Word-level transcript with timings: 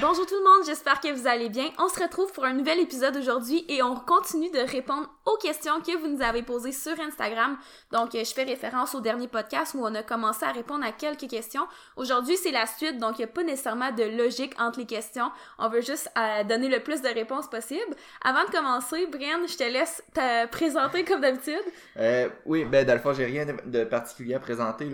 Bonjour 0.00 0.26
tout 0.26 0.34
le 0.34 0.44
monde, 0.44 0.64
j'espère 0.64 1.00
que 1.00 1.12
vous 1.12 1.26
allez 1.26 1.48
bien. 1.48 1.70
On 1.78 1.88
se 1.88 2.00
retrouve 2.00 2.32
pour 2.32 2.44
un 2.44 2.52
nouvel 2.52 2.78
épisode 2.78 3.16
aujourd'hui 3.16 3.64
et 3.68 3.82
on 3.82 3.96
continue 3.96 4.50
de 4.50 4.60
répondre 4.70 5.08
aux 5.24 5.36
questions 5.36 5.80
que 5.80 5.96
vous 5.96 6.08
nous 6.08 6.22
avez 6.22 6.42
posées 6.42 6.72
sur 6.72 6.98
Instagram. 7.00 7.56
Donc, 7.92 8.14
euh, 8.14 8.24
je 8.24 8.32
fais 8.32 8.42
référence 8.42 8.94
au 8.94 9.00
dernier 9.00 9.28
podcast 9.28 9.74
où 9.74 9.84
on 9.84 9.94
a 9.94 10.02
commencé 10.02 10.44
à 10.44 10.52
répondre 10.52 10.84
à 10.84 10.92
quelques 10.92 11.28
questions. 11.28 11.62
Aujourd'hui, 11.96 12.36
c'est 12.36 12.50
la 12.50 12.66
suite, 12.66 12.98
donc 12.98 13.18
il 13.18 13.22
n'y 13.22 13.24
a 13.24 13.28
pas 13.28 13.44
nécessairement 13.44 13.92
de 13.92 14.02
logique 14.02 14.54
entre 14.58 14.80
les 14.80 14.86
questions. 14.86 15.30
On 15.58 15.68
veut 15.68 15.80
juste 15.80 16.10
euh, 16.18 16.44
donner 16.44 16.68
le 16.68 16.80
plus 16.80 17.02
de 17.02 17.08
réponses 17.08 17.48
possible. 17.48 17.94
Avant 18.24 18.44
de 18.44 18.50
commencer, 18.50 19.06
Brian, 19.06 19.38
je 19.46 19.56
te 19.56 19.64
laisse 19.64 20.02
te 20.12 20.46
présenter 20.48 21.04
comme 21.04 21.20
d'habitude. 21.20 21.62
Euh, 21.96 22.28
oui, 22.44 22.64
ben 22.64 22.84
dans 22.84 22.94
le 22.94 23.00
fond, 23.00 23.12
j'ai 23.12 23.26
rien 23.26 23.46
de 23.64 23.84
particulier 23.84 24.34
à 24.34 24.40
présenter. 24.40 24.88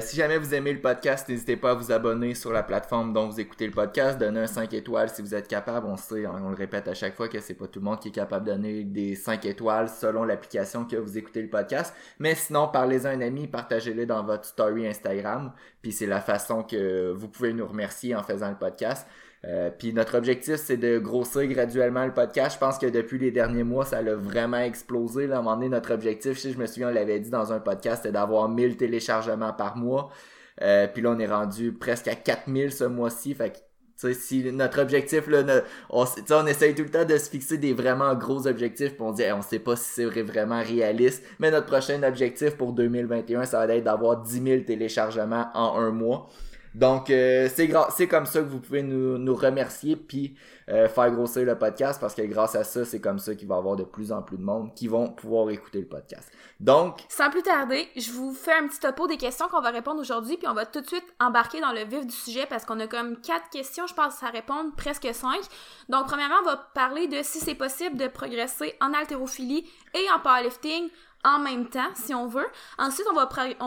Si 0.00 0.16
jamais 0.16 0.38
vous 0.38 0.54
aimez 0.54 0.72
le 0.72 0.80
podcast, 0.80 1.28
n'hésitez 1.28 1.56
pas 1.56 1.72
à 1.72 1.74
vous 1.74 1.92
abonner 1.92 2.34
sur 2.34 2.52
la 2.52 2.62
plateforme 2.62 3.12
dont 3.12 3.28
vous 3.28 3.40
écoutez 3.40 3.66
le 3.66 3.72
podcast 3.72 4.18
donner 4.18 4.40
un 4.40 4.46
5 4.46 4.72
étoiles 4.72 5.10
si 5.10 5.22
vous 5.22 5.34
êtes 5.34 5.48
capable. 5.48 5.86
On 5.86 5.96
sait, 5.96 6.26
on 6.26 6.48
le 6.48 6.54
répète 6.54 6.88
à 6.88 6.94
chaque 6.94 7.14
fois 7.14 7.28
que 7.28 7.40
c'est 7.40 7.54
pas 7.54 7.66
tout 7.66 7.80
le 7.80 7.84
monde 7.84 8.00
qui 8.00 8.08
est 8.08 8.12
capable 8.12 8.46
de 8.46 8.52
donner 8.52 8.84
des 8.84 9.14
5 9.14 9.44
étoiles 9.44 9.57
selon 9.88 10.24
l'application 10.24 10.84
que 10.84 10.96
vous 10.96 11.18
écoutez 11.18 11.42
le 11.42 11.48
podcast. 11.48 11.94
Mais 12.18 12.34
sinon, 12.34 12.68
parlez-en 12.68 13.10
à 13.10 13.12
un 13.12 13.20
ami, 13.20 13.46
partagez-le 13.46 14.06
dans 14.06 14.24
votre 14.24 14.44
story 14.44 14.86
Instagram. 14.86 15.52
Puis 15.82 15.92
c'est 15.92 16.06
la 16.06 16.20
façon 16.20 16.62
que 16.62 17.12
vous 17.12 17.28
pouvez 17.28 17.52
nous 17.52 17.66
remercier 17.66 18.14
en 18.14 18.22
faisant 18.22 18.50
le 18.50 18.56
podcast. 18.56 19.06
Euh, 19.44 19.70
puis 19.70 19.92
notre 19.92 20.16
objectif, 20.16 20.56
c'est 20.56 20.76
de 20.76 20.98
grossir 20.98 21.46
graduellement 21.46 22.04
le 22.04 22.12
podcast. 22.12 22.56
Je 22.56 22.58
pense 22.58 22.78
que 22.78 22.86
depuis 22.86 23.18
les 23.18 23.30
derniers 23.30 23.62
mois, 23.62 23.84
ça 23.84 23.98
a 23.98 24.14
vraiment 24.14 24.58
explosé. 24.58 25.26
Là. 25.26 25.38
À 25.38 25.40
un 25.40 25.68
notre 25.68 25.94
objectif, 25.94 26.40
je, 26.42 26.50
je 26.50 26.58
me 26.58 26.66
souviens, 26.66 26.88
on 26.88 26.92
l'avait 26.92 27.20
dit 27.20 27.30
dans 27.30 27.52
un 27.52 27.60
podcast, 27.60 28.02
c'était 28.02 28.12
d'avoir 28.12 28.48
1000 28.48 28.76
téléchargements 28.76 29.52
par 29.52 29.76
mois. 29.76 30.10
Euh, 30.62 30.88
puis 30.88 31.02
là, 31.02 31.10
on 31.10 31.18
est 31.18 31.26
rendu 31.26 31.72
presque 31.72 32.08
à 32.08 32.16
4000 32.16 32.72
ce 32.72 32.84
mois-ci. 32.84 33.34
Fait 33.34 33.67
si 34.12 34.52
notre 34.52 34.80
objectif, 34.80 35.26
là, 35.26 35.42
on, 35.90 36.04
on 36.30 36.46
essaye 36.46 36.74
tout 36.74 36.82
le 36.82 36.90
temps 36.90 37.04
de 37.04 37.16
se 37.16 37.28
fixer 37.28 37.58
des 37.58 37.72
vraiment 37.72 38.14
gros 38.14 38.46
objectifs, 38.46 38.94
puis 38.94 39.02
on 39.02 39.12
dit, 39.12 39.24
on 39.32 39.42
sait 39.42 39.58
pas 39.58 39.76
si 39.76 39.90
c'est 39.90 40.22
vraiment 40.22 40.62
réaliste, 40.62 41.24
mais 41.38 41.50
notre 41.50 41.66
prochain 41.66 42.02
objectif 42.02 42.56
pour 42.56 42.72
2021, 42.72 43.44
ça 43.44 43.66
va 43.66 43.74
être 43.74 43.84
d'avoir 43.84 44.22
10 44.22 44.42
000 44.42 44.60
téléchargements 44.62 45.48
en 45.54 45.78
un 45.78 45.90
mois. 45.90 46.28
Donc, 46.74 47.10
euh, 47.10 47.48
c'est 47.54 48.08
comme 48.08 48.26
ça 48.26 48.40
que 48.40 48.46
vous 48.46 48.60
pouvez 48.60 48.82
nous, 48.82 49.18
nous 49.18 49.34
remercier 49.34 49.96
puis 49.96 50.36
euh, 50.68 50.88
faire 50.88 51.10
grossir 51.10 51.44
le 51.44 51.56
podcast 51.58 52.00
parce 52.00 52.14
que 52.14 52.22
grâce 52.22 52.54
à 52.54 52.64
ça, 52.64 52.84
c'est 52.84 53.00
comme 53.00 53.18
ça 53.18 53.34
qu'il 53.34 53.48
va 53.48 53.56
y 53.56 53.58
avoir 53.58 53.76
de 53.76 53.84
plus 53.84 54.12
en 54.12 54.22
plus 54.22 54.36
de 54.36 54.42
monde 54.42 54.74
qui 54.74 54.86
vont 54.86 55.08
pouvoir 55.08 55.50
écouter 55.50 55.80
le 55.80 55.86
podcast. 55.86 56.30
Donc, 56.60 57.00
sans 57.08 57.30
plus 57.30 57.42
tarder, 57.42 57.88
je 57.96 58.10
vous 58.12 58.34
fais 58.34 58.52
un 58.52 58.66
petit 58.68 58.80
topo 58.80 59.06
des 59.06 59.16
questions 59.16 59.48
qu'on 59.48 59.62
va 59.62 59.70
répondre 59.70 60.00
aujourd'hui 60.00 60.36
puis 60.36 60.46
on 60.46 60.54
va 60.54 60.66
tout 60.66 60.80
de 60.80 60.86
suite 60.86 61.06
embarquer 61.20 61.60
dans 61.60 61.72
le 61.72 61.84
vif 61.84 62.06
du 62.06 62.14
sujet 62.14 62.46
parce 62.48 62.64
qu'on 62.64 62.78
a 62.80 62.86
comme 62.86 63.20
quatre 63.20 63.48
questions, 63.50 63.86
je 63.86 63.94
pense, 63.94 64.22
à 64.22 64.28
répondre, 64.28 64.70
presque 64.76 65.08
cinq. 65.12 65.40
Donc, 65.88 66.06
premièrement, 66.06 66.36
on 66.42 66.46
va 66.46 66.56
parler 66.74 67.08
de 67.08 67.22
si 67.22 67.38
c'est 67.38 67.54
possible 67.54 67.96
de 67.96 68.08
progresser 68.08 68.74
en 68.80 68.92
haltérophilie 68.92 69.64
et 69.94 70.10
en 70.14 70.20
powerlifting 70.20 70.90
en 71.24 71.38
même 71.38 71.68
temps, 71.68 71.88
si 71.94 72.14
on 72.14 72.26
veut. 72.26 72.46
Ensuite, 72.78 73.06
on 73.10 73.14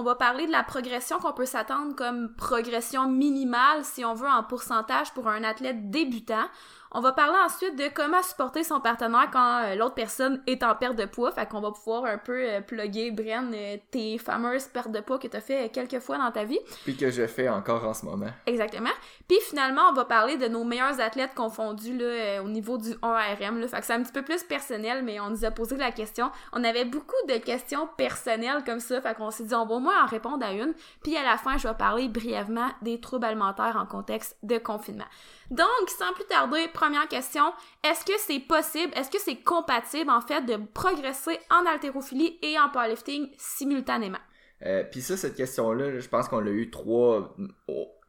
va, 0.03 0.16
parler 0.16 0.47
de 0.47 0.52
la 0.52 0.63
progression 0.63 1.19
qu'on 1.19 1.33
peut 1.33 1.45
s'attendre 1.45 1.95
comme 1.95 2.33
progression 2.35 3.09
minimale, 3.09 3.83
si 3.83 4.05
on 4.05 4.13
veut, 4.13 4.30
en 4.30 4.44
pourcentage 4.44 5.13
pour 5.13 5.27
un 5.27 5.44
athlète 5.44 5.89
débutant. 5.89 6.47
On 6.94 7.00
va 7.00 7.14
parler 7.14 7.38
ensuite 7.45 7.78
de 7.78 7.86
comment 7.94 8.22
supporter 8.22 8.66
son 8.66 8.81
partenaire 8.81 9.30
quand 9.31 9.64
euh, 9.64 9.75
l'autre 9.75 9.95
personne 9.95 10.42
est 10.45 10.61
en 10.61 10.75
perte 10.75 10.97
de 10.97 11.06
poids. 11.06 11.31
Fait 11.31 11.47
qu'on 11.47 11.61
va 11.61 11.72
pouvoir 11.72 12.03
un 12.03 12.17
peu 12.17 12.50
euh, 12.50 12.59
plugger, 12.59 13.11
Bren, 13.11 13.50
euh, 13.53 13.78
tes 13.92 14.17
fameuses 14.17 14.66
pertes 14.66 14.92
de 14.92 15.00
poids 15.00 15.17
que 15.17 15.28
tu 15.28 15.38
as 15.38 15.39
fait 15.39 15.69
quelques 15.72 16.00
fois 16.00 16.17
dans 16.17 16.31
ta 16.31 16.44
vie. 16.44 16.59
Puis 16.84 16.97
que 16.97 17.09
je 17.09 17.28
fais 17.28 17.47
encore 17.47 17.86
en 17.86 17.94
ce 17.94 18.06
moment. 18.06 18.28
Exactement. 18.45 18.89
Puis 19.30 19.38
finalement, 19.39 19.84
on 19.89 19.94
va 19.94 20.03
parler 20.03 20.36
de 20.36 20.50
nos 20.50 20.66
meilleurs 20.66 21.00
athlètes 21.00 21.34
confondus 21.34 21.95
là, 21.95 22.44
au 22.44 22.50
niveau 22.50 22.78
du 22.78 22.89
1RM. 22.89 23.59
Là. 23.59 23.68
Fait 23.69 23.79
que 23.79 23.85
c'est 23.85 23.94
un 23.94 24.03
petit 24.03 24.12
peu 24.12 24.23
plus 24.23 24.44
personnel, 24.44 25.02
mais 25.06 25.22
on 25.22 25.29
nous 25.29 25.46
a 25.46 25.52
posé 25.52 25.78
la 25.78 25.94
question. 25.94 26.29
On 26.52 26.62
avait 26.62 26.84
beaucoup 26.84 27.16
de 27.29 27.38
questions 27.38 27.88
personnelles 27.96 28.66
comme 28.66 28.81
ça. 28.81 29.00
Fait 29.00 29.16
qu'on 29.16 29.31
s'est 29.31 29.46
dit, 29.46 29.56
on 29.56 29.66
va 29.66 29.75
au 29.75 29.79
moins 29.79 30.03
en 30.03 30.08
répondre 30.08 30.46
à 30.46 30.52
une. 30.52 30.73
Puis 31.03 31.16
à 31.16 31.23
la 31.23 31.38
fin, 31.38 31.58
je 31.58 31.69
vais 31.69 31.73
parler 31.73 32.09
brièvement 32.09 32.68
des 32.81 33.00
troubles 33.00 33.28
alimentaires 33.28 33.78
en 33.81 33.85
contexte 33.85 34.35
de 34.44 34.58
confinement. 34.58 35.06
Donc, 35.52 35.90
sans 36.00 36.13
plus 36.13 36.23
tarder, 36.23 36.69
première 36.81 37.08
question, 37.08 37.44
est-ce 37.84 38.03
que 38.03 38.14
c'est 38.18 38.40
possible, 38.40 38.92
est-ce 38.96 39.12
que 39.12 39.19
c'est 39.19 39.36
compatible 39.36 40.09
en 40.09 40.22
fait 40.22 40.42
de 40.42 40.58
progresser 40.74 41.38
en 41.52 41.64
haltérophilie 41.72 42.40
et 42.42 42.58
en 42.58 42.69
powerlifting 42.69 43.30
simultanément? 43.38 44.18
Euh, 44.66 44.84
Puis 44.90 45.02
ça, 45.02 45.16
cette 45.16 45.36
question-là, 45.36 46.00
je 46.00 46.08
pense 46.08 46.28
qu'on 46.28 46.40
l'a 46.40 46.50
eu 46.50 46.72
trois, 46.72 47.36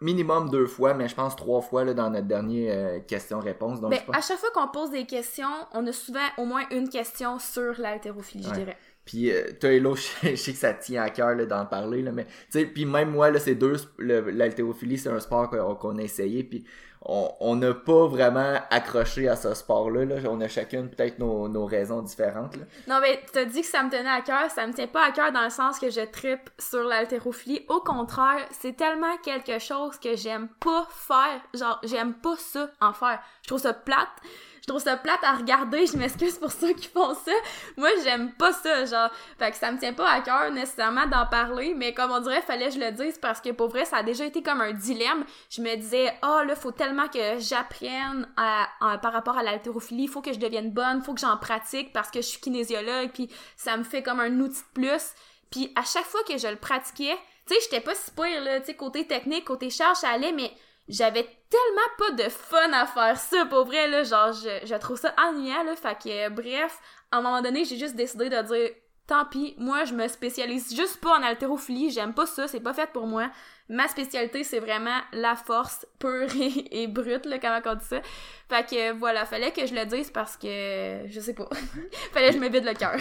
minimum 0.00 0.49
deux 0.49 0.66
fois, 0.66 0.94
mais 0.94 1.06
je 1.09 1.15
pense 1.15 1.37
trois 1.37 1.61
fois 1.61 1.84
là, 1.84 1.93
dans 1.93 2.09
notre 2.09 2.27
dernière 2.27 2.75
euh, 2.75 3.00
question-réponse. 3.00 3.82
Ben, 3.82 3.99
à 4.12 4.22
chaque 4.22 4.38
fois 4.38 4.50
qu'on 4.55 4.69
pose 4.69 4.91
des 4.91 5.05
questions, 5.05 5.53
on 5.72 5.87
a 5.87 5.93
souvent 5.93 6.27
au 6.38 6.47
moins 6.47 6.65
une 6.71 6.88
question 6.88 7.38
sur 7.38 7.78
l'haltérophilie, 7.78 8.44
je 8.44 8.55
dirais. 8.55 8.77
Puis 9.05 9.32
euh, 9.32 9.50
toi 9.61 9.71
et 9.71 9.81
l'autre, 9.81 10.00
je 10.22 10.34
sais 10.34 10.53
que 10.53 10.59
ça 10.59 10.72
tient 10.72 11.03
à 11.03 11.11
cœur 11.11 11.37
d'en 11.47 11.66
parler, 11.66 12.00
là, 12.00 12.12
mais 12.12 12.25
tu 12.25 12.61
sais, 12.61 12.65
puis 12.66 12.87
même 12.87 13.11
moi, 13.11 13.31
là, 13.31 13.38
c'est 13.38 13.55
deux, 13.55 13.77
l'haltérophilie, 13.99 14.97
c'est 14.97 15.11
un 15.11 15.21
sport 15.21 15.50
qu'on 15.78 15.99
a 15.99 16.03
essayé, 16.03 16.44
puis 16.44 16.65
on 17.04 17.56
n'a 17.56 17.74
pas 17.74 18.06
vraiment 18.06 18.54
accroché 18.70 19.28
à 19.28 19.36
ce 19.36 19.54
sport-là. 19.54 20.04
Là. 20.04 20.16
On 20.30 20.40
a 20.40 20.48
chacune 20.48 20.88
peut-être 20.88 21.18
nos, 21.18 21.48
nos, 21.48 21.66
raisons 21.66 22.02
différentes. 22.02 22.56
Non, 22.86 22.98
mais 23.00 23.20
t'as 23.32 23.44
dit 23.44 23.62
que 23.62 23.66
ça 23.66 23.82
me 23.82 23.90
tenait 23.90 24.08
à 24.08 24.20
cœur. 24.20 24.50
Ça 24.50 24.66
me 24.66 24.72
tient 24.72 24.86
pas 24.86 25.06
à 25.06 25.10
cœur 25.10 25.32
dans 25.32 25.42
le 25.42 25.50
sens 25.50 25.78
que 25.78 25.90
je 25.90 26.00
tripe 26.00 26.50
sur 26.58 26.82
l'haltérophilie. 26.84 27.64
Au 27.68 27.80
contraire, 27.80 28.46
c'est 28.50 28.76
tellement 28.76 29.16
quelque 29.24 29.58
chose 29.58 29.98
que 29.98 30.16
j'aime 30.16 30.48
pas 30.60 30.86
faire. 30.90 31.40
Genre, 31.54 31.80
j'aime 31.82 32.14
pas 32.14 32.36
ça 32.36 32.68
en 32.80 32.92
faire. 32.92 33.20
Je 33.42 33.48
trouve 33.48 33.60
ça 33.60 33.74
plate 33.74 34.08
je 34.62 34.69
trouve 34.69 34.81
ça 34.81 34.97
plate 34.97 35.23
à 35.25 35.33
regarder, 35.33 35.87
je 35.89 35.97
m'excuse 35.97 36.39
pour 36.39 36.53
ceux 36.53 36.73
qui 36.73 36.87
font 36.87 37.15
ça. 37.15 37.33
Moi, 37.77 37.89
j'aime 38.05 38.31
pas 38.33 38.53
ça, 38.53 38.84
genre. 38.84 39.11
Fait 39.37 39.50
que 39.50 39.56
ça 39.56 39.73
me 39.73 39.78
tient 39.78 39.93
pas 39.93 40.09
à 40.09 40.21
cœur 40.21 40.53
nécessairement 40.53 41.06
d'en 41.06 41.27
parler, 41.27 41.75
mais 41.75 41.93
comme 41.93 42.12
on 42.12 42.21
dirait, 42.21 42.41
fallait 42.43 42.69
que 42.69 42.75
je 42.75 42.78
le 42.78 42.93
dise 42.93 43.19
parce 43.19 43.41
que 43.41 43.50
pour 43.50 43.69
vrai, 43.69 43.84
ça 43.84 43.97
a 43.99 44.03
déjà 44.05 44.25
été 44.25 44.41
comme 44.41 44.61
un 44.61 44.73
dilemme. 44.73 45.25
Je 45.50 45.62
me 45.62 45.75
disais, 45.75 46.15
oh 46.23 46.43
là, 46.47 46.55
faut 46.55 46.71
tellement 46.71 47.09
que 47.09 47.41
j'apprenne 47.41 48.28
à, 48.37 48.69
par 48.99 49.12
rapport 49.12 49.37
à 49.37 49.43
l'haltérophilie, 49.43 50.06
faut 50.06 50.23
que 50.23 50.33
je 50.33 50.39
devienne 50.39 50.71
bonne, 50.71 51.03
faut 51.03 51.15
que 51.15 51.21
j'en 51.21 51.37
pratique 51.39 51.93
parce 51.93 52.12
que 52.12 52.21
je 52.21 52.27
suis 52.27 52.41
kinésiologue, 52.41 53.11
puis 53.12 53.29
ça 53.56 53.77
me 53.77 53.83
fait 53.83 54.05
comme 54.05 54.21
un 54.21 54.39
outil 54.39 54.61
de 54.61 54.81
plus. 54.81 55.03
Puis 55.50 55.73
à 55.75 55.83
chaque 55.83 56.06
fois 56.06 56.23
que 56.23 56.39
je 56.39 56.47
le 56.47 56.56
pratiquais, 56.56 57.19
tu 57.49 57.55
sais, 57.55 57.61
j'étais 57.65 57.81
pas 57.81 57.97
si 57.97 58.12
pire, 58.12 58.44
là, 58.44 58.61
tu 58.61 58.67
sais, 58.67 58.75
côté 58.75 59.09
technique, 59.09 59.44
côté 59.44 59.71
charge, 59.71 59.97
ça 59.97 60.11
allait, 60.11 60.31
mais 60.31 60.53
j'avais 60.88 61.25
tellement 61.48 61.91
pas 61.98 62.10
de 62.12 62.28
fun 62.28 62.72
à 62.72 62.87
faire 62.87 63.16
ça, 63.16 63.47
pour 63.47 63.65
vrai, 63.65 63.88
là, 63.88 64.03
genre, 64.03 64.32
je, 64.32 64.66
je 64.66 64.75
trouve 64.76 64.98
ça 64.98 65.15
ennuyant, 65.19 65.65
là, 65.65 65.76
fait 65.76 65.97
que, 66.03 66.28
bref, 66.31 66.78
à 67.10 67.19
un 67.19 67.22
moment 67.22 67.43
donné, 67.43 67.65
j'ai 67.65 67.78
juste 67.78 67.94
décidé 67.94 68.28
de 68.28 68.43
dire, 68.43 68.70
tant 69.06 69.25
pis, 69.25 69.54
moi, 69.59 69.84
je 69.84 69.94
me 69.94 70.06
spécialise 70.09 70.75
juste 70.75 71.00
pas 71.00 71.19
en 71.19 71.22
haltérophilie, 71.22 71.91
j'aime 71.91 72.15
pas 72.15 72.26
ça, 72.26 72.48
c'est 72.48 72.60
pas 72.60 72.75
fait 72.75 72.91
pour 72.93 73.06
moi. 73.06 73.31
Ma 73.69 73.88
spécialité, 73.88 74.44
c'est 74.44 74.59
vraiment 74.59 74.98
la 75.12 75.37
force 75.37 75.87
pure 75.98 76.28
et, 76.70 76.87
brute, 76.87 77.26
là, 77.26 77.38
comment 77.38 77.60
on 77.64 77.75
dit 77.75 77.84
ça. 77.84 78.00
Fait 78.49 78.69
que, 78.69 78.93
voilà, 78.93 79.25
fallait 79.25 79.53
que 79.53 79.66
je 79.66 79.75
le 79.75 79.87
dise 79.87 80.10
parce 80.10 80.37
que, 80.37 81.06
je 81.06 81.20
sais 81.20 81.34
pas, 81.34 81.49
fallait 82.12 82.28
que 82.28 82.34
je 82.34 82.38
me 82.38 82.49
vide 82.49 82.64
le 82.64 82.75
cœur. 82.75 82.97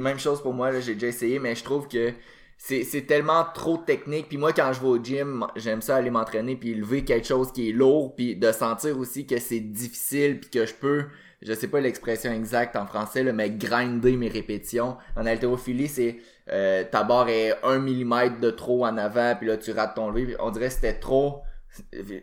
même 0.00 0.18
chose 0.18 0.42
pour 0.42 0.52
moi, 0.52 0.70
là, 0.70 0.80
j'ai 0.80 0.94
déjà 0.94 1.08
essayé, 1.08 1.38
mais 1.38 1.54
je 1.54 1.64
trouve 1.64 1.88
que 1.88 2.12
c'est 2.58 3.06
tellement 3.06 3.44
trop 3.54 3.78
technique. 3.78 4.28
Puis 4.28 4.36
moi, 4.36 4.52
quand 4.52 4.72
je 4.72 4.80
vais 4.80 4.88
au 4.88 5.02
gym, 5.02 5.46
j'aime 5.56 5.80
ça 5.80 5.96
aller 5.96 6.10
m'entraîner 6.10 6.56
puis 6.56 6.74
lever 6.74 7.04
quelque 7.04 7.26
chose 7.26 7.52
qui 7.52 7.70
est 7.70 7.72
lourd 7.72 8.14
puis 8.16 8.34
de 8.36 8.52
sentir 8.52 8.98
aussi 8.98 9.26
que 9.26 9.38
c'est 9.38 9.60
difficile 9.60 10.40
puis 10.40 10.50
que 10.50 10.66
je 10.66 10.74
peux, 10.74 11.04
je 11.40 11.52
sais 11.54 11.68
pas 11.68 11.80
l'expression 11.80 12.32
exacte 12.32 12.74
en 12.74 12.86
français, 12.86 13.22
là, 13.22 13.32
mais 13.32 13.50
grinder 13.50 14.16
mes 14.16 14.28
répétitions. 14.28 14.96
En 15.16 15.24
haltérophilie, 15.24 15.88
c'est 15.88 16.18
euh, 16.50 16.82
ta 16.90 17.04
barre 17.04 17.28
est 17.28 17.54
un 17.62 17.78
millimètre 17.78 18.40
de 18.40 18.50
trop 18.50 18.84
en 18.84 18.96
avant 18.96 19.36
puis 19.36 19.46
là 19.46 19.56
tu 19.56 19.70
rates 19.70 19.94
ton 19.94 20.10
lever. 20.10 20.34
On 20.40 20.50
dirait 20.50 20.68
que 20.68 20.74
c'était 20.74 20.98
trop 20.98 21.42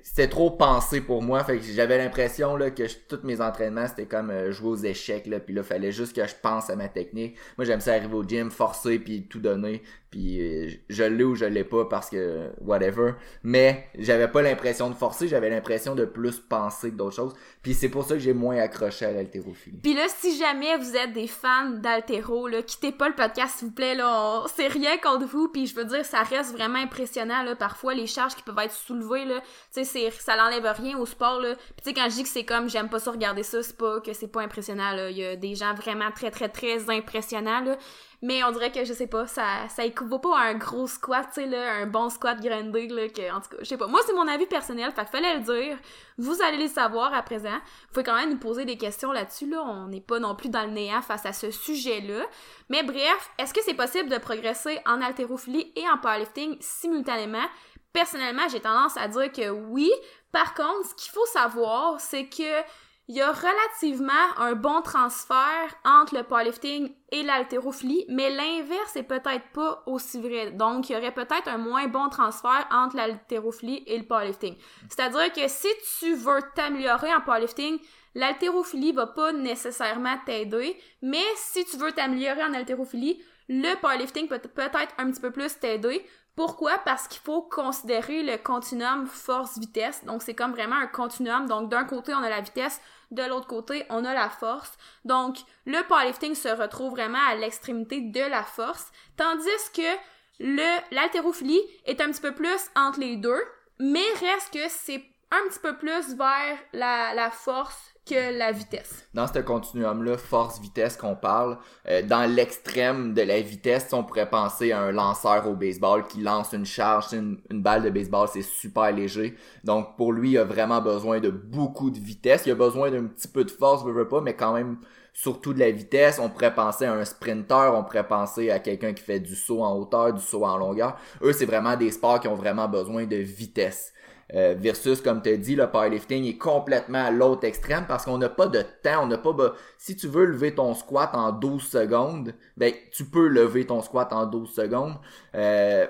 c'était 0.04 0.28
trop 0.28 0.52
pensé 0.52 1.02
pour 1.02 1.22
moi 1.22 1.44
fait 1.44 1.58
que 1.60 1.64
j'avais 1.64 1.98
l'impression 1.98 2.58
là 2.58 2.72
que 2.72 2.84
tous 3.08 3.24
mes 3.24 3.42
entraînements 3.42 3.88
c'était 3.88 4.06
comme 4.06 4.30
euh, 4.30 4.52
jouer 4.52 4.70
aux 4.70 4.76
échecs 4.76 5.28
là 5.28 5.40
puis 5.40 5.54
là 5.54 5.64
fallait 5.64 5.92
juste 5.92 6.16
que 6.16 6.26
je 6.28 6.34
pense 6.42 6.70
à 6.70 6.76
ma 6.76 6.90
technique 6.90 7.38
moi 7.58 7.66
j'aime 7.66 7.80
ça 7.80 7.94
arriver 7.94 8.16
au 8.16 8.24
gym 8.24 8.50
forcer 8.52 9.00
puis 9.00 9.28
tout 9.28 9.40
donner 9.40 9.84
puis 10.16 10.40
euh, 10.40 10.70
je 10.88 11.04
l'ai 11.04 11.26
ou 11.26 11.36
je 11.36 11.44
l'ai 11.44 11.66
pas 11.66 11.84
parce 11.84 12.10
que 12.10 12.50
whatever 12.62 13.16
mais 13.44 13.90
j'avais 14.00 14.30
pas 14.30 14.42
l'impression 14.42 14.90
de 14.90 14.96
forcer 14.96 15.28
j'avais 15.28 15.50
l'impression 15.50 15.94
de 15.94 16.06
plus 16.06 16.40
penser 16.40 16.92
que 16.92 16.96
d'autres 16.96 17.18
choses 17.18 17.34
puis 17.62 17.74
c'est 17.74 17.90
pour 17.90 18.06
ça 18.06 18.14
que 18.14 18.22
j'ai 18.22 18.34
moins 18.34 18.56
accroché 18.56 19.04
à 19.04 19.12
l'haltérophilie 19.12 19.78
puis 19.84 19.94
là 19.94 20.06
si 20.08 20.38
jamais 20.38 20.78
vous 20.78 20.96
êtes 20.96 21.12
des 21.12 21.28
fans 21.28 21.70
d'haltéro 21.70 22.48
là 22.48 22.62
quittez 22.62 22.94
pas 22.94 23.10
le 23.10 23.16
podcast 23.16 23.58
s'il 23.58 23.68
vous 23.68 23.74
plaît 23.74 23.96
là 23.96 24.46
c'est 24.56 24.68
rien 24.68 24.98
contre 25.00 25.26
vous 25.26 25.50
puis 25.50 25.68
je 25.68 25.76
veux 25.76 25.84
dire 25.84 26.06
ça 26.06 26.24
reste 26.24 26.54
vraiment 26.54 26.80
impressionnant 26.80 27.44
parfois 27.60 27.94
les 27.94 28.08
charges 28.08 28.36
qui 28.36 28.44
peuvent 28.44 28.60
être 28.64 28.72
soulevées 28.72 29.26
là 29.26 29.42
sais, 29.84 30.10
ça 30.12 30.36
l'enlève 30.38 30.66
rien 30.78 30.98
au 30.98 31.06
sport, 31.06 31.40
là. 31.40 31.56
Puis 31.56 31.76
tu 31.78 31.90
sais, 31.90 31.94
quand 31.94 32.10
je 32.10 32.16
dis 32.16 32.24
que 32.24 32.30
c'est 32.30 32.46
comme, 32.46 32.70
j'aime 32.70 32.90
pas 32.90 33.00
ça 33.00 33.12
regarder 33.12 33.44
ça, 33.44 33.62
c'est 33.62 33.78
pas 33.78 34.00
que 34.00 34.14
c'est 34.14 34.28
pas 34.28 34.42
impressionnant. 34.42 34.96
Il 35.10 35.18
y 35.18 35.26
a 35.26 35.36
des 35.36 35.56
gens 35.56 35.74
vraiment 35.74 36.12
très, 36.12 36.32
très, 36.32 36.50
très 36.50 36.90
impressionnants. 36.90 37.76
Mais 38.22 38.44
on 38.44 38.52
dirait 38.52 38.72
que, 38.72 38.86
je 38.86 38.94
sais 38.94 39.08
pas, 39.08 39.28
ça, 39.28 39.68
ça 39.70 39.86
équivaut 39.86 40.20
pas 40.20 40.38
un 40.40 40.56
gros 40.56 40.88
squat, 40.88 41.28
tu 41.34 41.42
sais, 41.42 41.48
là, 41.48 41.74
un 41.74 41.86
bon 41.86 42.10
squat 42.10 42.40
grindé, 42.42 42.88
là, 42.88 43.08
que, 43.10 43.32
en 43.32 43.42
tout 43.42 43.50
cas, 43.50 43.58
je 43.60 43.66
sais 43.66 43.78
pas. 43.78 43.88
Moi, 43.88 44.00
c'est 44.06 44.14
mon 44.14 44.28
avis 44.28 44.46
personnel, 44.46 44.92
fait 44.92 45.08
fallait 45.08 45.38
le 45.38 45.42
dire. 45.42 45.78
Vous 46.18 46.42
allez 46.42 46.58
le 46.58 46.68
savoir 46.68 47.14
à 47.14 47.22
présent. 47.22 47.50
Vous 47.50 47.94
pouvez 47.94 48.04
quand 48.04 48.16
même 48.16 48.32
nous 48.32 48.40
poser 48.40 48.66
des 48.66 48.78
questions 48.78 49.12
là-dessus, 49.12 49.50
là. 49.50 49.62
On 49.64 49.88
n'est 49.88 50.02
pas 50.02 50.20
non 50.20 50.36
plus 50.36 50.50
dans 50.50 50.64
le 50.64 50.72
néant 50.72 51.02
face 51.02 51.26
à 51.26 51.34
ce 51.34 51.52
sujet-là. 51.52 52.26
Mais 52.70 52.84
bref, 52.84 53.32
est-ce 53.38 53.54
que 53.54 53.62
c'est 53.64 53.74
possible 53.74 54.10
de 54.10 54.18
progresser 54.18 54.80
en 54.86 55.02
haltérophilie 55.02 55.72
et 55.76 55.88
en 55.90 55.98
powerlifting 55.98 56.58
simultanément? 56.60 57.46
Personnellement, 57.94 58.48
j'ai 58.50 58.60
tendance 58.60 58.98
à 58.98 59.08
dire 59.08 59.32
que 59.32 59.50
oui. 59.50 59.92
Par 60.32 60.54
contre, 60.54 60.90
ce 60.90 60.96
qu'il 60.96 61.12
faut 61.12 61.26
savoir, 61.28 62.00
c'est 62.02 62.28
que 62.28 62.62
il 63.08 63.16
y 63.16 63.22
a 63.22 63.32
relativement 63.32 64.14
un 64.38 64.54
bon 64.54 64.82
transfert 64.82 65.76
entre 65.84 66.16
le 66.16 66.24
powerlifting 66.24 66.92
et 67.12 67.22
l'haltérophilie, 67.22 68.06
mais 68.10 68.32
l'inverse 68.32 68.96
est 68.96 69.04
peut-être 69.04 69.48
pas 69.54 69.84
aussi 69.86 70.20
vrai. 70.20 70.52
Donc, 70.52 70.90
il 70.90 70.94
y 70.94 70.96
aurait 70.96 71.14
peut-être 71.14 71.48
un 71.48 71.58
moins 71.58 71.88
bon 71.88 72.10
transfert 72.10 72.68
entre 72.72 72.96
l'haltérophilie 72.96 73.84
et 73.86 74.00
le 74.00 74.06
powerlifting. 74.06 74.56
C'est-à-dire 74.90 75.32
que 75.32 75.48
si 75.48 75.68
tu 76.00 76.16
veux 76.16 76.42
t'améliorer 76.56 77.14
en 77.14 77.22
powerlifting, 77.22 77.80
l'haltérophilie 78.16 78.92
va 78.92 79.06
pas 79.06 79.34
nécessairement 79.34 80.18
t'aider, 80.26 80.76
mais 81.04 81.26
si 81.36 81.64
tu 81.66 81.78
veux 81.78 81.92
t'améliorer 81.92 82.44
en 82.44 82.54
haltérophilie, 82.54 83.22
le 83.48 83.76
powerlifting 83.80 84.28
peut 84.28 84.40
peut-être 84.40 84.96
un 84.98 85.12
petit 85.12 85.22
peu 85.22 85.30
plus 85.30 85.60
t'aider. 85.60 86.04
Pourquoi? 86.36 86.80
Parce 86.80 87.08
qu'il 87.08 87.22
faut 87.22 87.44
considérer 87.44 88.22
le 88.22 88.38
continuum 88.38 89.06
force-vitesse. 89.06 90.04
Donc, 90.04 90.22
c'est 90.22 90.36
comme 90.36 90.52
vraiment 90.52 90.76
un 90.76 90.88
continuum. 90.88 91.46
Donc, 91.46 91.70
d'un 91.70 91.86
côté, 91.86 92.14
on 92.14 92.24
a 92.24 92.30
la 92.30 92.42
vitesse, 92.42 92.82
de 93.12 93.24
l'autre 93.24 93.48
côté, 93.48 93.86
on 93.90 94.06
a 94.06 94.14
la 94.14 94.30
force. 94.30 94.78
Donc, 95.04 95.38
le 95.66 95.86
powerlifting 95.88 96.36
se 96.36 96.50
retrouve 96.50 96.92
vraiment 96.92 97.26
à 97.28 97.36
l'extrémité 97.36 98.02
de 98.02 98.22
la 98.22 98.44
force, 98.44 98.92
tandis 99.18 99.72
que 99.74 99.96
le 100.40 100.94
l'haltérophilie 100.94 101.62
est 101.86 102.02
un 102.02 102.12
petit 102.12 102.22
peu 102.22 102.34
plus 102.34 102.60
entre 102.76 103.00
les 103.00 103.16
deux, 103.16 103.42
mais 103.80 104.06
reste 104.20 104.54
que 104.54 104.68
c'est 104.70 105.04
un 105.36 105.50
petit 105.50 105.60
peu 105.60 105.78
plus 105.78 106.16
vers 106.16 106.58
la, 106.74 107.14
la 107.14 107.30
force 107.30 107.96
que 108.06 108.38
la 108.38 108.52
vitesse. 108.52 109.08
Dans 109.14 109.26
ce 109.28 109.40
continuum-là, 109.40 110.18
force-vitesse 110.18 110.96
qu'on 110.96 111.16
parle, 111.16 111.58
euh, 111.88 112.04
dans 112.04 112.30
l'extrême 112.32 113.14
de 113.14 113.22
la 113.24 113.42
vitesse, 113.42 113.92
on 113.94 114.04
pourrait 114.04 114.30
penser 114.30 114.72
à 114.72 114.80
un 114.80 114.92
lanceur 114.92 115.50
au 115.50 115.56
baseball 115.56 116.06
qui 116.06 116.22
lance 116.22 116.54
une 116.54 116.66
charge. 116.66 117.14
Une, 117.14 117.40
balle 117.50 117.84
de 117.84 117.90
baseball, 117.90 118.28
c'est 118.32 118.44
super 118.44 118.92
léger. 118.92 119.36
Donc 119.64 119.98
pour 119.98 120.14
lui, 120.14 120.32
il 120.32 120.38
a 120.38 120.44
vraiment 120.44 120.82
besoin 120.82 121.20
de 121.20 121.32
beaucoup 121.32 121.90
de 121.90 122.00
vitesse. 122.00 122.44
Il 122.46 122.52
a 122.52 122.56
besoin 122.56 122.92
d'un 122.92 123.06
petit 123.06 123.28
peu 123.28 123.44
de 123.44 123.52
force, 123.52 123.84
je 123.84 123.90
veux 123.90 124.08
pas, 124.08 124.22
mais 124.22 124.36
quand 124.36 124.54
même 124.54 124.78
surtout 125.14 125.54
de 125.54 125.60
la 125.60 125.72
vitesse. 125.72 126.20
On 126.20 126.30
pourrait 126.30 126.54
penser 126.54 126.86
à 126.86 126.94
un 126.94 127.06
sprinter, 127.06 127.74
on 127.74 127.84
pourrait 127.84 128.08
penser 128.08 128.52
à 128.52 128.60
quelqu'un 128.60 128.94
qui 128.94 129.04
fait 129.04 129.20
du 129.20 129.36
saut 129.36 129.64
en 129.64 129.76
hauteur, 129.76 130.14
du 130.14 130.22
saut 130.22 130.46
en 130.46 130.58
longueur. 130.58 130.96
Eux, 131.24 131.34
c'est 131.34 131.46
vraiment 131.46 131.76
des 131.76 131.90
sports 131.90 132.20
qui 132.20 132.28
ont 132.28 132.36
vraiment 132.36 132.68
besoin 132.68 133.06
de 133.06 133.16
vitesse. 133.16 133.94
Euh, 134.34 134.56
versus, 134.58 135.02
comme 135.02 135.22
tu 135.22 135.30
as 135.30 135.38
dit, 135.38 135.56
le 135.56 135.70
powerlifting 135.70 136.26
est 136.26 136.38
complètement 136.38 137.06
à 137.06 137.12
l'autre 137.12 137.46
extrême 137.46 137.86
parce 137.88 138.06
qu'on 138.06 138.18
n'a 138.18 138.30
pas 138.30 138.48
de 138.48 138.64
temps, 138.82 139.04
on 139.04 139.08
n'a 139.08 139.20
pas... 139.20 139.36
Si 139.78 139.96
tu 139.96 140.08
veux 140.08 140.26
lever 140.26 140.56
ton 140.56 140.74
squat 140.74 141.12
en 141.14 141.32
12 141.32 141.62
secondes, 141.62 142.34
ben, 142.58 142.74
tu 142.92 143.06
peux 143.06 143.28
lever 143.28 143.66
ton 143.66 143.82
squat 143.82 144.12
en 144.14 144.26
12 144.26 144.52
secondes. 144.52 144.96
Euh, 145.36 145.86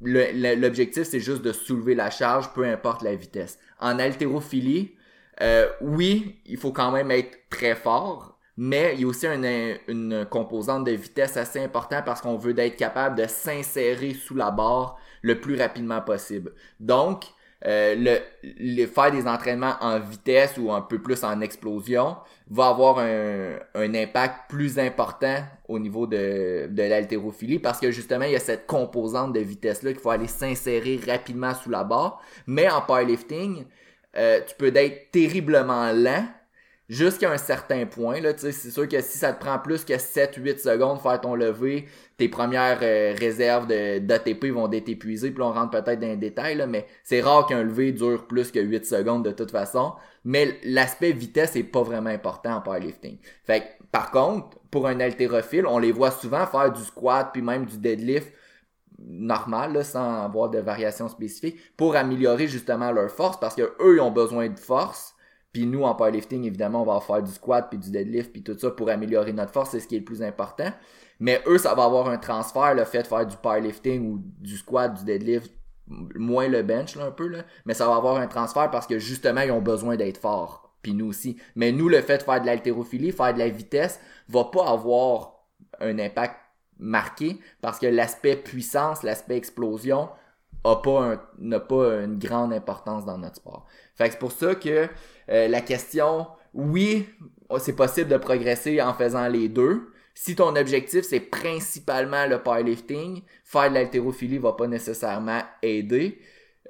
L'objectif, 0.00 1.04
c'est 1.04 1.18
juste 1.18 1.42
de 1.42 1.52
soulever 1.52 1.96
la 1.96 2.10
charge, 2.10 2.52
peu 2.52 2.64
importe 2.64 3.02
la 3.02 3.16
vitesse. 3.16 3.58
En 3.80 3.98
haltérophilie, 3.98 4.94
euh, 5.40 5.68
oui, 5.80 6.40
il 6.46 6.56
faut 6.56 6.70
quand 6.70 6.92
même 6.92 7.10
être 7.10 7.36
très 7.50 7.74
fort, 7.74 8.38
mais 8.56 8.94
il 8.94 9.00
y 9.00 9.04
a 9.04 9.06
aussi 9.08 9.26
une, 9.26 9.76
une 9.88 10.26
composante 10.26 10.84
de 10.84 10.92
vitesse 10.92 11.36
assez 11.36 11.60
importante 11.60 12.04
parce 12.04 12.20
qu'on 12.20 12.36
veut 12.36 12.56
être 12.58 12.76
capable 12.76 13.16
de 13.16 13.26
s'insérer 13.26 14.14
sous 14.14 14.36
la 14.36 14.52
barre 14.52 14.98
le 15.22 15.40
plus 15.40 15.56
rapidement 15.56 16.00
possible. 16.00 16.52
Donc, 16.78 17.24
euh, 17.66 17.94
le, 17.96 18.18
le, 18.60 18.86
faire 18.86 19.10
des 19.10 19.26
entraînements 19.26 19.74
en 19.80 19.98
vitesse 19.98 20.56
ou 20.58 20.70
un 20.70 20.80
peu 20.80 21.00
plus 21.00 21.24
en 21.24 21.40
explosion 21.40 22.16
va 22.48 22.68
avoir 22.68 22.98
un, 22.98 23.58
impact 23.94 24.48
plus 24.48 24.78
important 24.78 25.42
au 25.66 25.80
niveau 25.80 26.06
de, 26.06 26.68
de 26.70 26.82
l'haltérophilie 26.84 27.58
parce 27.58 27.80
que 27.80 27.90
justement 27.90 28.26
il 28.26 28.32
y 28.32 28.36
a 28.36 28.40
cette 28.40 28.66
composante 28.66 29.32
de 29.32 29.40
vitesse 29.40 29.82
là 29.82 29.92
qu'il 29.92 30.00
faut 30.00 30.10
aller 30.10 30.28
s'insérer 30.28 31.00
rapidement 31.04 31.52
sous 31.54 31.70
la 31.70 31.82
barre. 31.82 32.22
Mais 32.46 32.70
en 32.70 32.80
powerlifting 32.80 33.64
euh, 34.16 34.40
tu 34.46 34.54
peux 34.56 34.74
être 34.74 35.10
terriblement 35.10 35.92
lent 35.92 36.26
jusqu'à 36.88 37.30
un 37.30 37.36
certain 37.36 37.86
point. 37.86 38.20
Là, 38.20 38.32
c'est 38.36 38.52
sûr 38.52 38.88
que 38.88 39.00
si 39.00 39.18
ça 39.18 39.32
te 39.32 39.40
prend 39.40 39.58
plus 39.58 39.84
que 39.84 39.92
7-8 39.92 40.58
secondes 40.58 41.00
faire 41.00 41.20
ton 41.20 41.34
lever, 41.34 41.86
tes 42.16 42.28
premières 42.28 42.78
euh, 42.82 43.14
réserves 43.18 43.66
d'ATP 43.66 44.46
vont 44.46 44.70
être 44.72 44.88
épuisées, 44.88 45.30
puis 45.30 45.42
on 45.42 45.52
rentre 45.52 45.70
peut-être 45.70 46.00
dans 46.00 46.08
les 46.08 46.16
détails, 46.16 46.56
là, 46.56 46.66
mais 46.66 46.86
c'est 47.04 47.20
rare 47.20 47.46
qu'un 47.46 47.62
lever 47.62 47.92
dure 47.92 48.26
plus 48.26 48.50
que 48.50 48.60
8 48.60 48.86
secondes 48.86 49.24
de 49.24 49.32
toute 49.32 49.50
façon. 49.50 49.92
Mais 50.24 50.58
l'aspect 50.64 51.12
vitesse 51.12 51.56
est 51.56 51.62
pas 51.62 51.82
vraiment 51.82 52.10
important 52.10 52.56
en 52.56 52.60
powerlifting. 52.60 53.18
Fait 53.44 53.78
par 53.92 54.10
contre, 54.10 54.58
pour 54.70 54.86
un 54.86 55.00
haltérophile, 55.00 55.66
on 55.66 55.78
les 55.78 55.92
voit 55.92 56.10
souvent 56.10 56.46
faire 56.46 56.72
du 56.72 56.82
squat 56.82 57.30
puis 57.32 57.42
même 57.42 57.64
du 57.64 57.78
deadlift 57.78 58.32
normal 58.98 59.84
sans 59.84 60.24
avoir 60.24 60.50
de 60.50 60.58
variations 60.58 61.08
spécifiques 61.08 61.56
pour 61.76 61.96
améliorer 61.96 62.48
justement 62.48 62.90
leur 62.90 63.10
force 63.10 63.38
parce 63.38 63.54
que 63.54 63.62
eux 63.80 63.96
ils 63.96 64.00
ont 64.00 64.10
besoin 64.10 64.48
de 64.48 64.58
force 64.58 65.14
puis 65.52 65.66
nous, 65.66 65.82
en 65.84 65.94
powerlifting, 65.94 66.44
évidemment, 66.44 66.82
on 66.82 66.84
va 66.84 67.00
faire 67.00 67.22
du 67.22 67.32
squat, 67.32 67.68
puis 67.70 67.78
du 67.78 67.90
deadlift, 67.90 68.32
puis 68.32 68.42
tout 68.42 68.56
ça 68.58 68.70
pour 68.70 68.90
améliorer 68.90 69.32
notre 69.32 69.52
force, 69.52 69.70
c'est 69.70 69.80
ce 69.80 69.88
qui 69.88 69.96
est 69.96 70.00
le 70.00 70.04
plus 70.04 70.22
important. 70.22 70.70
Mais 71.20 71.42
eux, 71.46 71.58
ça 71.58 71.74
va 71.74 71.84
avoir 71.84 72.08
un 72.08 72.18
transfert, 72.18 72.74
le 72.74 72.84
fait 72.84 73.02
de 73.02 73.06
faire 73.06 73.26
du 73.26 73.36
powerlifting 73.36 74.12
ou 74.12 74.22
du 74.38 74.56
squat, 74.56 74.94
du 74.94 75.04
deadlift, 75.04 75.52
moins 75.86 76.48
le 76.48 76.62
bench, 76.62 76.96
là, 76.96 77.06
un 77.06 77.10
peu, 77.10 77.26
là. 77.26 77.44
Mais 77.64 77.74
ça 77.74 77.86
va 77.86 77.96
avoir 77.96 78.16
un 78.16 78.26
transfert 78.26 78.70
parce 78.70 78.86
que 78.86 78.98
justement, 78.98 79.40
ils 79.40 79.50
ont 79.50 79.62
besoin 79.62 79.96
d'être 79.96 80.18
forts. 80.18 80.74
Puis 80.82 80.94
nous 80.94 81.06
aussi. 81.06 81.36
Mais 81.56 81.72
nous, 81.72 81.88
le 81.88 82.00
fait 82.02 82.18
de 82.18 82.22
faire 82.22 82.40
de 82.40 82.46
l'haltérophilie, 82.46 83.10
faire 83.10 83.34
de 83.34 83.38
la 83.38 83.48
vitesse, 83.48 84.00
va 84.28 84.44
pas 84.44 84.68
avoir 84.68 85.44
un 85.80 85.98
impact 85.98 86.36
marqué 86.78 87.40
parce 87.60 87.78
que 87.78 87.86
l'aspect 87.86 88.36
puissance, 88.36 89.02
l'aspect 89.02 89.36
explosion 89.36 90.08
pas 90.76 91.16
pas 91.60 92.02
une 92.02 92.18
grande 92.18 92.52
importance 92.52 93.04
dans 93.04 93.18
notre 93.18 93.36
sport. 93.36 93.66
Fait 93.96 94.10
c'est 94.10 94.18
pour 94.18 94.32
ça 94.32 94.54
que 94.54 94.88
euh, 95.30 95.48
la 95.48 95.60
question, 95.60 96.26
oui, 96.54 97.06
c'est 97.58 97.76
possible 97.76 98.08
de 98.10 98.16
progresser 98.16 98.80
en 98.80 98.94
faisant 98.94 99.28
les 99.28 99.48
deux. 99.48 99.90
Si 100.14 100.34
ton 100.34 100.56
objectif 100.56 101.02
c'est 101.02 101.20
principalement 101.20 102.26
le 102.26 102.42
powerlifting, 102.42 103.22
faire 103.44 103.70
de 103.70 103.74
l'haltérophilie 103.74 104.38
va 104.38 104.52
pas 104.52 104.66
nécessairement 104.66 105.42
aider. 105.62 106.18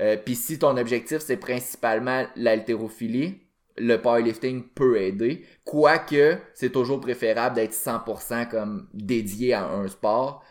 Euh, 0.01 0.17
Puis 0.23 0.35
si 0.35 0.59
ton 0.59 0.77
objectif 0.77 1.19
c'est 1.19 1.37
principalement 1.37 2.27
l'haltérophilie, 2.37 3.41
le 3.79 3.97
powerlifting 3.97 4.65
peut 4.75 5.01
aider. 5.01 5.45
Quoique, 5.65 6.39
c'est 6.55 6.71
toujours 6.71 7.01
préférable 7.01 7.57
d'être 7.57 7.73
100% 7.73 8.49
comme 8.49 8.89
dédié 8.93 9.55
à 9.55 9.69
un 9.69 9.89
sport 9.89 10.45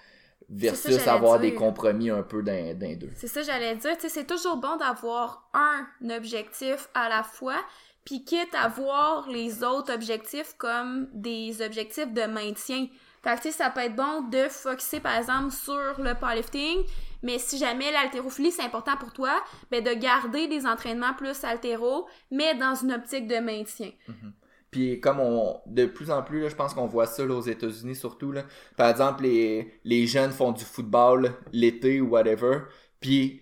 versus 0.49 1.07
avoir 1.07 1.39
des 1.39 1.53
compromis 1.53 2.09
un 2.09 2.23
peu 2.23 2.41
d'un 2.41 2.73
deux. 2.73 3.11
C'est 3.15 3.27
ça 3.27 3.41
j'allais 3.41 3.75
dire, 3.75 3.95
c'est 3.99 4.27
toujours 4.27 4.57
bon 4.57 4.77
d'avoir 4.77 5.49
un 5.53 6.09
objectif 6.09 6.89
à 6.93 7.09
la 7.09 7.23
fois, 7.23 7.57
puis 8.05 8.23
quitte 8.23 8.53
à 8.53 8.69
voir 8.69 9.27
les 9.29 9.63
autres 9.63 9.93
objectifs 9.93 10.53
comme 10.57 11.09
des 11.13 11.61
objectifs 11.61 12.13
de 12.13 12.23
maintien. 12.23 12.87
Fait 13.23 13.41
que, 13.41 13.51
ça 13.51 13.69
peut 13.69 13.81
être 13.81 13.95
bon 13.95 14.21
de 14.29 14.47
focuser, 14.47 15.01
par 15.01 15.17
exemple, 15.17 15.51
sur 15.51 15.99
le 15.99 16.13
powerlifting, 16.13 16.83
mais 17.23 17.39
si 17.39 17.57
jamais 17.57 17.91
l'haltérophilie, 17.91 18.51
c'est 18.51 18.63
important 18.63 18.95
pour 18.95 19.11
toi, 19.11 19.43
ben 19.69 19.83
de 19.83 19.91
garder 19.93 20.47
des 20.47 20.65
entraînements 20.65 21.13
plus 21.13 21.43
haltéro, 21.43 22.07
mais 22.31 22.55
dans 22.55 22.75
une 22.75 22.93
optique 22.93 23.27
de 23.27 23.39
maintien. 23.39 23.91
Mm-hmm. 24.07 24.31
Puis 24.77 24.99
comme 24.99 25.19
on 25.19 25.59
de 25.65 25.87
plus 25.87 26.11
en 26.11 26.21
plus, 26.21 26.47
je 26.51 26.55
pense 26.55 26.75
qu'on 26.75 26.85
voit 26.85 27.07
ça 27.07 27.23
aux 27.23 27.41
États-Unis 27.41 27.95
surtout. 27.95 28.31
Là. 28.31 28.43
Par 28.75 28.91
exemple, 28.91 29.23
les, 29.23 29.73
les 29.83 30.05
jeunes 30.05 30.29
font 30.29 30.51
du 30.51 30.63
football 30.63 31.33
l'été 31.51 31.99
ou 31.99 32.09
whatever. 32.09 32.59
Puis 32.99 33.39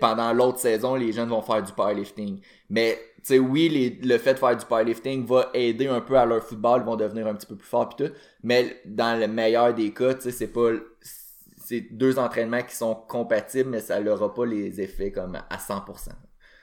pendant 0.00 0.32
l'autre 0.32 0.60
saison, 0.60 0.94
les 0.94 1.12
jeunes 1.12 1.28
vont 1.28 1.42
faire 1.42 1.62
du 1.62 1.72
powerlifting. 1.72 2.40
Mais 2.70 2.98
tu 3.16 3.20
sais, 3.24 3.38
oui, 3.38 3.98
le 4.02 4.16
fait 4.16 4.32
de 4.32 4.38
faire 4.38 4.56
du 4.56 4.64
powerlifting 4.64 5.26
va 5.26 5.50
aider 5.52 5.88
un 5.88 6.00
peu 6.00 6.16
à 6.16 6.24
leur 6.24 6.42
football, 6.42 6.80
ils 6.80 6.86
vont 6.86 6.96
devenir 6.96 7.26
un 7.26 7.34
petit 7.34 7.46
peu 7.46 7.56
plus 7.56 7.68
forts 7.68 7.90
puis 7.90 8.06
tout. 8.06 8.14
Mais 8.42 8.80
dans 8.86 9.20
le 9.20 9.28
meilleur 9.28 9.74
des 9.74 9.92
cas, 9.92 10.14
tu 10.14 10.22
sais, 10.22 10.30
c'est 10.30 10.52
pas 10.54 10.70
c'est 11.62 11.82
deux 11.90 12.18
entraînements 12.18 12.62
qui 12.62 12.76
sont 12.76 12.94
compatibles, 12.94 13.68
mais 13.68 13.80
ça 13.80 14.00
n'aura 14.00 14.32
pas 14.32 14.46
les 14.46 14.80
effets 14.80 15.12
comme 15.12 15.36
à 15.36 15.58
100%. 15.58 16.12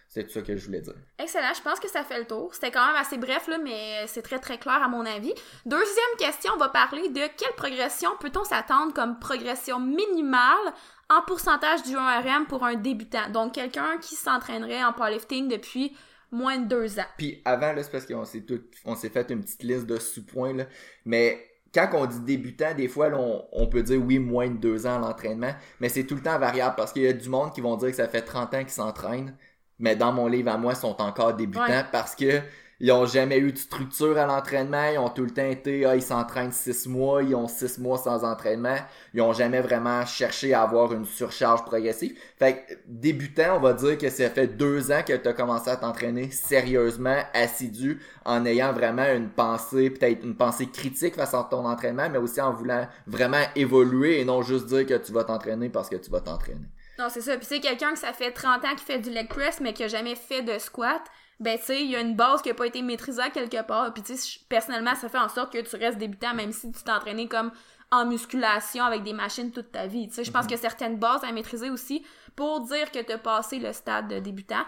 C'est 0.10 0.24
tout 0.24 0.32
ça 0.32 0.42
que 0.42 0.58
je 0.58 0.66
voulais 0.66 0.82
dire. 0.82 0.96
Excellent, 1.20 1.54
je 1.56 1.62
pense 1.62 1.80
que 1.80 1.88
ça 1.88 2.04
fait 2.04 2.18
le 2.18 2.26
tour. 2.26 2.52
C'était 2.56 2.72
quand 2.72 2.84
même 2.88 2.96
assez 2.96 3.20
bref, 3.20 3.48
là, 3.48 3.60
mais 3.60 4.08
c'est 4.08 4.24
très 4.24 4.40
très 4.40 4.58
clair 4.58 4.82
à 4.82 4.88
mon 4.88 5.06
avis. 5.06 5.32
Deuxième 5.68 6.16
question, 6.18 6.52
on 6.56 6.58
va 6.58 6.70
parler 6.70 7.10
de 7.10 7.22
quelle 7.38 7.54
progression 7.56 8.10
peut-on 8.20 8.44
s'attendre 8.44 8.92
comme 8.92 9.20
progression 9.20 9.80
minimale 9.80 10.74
en 11.12 11.22
pourcentage 11.22 11.84
du 11.84 11.96
1RM 11.96 12.48
pour 12.48 12.66
un 12.66 12.74
débutant? 12.74 13.30
Donc 13.30 13.54
quelqu'un 13.54 14.00
qui 14.00 14.16
s'entraînerait 14.16 14.84
en 14.84 14.94
powerlifting 14.94 15.48
depuis 15.48 15.96
moins 16.32 16.58
de 16.58 16.66
deux 16.66 17.00
ans. 17.00 17.06
Puis 17.20 17.44
avant, 17.46 17.74
là, 17.74 17.84
c'est 17.84 17.92
parce 17.92 18.08
qu'on 18.08 18.26
s'est 18.26 18.42
tout, 18.42 18.62
on 18.86 18.96
s'est 18.96 19.10
fait 19.10 19.30
une 19.30 19.42
petite 19.44 19.62
liste 19.62 19.86
de 19.86 19.98
sous-points, 19.98 20.54
là. 20.54 20.66
Mais 21.06 21.46
quand 21.72 21.88
on 21.94 22.08
dit 22.08 22.22
débutant, 22.22 22.74
des 22.74 22.88
fois, 22.88 23.10
là, 23.10 23.18
on, 23.20 23.46
on, 23.52 23.68
peut 23.68 23.84
dire 23.84 24.02
oui, 24.04 24.18
moins 24.18 24.48
de 24.48 24.58
deux 24.58 24.88
ans 24.88 24.96
à 24.96 25.00
l'entraînement, 25.00 25.54
mais 25.80 25.90
c'est 25.90 26.06
tout 26.06 26.16
le 26.16 26.22
temps 26.24 26.40
variable 26.40 26.74
parce 26.76 26.94
qu'il 26.94 27.04
y 27.04 27.08
a 27.08 27.14
du 27.14 27.30
monde 27.30 27.54
qui 27.54 27.62
vont 27.62 27.78
dire 27.78 27.90
que 27.90 27.96
ça 27.96 28.08
fait 28.08 28.24
30 28.24 28.56
ans 28.56 28.60
qu'ils 28.62 28.70
s'entraînent, 28.70 29.38
mais 29.80 29.96
dans 29.96 30.12
mon 30.12 30.28
livre 30.28 30.52
à 30.52 30.58
moi, 30.58 30.74
ils 30.74 30.80
sont 30.80 31.02
encore 31.02 31.34
débutants 31.34 31.64
Ouais. 31.68 31.86
parce 31.92 32.16
que 32.16 32.42
ils 32.82 32.94
ont 32.94 33.06
jamais 33.06 33.40
eu 33.40 33.52
de 33.52 33.58
structure 33.58 34.18
à 34.18 34.26
l'entraînement, 34.26 34.86
ils 34.94 34.98
ont 34.98 35.10
tout 35.10 35.26
le 35.26 35.32
temps 35.32 35.44
été, 35.50 35.84
ah, 35.86 35.98
ils 35.98 36.02
s'entraînent 36.02 36.54
six 36.54 36.88
mois, 36.88 37.22
ils 37.22 37.36
ont 37.36 37.50
six 37.50 37.78
mois 37.78 37.98
sans 37.98 38.24
entraînement, 38.24 38.78
ils 39.14 39.22
ont 39.22 39.34
jamais 39.34 39.60
vraiment 39.60 40.06
cherché 40.06 40.54
à 40.54 40.62
avoir 40.62 40.94
une 40.94 41.04
surcharge 41.04 41.66
progressive. 41.66 42.18
Fait 42.38 42.54
que, 42.66 42.74
débutant, 42.88 43.58
on 43.58 43.60
va 43.60 43.74
dire 43.74 43.98
que 43.98 44.10
ça 44.10 44.30
fait 44.30 44.48
deux 44.48 44.94
ans 44.94 45.02
que 45.06 45.12
tu 45.12 45.28
as 45.28 45.34
commencé 45.34 45.70
à 45.70 45.76
t'entraîner 45.76 46.32
sérieusement, 46.32 47.18
assidu, 47.34 48.00
en 48.24 48.46
ayant 48.46 48.72
vraiment 48.72 49.12
une 49.14 49.28
pensée, 49.30 49.90
peut-être 49.90 50.24
une 50.24 50.36
pensée 50.38 50.68
critique 50.68 51.16
face 51.16 51.34
à 51.34 51.46
ton 51.52 51.66
entraînement, 51.66 52.10
mais 52.10 52.18
aussi 52.18 52.40
en 52.40 52.54
voulant 52.54 52.88
vraiment 53.08 53.44
évoluer 53.58 54.22
et 54.22 54.26
non 54.26 54.42
juste 54.42 54.68
dire 54.68 54.86
que 54.86 54.94
tu 54.94 55.12
vas 55.12 55.26
t'entraîner 55.26 55.68
parce 55.68 55.90
que 55.90 55.98
tu 55.98 56.10
vas 56.10 56.22
t'entraîner. 56.22 56.68
Non, 57.00 57.08
c'est 57.08 57.22
ça. 57.22 57.38
Puis 57.38 57.46
c'est 57.46 57.62
quelqu'un 57.62 57.94
que 57.94 58.00
ça 58.00 58.12
fait 58.12 58.32
30 58.32 58.66
ans 58.66 58.76
qui 58.76 58.84
fait 58.84 59.00
du 59.00 59.10
leg 59.10 59.30
press, 59.30 59.62
mais 59.62 59.72
qui 59.72 59.84
a 59.86 59.88
jamais 59.88 60.16
fait 60.16 60.42
de 60.42 60.60
squat. 60.60 61.02
Ben, 61.40 61.58
tu 61.58 61.66
sais, 61.66 61.82
il 61.82 61.90
y 61.90 61.96
a 61.96 62.02
une 62.02 62.18
base 62.18 62.42
qui 62.42 62.50
a 62.50 62.54
pas 62.54 62.68
été 62.68 62.82
maîtrisée 62.82 63.22
à 63.22 63.30
quelque 63.30 63.62
part. 63.66 63.94
Puis, 63.94 64.04
tu 64.04 64.18
sais, 64.18 64.40
personnellement, 64.50 64.94
ça 64.96 65.08
fait 65.08 65.18
en 65.18 65.30
sorte 65.30 65.54
que 65.54 65.60
tu 65.60 65.76
restes 65.78 65.98
débutant, 65.98 66.34
même 66.34 66.52
si 66.52 66.70
tu 66.74 66.84
t'es 66.84 66.92
entraîné 66.92 67.30
comme 67.30 67.54
en 67.90 68.06
musculation 68.06 68.84
avec 68.84 69.04
des 69.04 69.14
machines 69.14 69.52
toute 69.52 69.72
ta 69.72 69.88
vie. 69.88 70.10
Tu 70.10 70.16
sais, 70.16 70.24
je 70.26 70.32
pense 70.32 70.44
qu'il 70.44 70.58
y 70.58 70.60
a 70.60 70.62
certaines 70.62 70.98
bases 70.98 71.24
à 71.24 71.32
maîtriser 71.32 71.70
aussi 71.70 72.06
pour 72.36 72.66
dire 72.66 72.92
que 72.92 73.00
tu 73.00 73.14
as 73.14 73.18
passé 73.18 73.60
le 73.60 73.72
stade 73.72 74.10
de 74.10 74.20
débutant. 74.20 74.66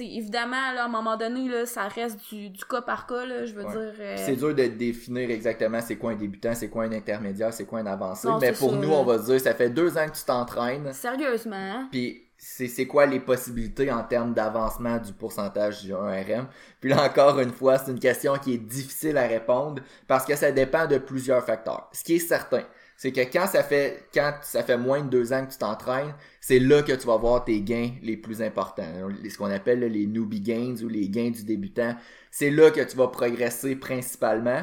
Évidemment, 0.00 0.72
là, 0.74 0.82
à 0.82 0.84
un 0.86 0.88
moment 0.88 1.16
donné, 1.16 1.48
là, 1.48 1.66
ça 1.66 1.86
reste 1.88 2.18
du, 2.30 2.50
du 2.50 2.64
cas 2.64 2.82
par 2.82 3.06
cas, 3.06 3.24
là, 3.24 3.44
je 3.46 3.54
veux 3.54 3.64
Ouais. 3.64 3.70
dire... 3.72 3.94
euh, 4.00 4.16
C'est 4.18 4.36
dur 4.36 4.54
de 4.54 4.64
définir 4.66 5.30
exactement 5.30 5.80
c'est 5.80 5.96
quoi 5.96 6.12
un 6.12 6.16
débutant, 6.16 6.54
c'est 6.54 6.68
quoi 6.68 6.84
un 6.84 6.92
intermédiaire, 6.92 7.52
c'est 7.52 7.64
quoi 7.64 7.78
un 7.80 7.86
avancé. 7.86 8.26
Non, 8.26 8.38
mais 8.38 8.52
pour 8.52 8.72
nous, 8.72 8.90
on 8.90 9.04
va 9.04 9.18
se 9.18 9.26
dire, 9.26 9.40
ça 9.40 9.54
fait 9.54 9.70
deux 9.70 9.96
ans 9.96 10.06
que 10.08 10.16
tu 10.16 10.24
t'entraînes, 10.24 10.92
Sérieusement, 10.92 11.54
hein? 11.54 11.88
puis 11.92 12.20
c'est 12.36 12.66
c'est 12.68 12.86
quoi 12.86 13.06
les 13.06 13.20
possibilités 13.20 13.90
en 13.90 14.02
termes 14.02 14.34
d'avancement 14.34 14.98
du 14.98 15.12
pourcentage 15.12 15.82
du 15.82 15.92
1RM. 15.92 16.46
Puis 16.80 16.90
là 16.90 17.02
encore 17.04 17.38
une 17.38 17.52
fois, 17.52 17.78
c'est 17.78 17.90
une 17.92 18.00
question 18.00 18.34
qui 18.34 18.54
est 18.54 18.58
difficile 18.58 19.16
à 19.16 19.26
répondre 19.26 19.80
parce 20.08 20.26
que 20.26 20.34
ça 20.36 20.50
dépend 20.52 20.86
de 20.86 20.98
plusieurs 20.98 21.44
facteurs. 21.44 21.88
Ce 21.92 22.02
qui 22.04 22.16
est 22.16 22.18
certain, 22.18 22.62
c'est 22.96 23.12
que 23.12 23.20
quand 23.20 23.46
ça 23.46 24.62
fait 24.62 24.76
moins 24.78 25.02
de 25.02 25.08
deux 25.08 25.32
ans 25.32 25.44
que 25.44 25.52
tu 25.52 25.58
t'entraînes, 25.58 26.14
c'est 26.40 26.58
là 26.58 26.82
que 26.82 26.92
tu 26.92 27.06
vas 27.06 27.16
voir 27.16 27.44
tes 27.44 27.60
gains 27.60 27.90
les 28.02 28.16
plus 28.16 28.42
importants, 28.42 29.08
ce 29.28 29.36
qu'on 29.36 29.50
appelle 29.50 29.80
les 29.80 30.06
newbie 30.06 30.40
gains 30.40 30.76
ou 30.82 30.88
les 30.88 31.08
gains 31.08 31.30
du 31.30 31.44
débutant. 31.44 31.96
C'est 32.30 32.50
là 32.50 32.70
que 32.70 32.80
tu 32.80 32.96
vas 32.96 33.08
progresser 33.08 33.76
principalement. 33.76 34.62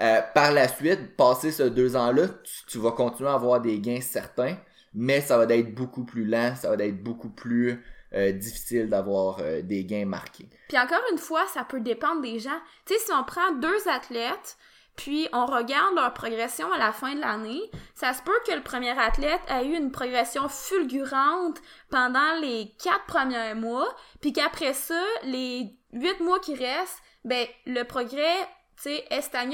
Euh, 0.00 0.20
par 0.34 0.52
la 0.52 0.68
suite, 0.68 1.16
passé 1.16 1.50
ce 1.50 1.64
deux 1.64 1.96
ans-là, 1.96 2.28
tu, 2.28 2.66
tu 2.66 2.78
vas 2.78 2.92
continuer 2.92 3.28
à 3.28 3.34
avoir 3.34 3.60
des 3.60 3.78
gains 3.78 4.00
certains, 4.00 4.56
mais 4.94 5.20
ça 5.20 5.36
va 5.36 5.44
être 5.54 5.74
beaucoup 5.74 6.04
plus 6.04 6.24
lent, 6.24 6.54
ça 6.56 6.74
va 6.74 6.82
être 6.82 7.02
beaucoup 7.02 7.28
plus 7.28 7.82
euh, 8.14 8.30
difficile 8.32 8.90
d'avoir 8.90 9.38
euh, 9.40 9.62
des 9.62 9.84
gains 9.84 10.04
marqués. 10.04 10.46
Puis 10.68 10.78
encore 10.78 11.02
une 11.10 11.18
fois, 11.18 11.46
ça 11.46 11.64
peut 11.64 11.80
dépendre 11.80 12.20
des 12.20 12.38
gens. 12.38 12.60
Tu 12.84 12.92
sais, 12.92 13.00
si 13.00 13.10
on 13.12 13.24
prend 13.24 13.52
deux 13.52 13.88
athlètes, 13.88 14.58
puis 14.96 15.28
on 15.32 15.46
regarde 15.46 15.94
leur 15.94 16.12
progression 16.12 16.70
à 16.72 16.78
la 16.78 16.92
fin 16.92 17.14
de 17.14 17.20
l'année, 17.20 17.62
ça 17.94 18.12
se 18.12 18.22
peut 18.22 18.38
que 18.46 18.52
le 18.52 18.62
premier 18.62 18.98
athlète 18.98 19.40
a 19.48 19.62
eu 19.62 19.74
une 19.74 19.90
progression 19.90 20.48
fulgurante 20.48 21.60
pendant 21.90 22.40
les 22.40 22.72
quatre 22.82 23.06
premiers 23.06 23.54
mois, 23.54 23.88
puis 24.20 24.32
qu'après 24.32 24.74
ça, 24.74 25.02
les 25.24 25.74
huit 25.92 26.20
mois 26.20 26.40
qui 26.40 26.54
restent, 26.54 27.02
ben 27.24 27.46
le 27.66 27.84
progrès 27.84 28.36
tu 28.82 28.90
sais, 28.90 29.04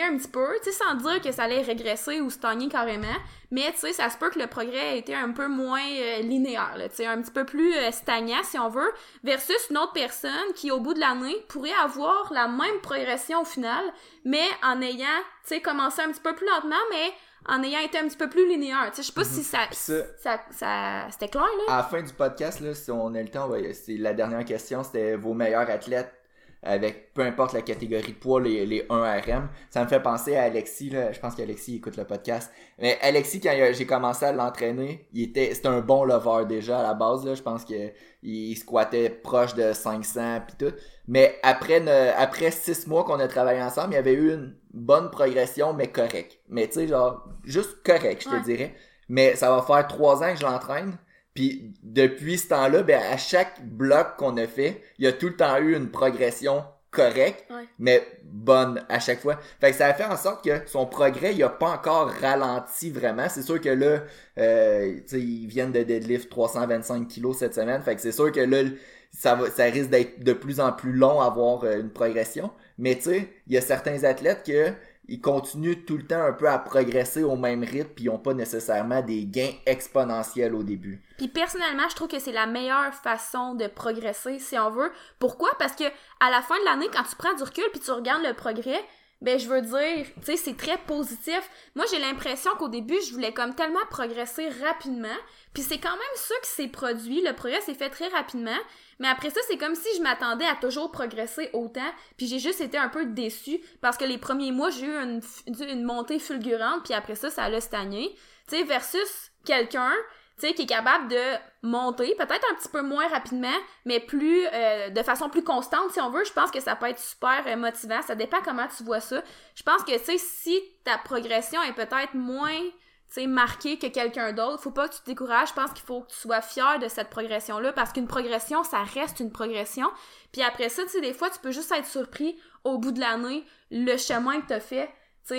un 0.02 0.16
petit 0.16 0.28
peu, 0.28 0.46
tu 0.62 0.70
sais, 0.70 0.78
sans 0.78 0.94
dire 0.94 1.20
que 1.20 1.32
ça 1.32 1.44
allait 1.44 1.60
régresser 1.60 2.20
ou 2.20 2.30
stagner 2.30 2.68
carrément, 2.68 3.06
mais 3.50 3.70
tu 3.72 3.78
sais, 3.78 3.92
ça 3.92 4.08
se 4.08 4.16
peut 4.16 4.30
que 4.30 4.38
le 4.38 4.46
progrès 4.46 4.94
ait 4.94 4.98
été 4.98 5.14
un 5.14 5.32
peu 5.32 5.48
moins 5.48 5.84
euh, 5.84 6.20
linéaire, 6.20 6.74
tu 6.76 6.96
sais, 6.96 7.06
un 7.06 7.20
petit 7.20 7.30
peu 7.30 7.44
plus 7.44 7.74
euh, 7.74 7.90
stagnant, 7.90 8.42
si 8.42 8.58
on 8.58 8.68
veut, 8.68 8.90
versus 9.24 9.56
une 9.70 9.78
autre 9.78 9.92
personne 9.92 10.52
qui, 10.54 10.70
au 10.70 10.80
bout 10.80 10.94
de 10.94 11.00
l'année, 11.00 11.36
pourrait 11.48 11.72
avoir 11.82 12.32
la 12.32 12.48
même 12.48 12.80
progression 12.82 13.42
au 13.42 13.44
final, 13.44 13.84
mais 14.24 14.46
en 14.62 14.80
ayant, 14.80 15.06
tu 15.42 15.54
sais, 15.54 15.60
commencé 15.60 16.00
un 16.00 16.10
petit 16.10 16.22
peu 16.22 16.34
plus 16.34 16.46
lentement, 16.46 16.76
mais 16.90 17.12
en 17.46 17.62
ayant 17.62 17.80
été 17.80 17.98
un 17.98 18.08
petit 18.08 18.16
peu 18.16 18.28
plus 18.28 18.46
linéaire. 18.48 18.90
Tu 18.90 18.96
sais, 18.96 19.02
je 19.02 19.06
sais 19.08 19.12
pas 19.12 19.24
si 19.24 19.42
ça, 19.42 19.58
ça, 19.72 20.04
ça, 20.18 20.40
ça 20.50 21.06
c'était 21.10 21.28
clair, 21.28 21.44
là? 21.44 21.74
à 21.74 21.76
la 21.78 21.82
fin 21.84 22.02
du 22.02 22.12
podcast, 22.12 22.60
là, 22.60 22.74
si 22.74 22.90
on 22.90 23.14
a 23.14 23.22
le 23.22 23.28
temps, 23.28 23.50
c'est 23.72 23.96
la 23.96 24.14
dernière 24.14 24.44
question, 24.44 24.82
c'était 24.82 25.16
vos 25.16 25.34
meilleurs 25.34 25.68
athlètes 25.68 26.17
avec 26.62 27.12
peu 27.14 27.22
importe 27.22 27.52
la 27.52 27.62
catégorie 27.62 28.12
de 28.12 28.18
poids, 28.18 28.40
les, 28.40 28.66
les 28.66 28.82
1RM. 28.82 29.48
Ça 29.70 29.82
me 29.84 29.88
fait 29.88 30.00
penser 30.02 30.36
à 30.36 30.42
Alexis, 30.44 30.90
là. 30.90 31.12
je 31.12 31.20
pense 31.20 31.34
qu'Alexis 31.34 31.76
écoute 31.76 31.96
le 31.96 32.04
podcast. 32.04 32.50
Mais 32.78 32.98
Alexis, 33.02 33.40
quand 33.40 33.54
j'ai 33.72 33.86
commencé 33.86 34.24
à 34.26 34.32
l'entraîner, 34.32 35.08
il 35.12 35.22
était 35.24 35.54
c'était 35.54 35.68
un 35.68 35.80
bon 35.80 36.04
lover 36.04 36.46
déjà 36.46 36.80
à 36.80 36.82
la 36.82 36.94
base. 36.94 37.24
Là. 37.24 37.34
Je 37.34 37.42
pense 37.42 37.64
qu'il 37.64 37.92
il 38.22 38.56
squattait 38.56 39.10
proche 39.10 39.54
de 39.54 39.72
500 39.72 40.40
puis 40.48 40.56
tout. 40.68 40.74
Mais 41.06 41.38
après 41.42 41.80
ne- 41.80 42.12
après 42.18 42.50
six 42.50 42.86
mois 42.86 43.04
qu'on 43.04 43.20
a 43.20 43.28
travaillé 43.28 43.62
ensemble, 43.62 43.92
il 43.92 43.96
y 43.96 43.98
avait 43.98 44.14
eu 44.14 44.32
une 44.34 44.56
bonne 44.74 45.10
progression, 45.10 45.72
mais 45.72 45.86
correcte. 45.88 46.38
Mais 46.48 46.66
tu 46.66 46.74
sais, 46.74 46.88
genre, 46.88 47.26
juste 47.44 47.82
correct, 47.84 48.22
je 48.24 48.28
te 48.28 48.34
Ouais. 48.34 48.40
dirais. 48.42 48.74
Mais 49.08 49.36
ça 49.36 49.50
va 49.54 49.62
faire 49.62 49.86
trois 49.86 50.22
ans 50.22 50.32
que 50.34 50.38
je 50.40 50.44
l'entraîne. 50.44 50.98
Puis 51.38 51.72
depuis 51.84 52.36
ce 52.36 52.48
temps-là, 52.48 52.82
ben 52.82 53.00
à 53.12 53.16
chaque 53.16 53.64
bloc 53.64 54.16
qu'on 54.16 54.36
a 54.38 54.48
fait, 54.48 54.82
il 54.98 55.04
y 55.04 55.06
a 55.06 55.12
tout 55.12 55.28
le 55.28 55.36
temps 55.36 55.56
eu 55.58 55.76
une 55.76 55.88
progression 55.88 56.64
correcte, 56.90 57.44
Ouais. 57.48 57.62
mais 57.78 58.04
bonne 58.24 58.84
à 58.88 58.98
chaque 58.98 59.20
fois. 59.20 59.38
Fait 59.60 59.70
que 59.70 59.76
ça 59.76 59.86
a 59.86 59.94
fait 59.94 60.02
en 60.04 60.16
sorte 60.16 60.42
que 60.44 60.66
son 60.66 60.84
progrès, 60.84 61.34
il 61.36 61.42
a 61.44 61.48
pas 61.48 61.70
encore 61.70 62.10
ralenti 62.20 62.90
vraiment. 62.90 63.28
C'est 63.28 63.42
sûr 63.42 63.60
que 63.60 63.68
là, 63.68 64.02
euh, 64.38 64.98
ils 65.12 65.46
viennent 65.46 65.70
de 65.70 65.84
deadlift 65.84 66.28
325 66.28 67.06
kilos 67.06 67.38
cette 67.38 67.54
semaine. 67.54 67.82
Fait 67.82 67.94
que 67.94 68.00
c'est 68.00 68.10
sûr 68.10 68.32
que 68.32 68.40
là, 68.40 68.64
ça 69.12 69.36
va, 69.36 69.48
ça 69.48 69.62
risque 69.66 69.90
d'être 69.90 70.24
de 70.24 70.32
plus 70.32 70.58
en 70.58 70.72
plus 70.72 70.92
long 70.92 71.20
à 71.20 71.26
avoir 71.26 71.62
euh, 71.62 71.78
une 71.78 71.90
progression. 71.90 72.50
Mais 72.78 72.96
tu 72.96 73.02
sais, 73.10 73.28
il 73.46 73.54
y 73.54 73.58
a 73.58 73.60
certains 73.60 74.02
athlètes 74.02 74.42
que 74.44 74.72
ils 75.08 75.20
continuent 75.20 75.84
tout 75.86 75.96
le 75.96 76.06
temps 76.06 76.22
un 76.22 76.32
peu 76.32 76.48
à 76.48 76.58
progresser 76.58 77.22
au 77.22 77.36
même 77.36 77.64
rythme 77.64 77.90
puis 77.96 78.04
ils 78.04 78.10
ont 78.10 78.18
pas 78.18 78.34
nécessairement 78.34 79.02
des 79.02 79.24
gains 79.24 79.52
exponentiels 79.66 80.54
au 80.54 80.62
début. 80.62 81.02
Puis 81.16 81.28
personnellement, 81.28 81.88
je 81.88 81.96
trouve 81.96 82.08
que 82.08 82.18
c'est 82.18 82.32
la 82.32 82.46
meilleure 82.46 82.92
façon 82.94 83.54
de 83.54 83.66
progresser, 83.66 84.38
si 84.38 84.58
on 84.58 84.70
veut. 84.70 84.92
Pourquoi? 85.18 85.50
Parce 85.58 85.74
que 85.74 85.84
à 86.20 86.30
la 86.30 86.42
fin 86.42 86.58
de 86.60 86.64
l'année, 86.64 86.88
quand 86.92 87.02
tu 87.02 87.16
prends 87.16 87.34
du 87.34 87.42
recul 87.42 87.64
puis 87.72 87.80
tu 87.80 87.90
regardes 87.90 88.22
le 88.22 88.34
progrès, 88.34 88.84
ben 89.20 89.38
je 89.38 89.48
veux 89.48 89.62
dire, 89.62 90.06
tu 90.16 90.22
sais, 90.22 90.36
c'est 90.36 90.56
très 90.56 90.78
positif. 90.78 91.40
Moi, 91.74 91.84
j'ai 91.90 91.98
l'impression 91.98 92.52
qu'au 92.56 92.68
début, 92.68 92.98
je 93.06 93.12
voulais 93.12 93.32
comme 93.32 93.54
tellement 93.54 93.84
progresser 93.90 94.48
rapidement, 94.64 95.16
puis 95.52 95.62
c'est 95.64 95.78
quand 95.78 95.90
même 95.90 96.14
ça 96.14 96.34
qui 96.42 96.50
s'est 96.50 96.68
produit. 96.68 97.20
Le 97.22 97.32
progrès 97.34 97.60
s'est 97.60 97.74
fait 97.74 97.90
très 97.90 98.08
rapidement, 98.08 98.58
mais 99.00 99.08
après 99.08 99.30
ça, 99.30 99.40
c'est 99.48 99.58
comme 99.58 99.74
si 99.74 99.88
je 99.96 100.02
m'attendais 100.02 100.46
à 100.46 100.54
toujours 100.54 100.92
progresser 100.92 101.50
autant, 101.52 101.90
puis 102.16 102.28
j'ai 102.28 102.38
juste 102.38 102.60
été 102.60 102.78
un 102.78 102.88
peu 102.88 103.06
déçue 103.06 103.60
parce 103.80 103.96
que 103.96 104.04
les 104.04 104.18
premiers 104.18 104.52
mois, 104.52 104.70
j'ai 104.70 104.86
eu 104.86 104.96
une, 104.96 105.84
montée 105.84 106.20
fulgurante, 106.20 106.84
puis 106.84 106.94
après 106.94 107.16
ça, 107.16 107.28
ça 107.28 107.44
a 107.44 107.60
stagné. 107.60 108.14
Tu 108.48 108.56
sais, 108.56 108.62
versus 108.62 109.32
quelqu'un 109.44 109.92
tu 110.38 110.46
sais, 110.46 110.54
qui 110.54 110.62
est 110.62 110.66
capable 110.66 111.08
de 111.08 111.22
monter, 111.62 112.14
peut-être 112.16 112.46
un 112.52 112.54
petit 112.54 112.68
peu 112.68 112.82
moins 112.82 113.08
rapidement, 113.08 113.56
mais 113.84 113.98
plus 113.98 114.46
euh, 114.52 114.90
de 114.90 115.02
façon 115.02 115.28
plus 115.28 115.42
constante, 115.42 115.90
si 115.90 116.00
on 116.00 116.10
veut. 116.10 116.24
Je 116.24 116.32
pense 116.32 116.50
que 116.50 116.60
ça 116.60 116.76
peut 116.76 116.86
être 116.86 117.00
super 117.00 117.42
euh, 117.46 117.56
motivant. 117.56 118.00
Ça 118.02 118.14
dépend 118.14 118.38
comment 118.44 118.66
tu 118.76 118.84
vois 118.84 119.00
ça. 119.00 119.22
Je 119.54 119.62
pense 119.62 119.82
que, 119.82 119.96
tu 119.98 120.04
sais, 120.04 120.18
si 120.18 120.60
ta 120.84 120.96
progression 120.98 121.60
est 121.62 121.72
peut-être 121.72 122.14
moins, 122.14 122.60
tu 122.60 122.70
sais, 123.08 123.26
marquée 123.26 123.78
que 123.78 123.88
quelqu'un 123.88 124.32
d'autre, 124.32 124.62
faut 124.62 124.70
pas 124.70 124.88
que 124.88 124.94
tu 124.94 125.00
te 125.00 125.06
décourages. 125.06 125.48
Je 125.48 125.54
pense 125.54 125.72
qu'il 125.72 125.84
faut 125.84 126.02
que 126.02 126.10
tu 126.10 126.16
sois 126.16 126.40
fier 126.40 126.78
de 126.78 126.88
cette 126.88 127.10
progression-là, 127.10 127.72
parce 127.72 127.92
qu'une 127.92 128.06
progression, 128.06 128.62
ça 128.62 128.84
reste 128.84 129.18
une 129.18 129.32
progression. 129.32 129.90
Puis 130.32 130.42
après 130.42 130.68
ça, 130.68 130.84
tu 130.84 130.90
sais, 130.90 131.00
des 131.00 131.14
fois, 131.14 131.30
tu 131.30 131.40
peux 131.40 131.50
juste 131.50 131.72
être 131.72 131.86
surpris 131.86 132.38
au 132.62 132.78
bout 132.78 132.92
de 132.92 133.00
l'année, 133.00 133.44
le 133.70 133.96
chemin 133.96 134.40
que 134.40 134.46
t'as 134.46 134.60
fait 134.60 134.88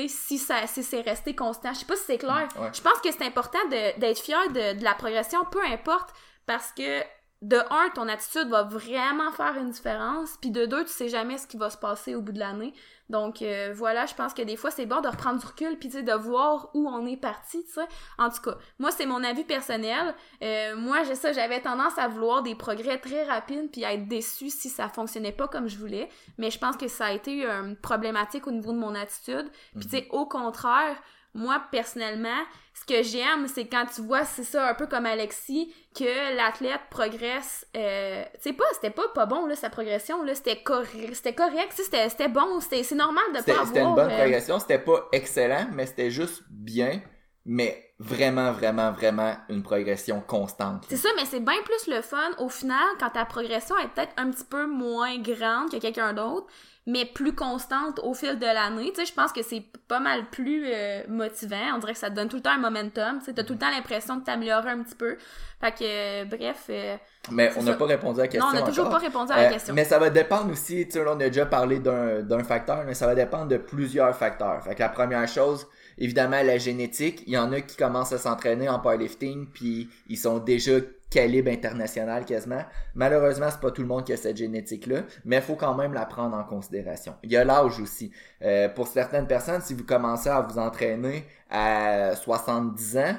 si, 0.08 0.38
ça, 0.38 0.68
si 0.68 0.84
c'est 0.84 1.02
resté 1.02 1.36
constant. 1.36 1.74
Je 1.74 1.80
sais 1.80 1.86
pas 1.86 1.96
si 1.96 2.04
c'est 2.06 2.18
clair. 2.18 2.48
Ouais. 2.60 2.70
Je 2.74 2.82
pense 2.82 3.00
que 3.04 3.12
c'est 3.12 3.26
important 3.26 3.60
d'être 3.70 4.20
fier 4.20 4.48
de, 4.50 4.78
de 4.80 4.84
la 4.84 4.94
progression, 4.94 5.44
peu 5.46 5.64
importe, 5.66 6.10
parce 6.46 6.72
que 6.72 7.02
de 7.42 7.58
un, 7.70 7.90
ton 7.96 8.10
attitude 8.10 8.50
va 8.50 8.64
vraiment 8.64 9.32
faire 9.32 9.56
une 9.58 9.70
différence, 9.70 10.36
puis 10.42 10.52
de 10.52 10.66
deux, 10.66 10.84
tu 10.84 10.92
sais 10.92 11.08
jamais 11.08 11.38
ce 11.38 11.48
qui 11.48 11.56
va 11.56 11.70
se 11.70 11.78
passer 11.78 12.14
au 12.14 12.22
bout 12.22 12.34
de 12.34 12.40
l'année. 12.40 12.74
Donc 13.10 13.42
euh, 13.42 13.74
voilà, 13.74 14.06
je 14.06 14.14
pense 14.14 14.34
que 14.34 14.42
des 14.42 14.56
fois 14.56 14.72
c'est 14.72 14.86
bon 14.86 15.00
de 15.02 15.08
reprendre 15.08 15.40
du 15.40 15.46
recul 15.46 15.80
puis 15.80 15.90
de 15.90 16.14
voir 16.14 16.70
où 16.74 16.88
on 16.88 17.08
est 17.08 17.18
parti, 17.18 17.64
tu 17.66 17.72
sais. 17.72 17.88
En 18.18 18.30
tout 18.30 18.42
cas, 18.42 18.58
moi 18.78 18.92
c'est 18.92 19.06
mon 19.06 19.24
avis 19.24 19.46
personnel. 19.46 20.14
Euh, 20.44 20.76
moi 20.76 21.04
j'ai 21.04 21.16
ça, 21.16 21.32
j'avais 21.32 21.62
tendance 21.62 21.98
à 21.98 22.08
vouloir 22.08 22.44
des 22.44 22.56
progrès 22.56 23.00
très 23.00 23.24
rapides 23.24 23.72
puis 23.72 23.86
à 23.86 23.94
être 23.94 24.08
déçu 24.08 24.50
si 24.50 24.70
ça 24.70 24.90
fonctionnait 24.90 25.32
pas 25.32 25.48
comme 25.48 25.70
je 25.70 25.78
voulais. 25.78 26.10
Mais 26.38 26.52
je 26.52 26.60
pense 26.60 26.76
que 26.76 26.88
ça 26.88 27.06
a 27.06 27.12
été 27.14 27.46
une 27.46 27.78
problématique 27.78 28.46
au 28.48 28.52
niveau 28.52 28.74
de 28.74 28.78
mon 28.80 28.94
attitude. 28.94 29.50
Puis 29.76 29.86
tu 29.86 29.98
sais, 29.98 30.08
au 30.12 30.26
contraire, 30.26 30.96
moi 31.34 31.62
personnellement, 31.72 32.44
ce 32.74 32.86
que 32.86 33.04
j'aime, 33.04 33.48
c'est 33.48 33.66
quand 33.66 33.86
tu 33.94 34.02
vois, 34.02 34.26
c'est 34.26 34.44
ça, 34.44 34.70
un 34.70 34.74
peu 34.74 34.88
comme 34.88 35.06
Alexis, 35.06 35.74
que 35.96 36.36
l'athlète 36.36 36.82
progresse. 36.90 37.66
Euh, 37.76 38.24
tu 38.36 38.42
sais 38.42 38.54
pas, 38.54 38.66
c'était 38.74 38.90
pas 38.90 39.08
pas 39.14 39.26
bon 39.26 39.46
là 39.46 39.56
sa 39.56 39.70
progression 39.70 40.24
là, 40.24 40.34
c'était 40.36 40.62
correct, 40.62 41.14
c'était 41.14 41.34
correct, 41.34 41.74
c'était 41.74 42.10
c'était 42.10 42.30
bon, 42.30 42.60
c'était 42.60 42.84
c'est 42.84 42.96
normal 42.96 43.24
de 43.30 43.44
pas 43.44 43.52
avoir. 43.52 43.68
C'était 43.68 43.82
une 43.82 43.96
bonne 43.96 44.12
euh, 44.12 44.18
progression, 44.18 44.60
c'était 44.60 44.80
pas 44.80 45.08
excellent, 45.12 45.68
mais 45.74 45.86
c'était 45.86 46.12
juste 46.12 46.44
bien, 46.50 47.02
mais 47.46 47.89
vraiment 48.00 48.52
vraiment 48.54 48.92
vraiment 48.92 49.36
une 49.50 49.62
progression 49.62 50.22
constante. 50.22 50.86
C'est 50.90 50.98
ça, 50.98 51.10
mais 51.18 51.26
c'est 51.26 51.42
bien 51.42 51.62
plus 51.66 51.94
le 51.94 52.02
fun 52.02 52.32
au 52.38 52.50
final 52.50 52.88
quand 53.00 53.10
ta 53.10 53.26
progression 53.26 53.78
est 53.78 53.90
peut-être 53.90 54.14
un 54.18 54.32
petit 54.32 54.46
peu 54.46 54.68
moins 54.68 55.18
grande 55.20 55.70
que 55.70 55.78
quelqu'un 55.78 56.14
d'autre 56.14 56.48
mais 56.90 57.06
plus 57.06 57.36
constante 57.36 58.00
au 58.04 58.14
fil 58.14 58.40
de 58.40 58.46
l'année. 58.46 58.92
Tu 58.94 59.02
sais, 59.02 59.06
je 59.06 59.14
pense 59.14 59.32
que 59.32 59.44
c'est 59.44 59.64
pas 59.88 60.00
mal 60.00 60.26
plus 60.32 60.66
euh, 60.66 61.04
motivant. 61.08 61.76
On 61.76 61.78
dirait 61.78 61.94
que 61.94 62.00
ça 62.00 62.10
te 62.10 62.16
donne 62.16 62.30
tout 62.30 62.38
le 62.38 62.42
temps 62.42 62.52
un 62.52 62.58
momentum. 62.58 63.20
Tu 63.20 63.26
sais, 63.26 63.34
t'as 63.34 63.44
tout 63.44 63.54
le 63.54 63.60
temps 63.60 63.70
l'impression 63.70 64.16
de 64.16 64.24
t'améliorer 64.24 64.72
un 64.72 64.82
petit 64.82 64.96
peu. 64.96 65.18
Fait 65.62 65.72
que, 65.72 65.84
euh, 65.84 66.26
bref... 66.26 66.66
Euh, 66.70 66.98
mais 67.32 67.52
on 67.58 67.64
n'a 67.64 67.74
pas 67.74 67.86
répondu 67.86 68.20
à 68.20 68.24
la 68.24 68.28
question 68.28 68.50
Non, 68.50 68.58
on 68.58 68.60
n'a 68.60 68.68
toujours 68.68 68.90
pas 68.90 68.98
répondu 68.98 69.32
à 69.32 69.44
la 69.44 69.50
question. 69.50 69.74
Mais 69.76 69.84
ça 69.84 70.00
va 70.00 70.10
dépendre 70.10 70.52
aussi, 70.52 70.88
tu 70.88 70.94
sais, 70.94 71.04
là, 71.04 71.12
on 71.16 71.20
a 71.20 71.28
déjà 71.30 71.46
parlé 71.46 71.80
d'un 71.80 72.44
facteur, 72.44 72.84
mais 72.86 72.96
ça 72.96 73.06
va 73.06 73.14
dépendre 73.14 73.48
de 73.48 73.58
plusieurs 73.58 74.16
facteurs. 74.16 74.64
Fait 74.64 74.74
que 74.74 74.80
la 74.80 74.90
première 74.90 75.28
chose, 75.28 75.68
évidemment, 76.00 76.42
la 76.42 76.58
génétique. 76.58 77.24
Il 77.28 77.34
y 77.34 77.38
en 77.38 77.52
a 77.52 77.62
qui 77.62 77.76
commencent 77.78 78.14
à 78.14 78.18
s'entraîner 78.18 78.68
en 78.68 78.80
powerlifting, 78.80 79.48
puis 79.48 79.90
ils 80.08 80.18
sont 80.18 80.40
déjà 80.40 80.80
calibre 81.10 81.52
international 81.52 82.26
quasiment. 82.26 82.64
Malheureusement, 82.96 83.48
c'est 83.52 83.60
pas 83.60 83.72
tout 83.72 83.82
le 83.82 83.88
monde 83.88 84.06
qui 84.06 84.14
a 84.14 84.18
cette 84.18 84.38
génétique-là, 84.38 85.04
mais 85.26 85.38
il 85.38 85.42
faut 85.42 85.56
quand 85.56 85.76
même 85.76 85.94
la 85.94 86.06
prendre 86.06 86.36
en 86.36 86.44
considération. 86.44 87.16
Il 87.24 87.32
y 87.32 87.38
a 87.38 87.44
l'âge 87.44 87.80
aussi. 87.80 88.12
Euh, 88.42 88.70
pour 88.70 88.88
certaines 88.88 89.28
personnes, 89.28 89.62
si 89.62 89.74
vous 89.74 89.84
commencez 89.84 90.30
à 90.30 90.42
vous 90.42 90.58
entraîner 90.58 91.26
à 91.50 92.16
70 92.16 92.98
ans, 92.98 93.16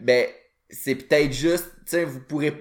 ben 0.00 0.26
c'est 0.68 0.96
peut-être 0.96 1.32
juste, 1.32 1.70
tu 1.84 1.92
sais, 1.92 2.04
vous 2.04 2.20
pourrez 2.20 2.52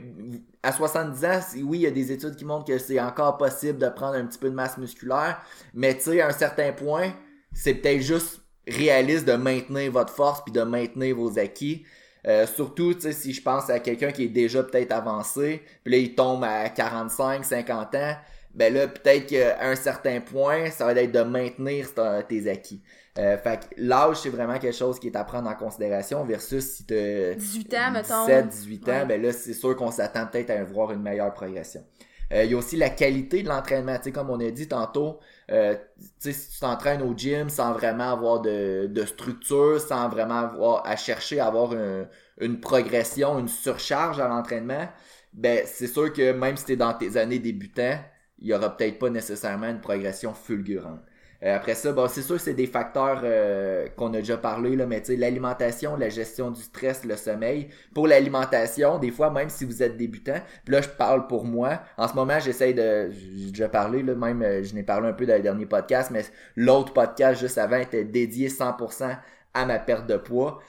à 0.62 0.72
70 0.72 1.26
ans, 1.26 1.40
oui, 1.64 1.80
il 1.80 1.82
y 1.82 1.88
a 1.88 1.92
des 1.92 2.12
études 2.12 2.36
qui 2.36 2.46
montrent 2.46 2.66
que 2.66 2.78
c'est 2.78 3.00
encore 3.00 3.38
possible 3.38 3.80
de 3.80 3.88
prendre 3.88 4.16
un 4.16 4.26
petit 4.26 4.40
peu 4.40 4.50
de 4.50 4.56
masse 4.56 4.78
musculaire, 4.78 5.42
mais 5.74 5.96
tu 5.96 6.02
sais, 6.02 6.22
à 6.22 6.28
un 6.28 6.32
certain 6.32 6.72
point, 6.72 7.14
c'est 7.54 7.76
peut-être 7.76 8.02
juste 8.02 8.42
réaliste 8.68 9.26
de 9.26 9.34
maintenir 9.34 9.92
votre 9.92 10.14
force 10.14 10.42
puis 10.44 10.52
de 10.52 10.62
maintenir 10.62 11.16
vos 11.16 11.38
acquis. 11.40 11.86
Euh, 12.28 12.48
surtout, 12.48 12.94
tu 12.94 13.14
si 13.14 13.34
je 13.34 13.42
pense 13.42 13.70
à 13.70 13.80
quelqu'un 13.80 14.12
qui 14.12 14.24
est 14.24 14.30
déjà 14.30 14.64
peut-être 14.64 14.92
avancé, 14.92 15.62
puis 15.84 15.94
là, 15.94 16.00
il 16.00 16.16
tombe 16.16 16.44
à 16.44 16.70
45, 16.70 17.46
50 17.46 17.96
ans, 17.96 18.16
ben 18.56 18.74
là, 18.74 18.88
peut-être 18.88 19.28
qu'à 19.28 19.62
un 19.62 19.76
certain 19.76 20.22
point, 20.22 20.72
ça 20.72 20.86
va 20.86 20.94
être 20.94 21.12
de 21.12 21.22
maintenir 21.22 21.90
tes 22.28 22.50
acquis. 22.50 22.82
Euh, 23.18 23.38
fait 23.38 23.60
que 23.60 23.66
l'âge, 23.78 24.18
c'est 24.18 24.30
vraiment 24.30 24.58
quelque 24.58 24.76
chose 24.76 25.00
qui 25.00 25.08
est 25.08 25.16
à 25.16 25.24
prendre 25.24 25.50
en 25.50 25.56
considération 25.56 26.26
versus 26.26 26.66
si 26.66 26.86
t'as 26.86 27.36
18 27.36 27.74
ans, 27.76 27.92
mettons. 27.92 28.26
17, 28.26 28.48
18 28.50 28.90
ans, 28.90 29.06
ben 29.06 29.22
là, 29.22 29.32
c'est 29.32 29.54
sûr 29.54 29.76
qu'on 29.76 29.92
s'attend 29.92 30.26
peut-être 30.26 30.50
à 30.50 30.64
voir 30.64 30.92
une 30.92 31.02
meilleure 31.02 31.34
progression. 31.34 31.82
Euh, 32.34 32.44
il 32.44 32.52
y 32.52 32.54
a 32.54 32.58
aussi 32.58 32.76
la 32.78 32.90
qualité 32.90 33.44
de 33.44 33.50
l'entraînement. 33.50 33.98
Comme 34.14 34.30
on 34.30 34.40
a 34.40 34.50
dit 34.52 34.68
tantôt, 34.68 35.20
euh, 35.52 35.76
si 36.20 36.34
tu 36.52 36.60
t'entraînes 36.60 37.02
au 37.02 37.14
gym 37.16 37.50
sans 37.50 37.74
vraiment 37.74 38.12
avoir 38.12 38.42
de, 38.42 38.88
de, 38.88 39.06
structure, 39.06 39.80
sans 39.80 40.10
vraiment 40.10 40.40
avoir 40.40 40.86
à 40.88 40.96
chercher 40.96 41.40
à 41.40 41.48
avoir 41.48 41.74
une 42.40 42.60
progression, 42.60 43.40
une 43.40 43.48
surcharge 43.48 44.20
à 44.20 44.28
l'entraînement, 44.28 44.88
ben 45.34 45.64
c'est 45.66 45.88
sûr 45.88 46.12
que 46.14 46.32
même 46.32 46.58
si 46.58 46.66
tu 46.66 46.72
es 46.74 46.76
dans 46.78 46.94
tes 46.94 47.18
années 47.18 47.40
débutants, 47.40 48.00
il 48.40 48.48
y 48.48 48.54
aura 48.54 48.76
peut-être 48.76 49.00
pas 49.00 49.10
nécessairement 49.10 49.68
une 49.70 49.82
progression 49.82 50.34
fulgurante. 50.34 51.02
Euh, 51.44 51.56
après 51.56 51.76
ça, 51.76 51.92
bon, 51.92 52.08
c'est 52.08 52.22
sûr 52.22 52.40
c'est 52.40 52.54
des 52.54 52.68
facteurs 52.68 53.22
euh, 53.24 53.88
qu'on 53.96 54.14
a 54.14 54.18
déjà 54.20 54.38
parlé, 54.38 54.76
là, 54.76 54.86
mais 54.86 55.04
l'alimentation, 55.10 55.96
la 55.96 56.10
gestion 56.10 56.52
du 56.52 56.62
stress, 56.62 57.04
le 57.04 57.16
sommeil. 57.16 57.70
Pour 57.94 58.08
l'alimentation, 58.08 58.98
des 59.00 59.12
fois, 59.12 59.30
même 59.32 59.50
si 59.50 59.66
vous 59.66 59.84
êtes 59.84 59.98
débutant, 59.98 60.40
puis 60.64 60.74
là, 60.74 60.82
je 60.82 60.90
parle 60.90 61.28
pour 61.28 61.46
moi. 61.46 61.82
En 61.98 62.08
ce 62.08 62.14
moment, 62.14 62.40
j'essaye 62.40 62.74
de... 62.74 63.12
J'ai 63.12 63.50
déjà 63.52 63.70
parlé, 63.70 64.02
là, 64.02 64.16
même, 64.16 64.42
euh, 64.42 64.64
je 64.64 64.74
n'ai 64.74 64.84
parlé 64.84 65.10
un 65.10 65.14
peu 65.14 65.26
dans 65.26 65.36
le 65.36 65.42
dernier 65.42 65.66
podcast, 65.66 66.12
mais 66.12 66.24
l'autre 66.56 66.94
podcast 66.94 67.40
juste 67.40 67.58
avant 67.58 67.78
était 67.78 68.04
dédié 68.04 68.50
100% 68.50 69.18
à 69.54 69.66
ma 69.66 69.80
perte 69.80 70.08
de 70.08 70.18
poids. 70.18 70.60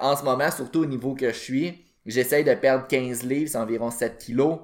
en 0.00 0.16
ce 0.16 0.24
moment, 0.24 0.50
surtout 0.50 0.80
au 0.80 0.86
niveau 0.86 1.14
que 1.14 1.28
je 1.28 1.38
suis, 1.38 1.84
j'essaye 2.06 2.44
de 2.44 2.54
perdre 2.54 2.86
15 2.86 3.22
livres, 3.24 3.50
c'est 3.50 3.58
environ 3.58 3.90
7 3.90 4.18
kilos 4.18 4.58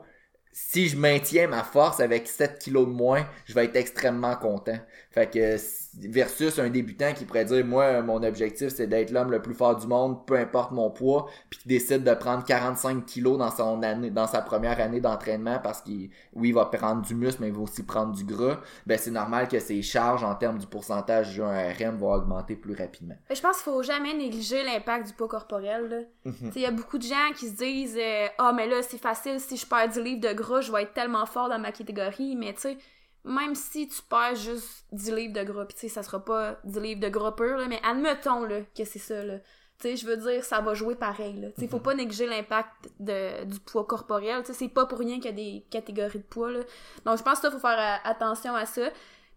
si 0.61 0.89
je 0.89 0.97
maintiens 0.99 1.47
ma 1.47 1.63
force 1.63 2.01
avec 2.01 2.27
7 2.27 2.59
kilos 2.59 2.87
de 2.87 2.93
moins, 2.93 3.25
je 3.45 3.55
vais 3.55 3.67
être 3.67 3.77
extrêmement 3.77 4.35
content. 4.35 4.77
Fait 5.13 5.31
que 5.31 5.57
versus 6.01 6.59
un 6.59 6.69
débutant 6.69 7.13
qui 7.15 7.25
pourrait 7.25 7.45
dire 7.45 7.65
moi 7.65 8.03
mon 8.03 8.23
objectif 8.23 8.69
c'est 8.69 8.87
d'être 8.87 9.11
l'homme 9.11 9.31
le 9.31 9.41
plus 9.41 9.55
fort 9.55 9.77
du 9.77 9.87
monde, 9.87 10.27
peu 10.27 10.37
importe 10.37 10.73
mon 10.73 10.91
poids, 10.91 11.31
puis 11.49 11.61
qui 11.61 11.69
décide 11.69 12.05
de 12.05 12.13
prendre 12.13 12.45
45 12.45 13.07
kilos 13.07 13.39
dans 13.39 13.51
son 13.51 13.83
année, 13.83 14.11
dans 14.11 14.27
sa 14.27 14.43
première 14.43 14.81
année 14.81 15.01
d'entraînement 15.01 15.59
parce 15.63 15.81
qu'il 15.81 16.11
oui 16.35 16.49
il 16.49 16.55
va 16.55 16.67
prendre 16.67 17.03
du 17.03 17.15
muscle 17.15 17.41
mais 17.41 17.49
il 17.49 17.55
va 17.55 17.61
aussi 17.63 17.85
prendre 17.85 18.13
du 18.13 18.25
gras. 18.25 18.61
Ben 18.85 18.99
c'est 18.99 19.11
normal 19.11 19.49
que 19.49 19.61
ses 19.61 19.81
charges 19.81 20.25
en 20.25 20.35
termes 20.35 20.59
du 20.59 20.67
pourcentage 20.67 21.33
du 21.33 21.43
RM 21.43 21.97
vont 21.97 22.13
augmenter 22.13 22.57
plus 22.57 22.75
rapidement. 22.75 23.17
Je 23.31 23.41
pense 23.41 23.57
qu'il 23.57 23.73
faut 23.73 23.83
jamais 23.83 24.13
négliger 24.13 24.63
l'impact 24.65 25.07
du 25.07 25.13
poids 25.15 25.29
corporel. 25.29 26.09
Mhm. 26.25 26.53
Il 26.55 26.63
y 26.63 26.67
a 26.67 26.73
beaucoup 26.73 26.99
de 26.99 27.05
gens 27.05 27.33
qui 27.37 27.49
se 27.49 27.57
disent 27.57 27.99
ah 28.39 28.53
mais 28.55 28.67
là 28.67 28.83
c'est 28.83 28.99
facile 28.99 29.41
si 29.41 29.57
je 29.57 29.67
perds 29.67 29.89
du 29.89 30.03
livre 30.03 30.21
de 30.21 30.33
gras 30.35 30.48
je 30.61 30.73
vais 30.73 30.83
être 30.83 30.95
tellement 30.95 31.27
fort 31.27 31.49
dans 31.49 31.59
ma 31.59 31.73
catégorie 31.73 32.37
mais 32.37 32.55
tu 32.55 32.63
sais 32.63 32.79
même 33.25 33.55
si 33.55 33.89
tu 33.89 34.01
perds 34.03 34.37
juste 34.37 34.87
10 34.93 35.13
livres 35.13 35.35
de 35.35 35.43
gras, 35.43 35.67
pis 35.67 35.75
tu 35.75 35.81
sais, 35.83 35.89
ça 35.89 36.03
sera 36.03 36.25
pas 36.25 36.59
10 36.65 36.81
livres 36.81 37.01
de 37.01 37.09
gras 37.09 37.33
pur, 37.33 37.59
là, 37.59 37.67
mais 37.69 37.81
admettons 37.85 38.45
là, 38.45 38.61
que 38.77 38.85
c'est 38.85 38.99
ça. 38.99 39.23
Là. 39.23 39.39
Tu 39.81 39.89
sais, 39.89 39.97
je 39.97 40.07
veux 40.07 40.17
dire, 40.17 40.45
ça 40.45 40.61
va 40.61 40.75
jouer 40.75 40.95
pareil. 40.97 41.41
Là. 41.41 41.49
Tu 41.51 41.61
sais, 41.61 41.69
faut 41.69 41.77
mhm. 41.77 41.83
pas 41.83 41.95
négliger 41.95 42.27
l'impact 42.27 42.91
du 42.99 43.61
poids 43.61 43.85
corporel. 43.85 44.43
Tu 44.43 44.49
sais, 44.49 44.53
c'est 44.55 44.69
pas 44.69 44.87
pour 44.87 44.99
rien 44.99 45.17
qu'il 45.17 45.27
y 45.27 45.29
a 45.29 45.33
des 45.33 45.67
catégories 45.71 46.19
de 46.19 46.25
poids. 46.25 46.51
Là. 46.51 46.61
Donc, 47.05 47.19
je 47.19 47.23
pense 47.23 47.41
qu'il 47.41 47.51
faut 47.51 47.59
faire 47.59 47.79
euh, 47.79 48.11
attention 48.11 48.55
à 48.55 48.67
ça. 48.67 48.89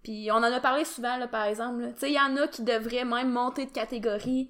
Puis, 0.04 0.32
on 0.32 0.38
en 0.38 0.44
a 0.44 0.60
parlé 0.60 0.84
souvent, 0.84 1.18
là, 1.18 1.28
par 1.28 1.46
exemple. 1.46 1.94
Tu 1.94 2.00
sais, 2.00 2.10
il 2.10 2.16
y 2.16 2.20
en 2.20 2.36
a 2.38 2.48
qui 2.48 2.64
devraient 2.64 3.06
même 3.06 3.32
monter 3.32 3.66
de 3.66 3.72
catégorie 3.72 4.50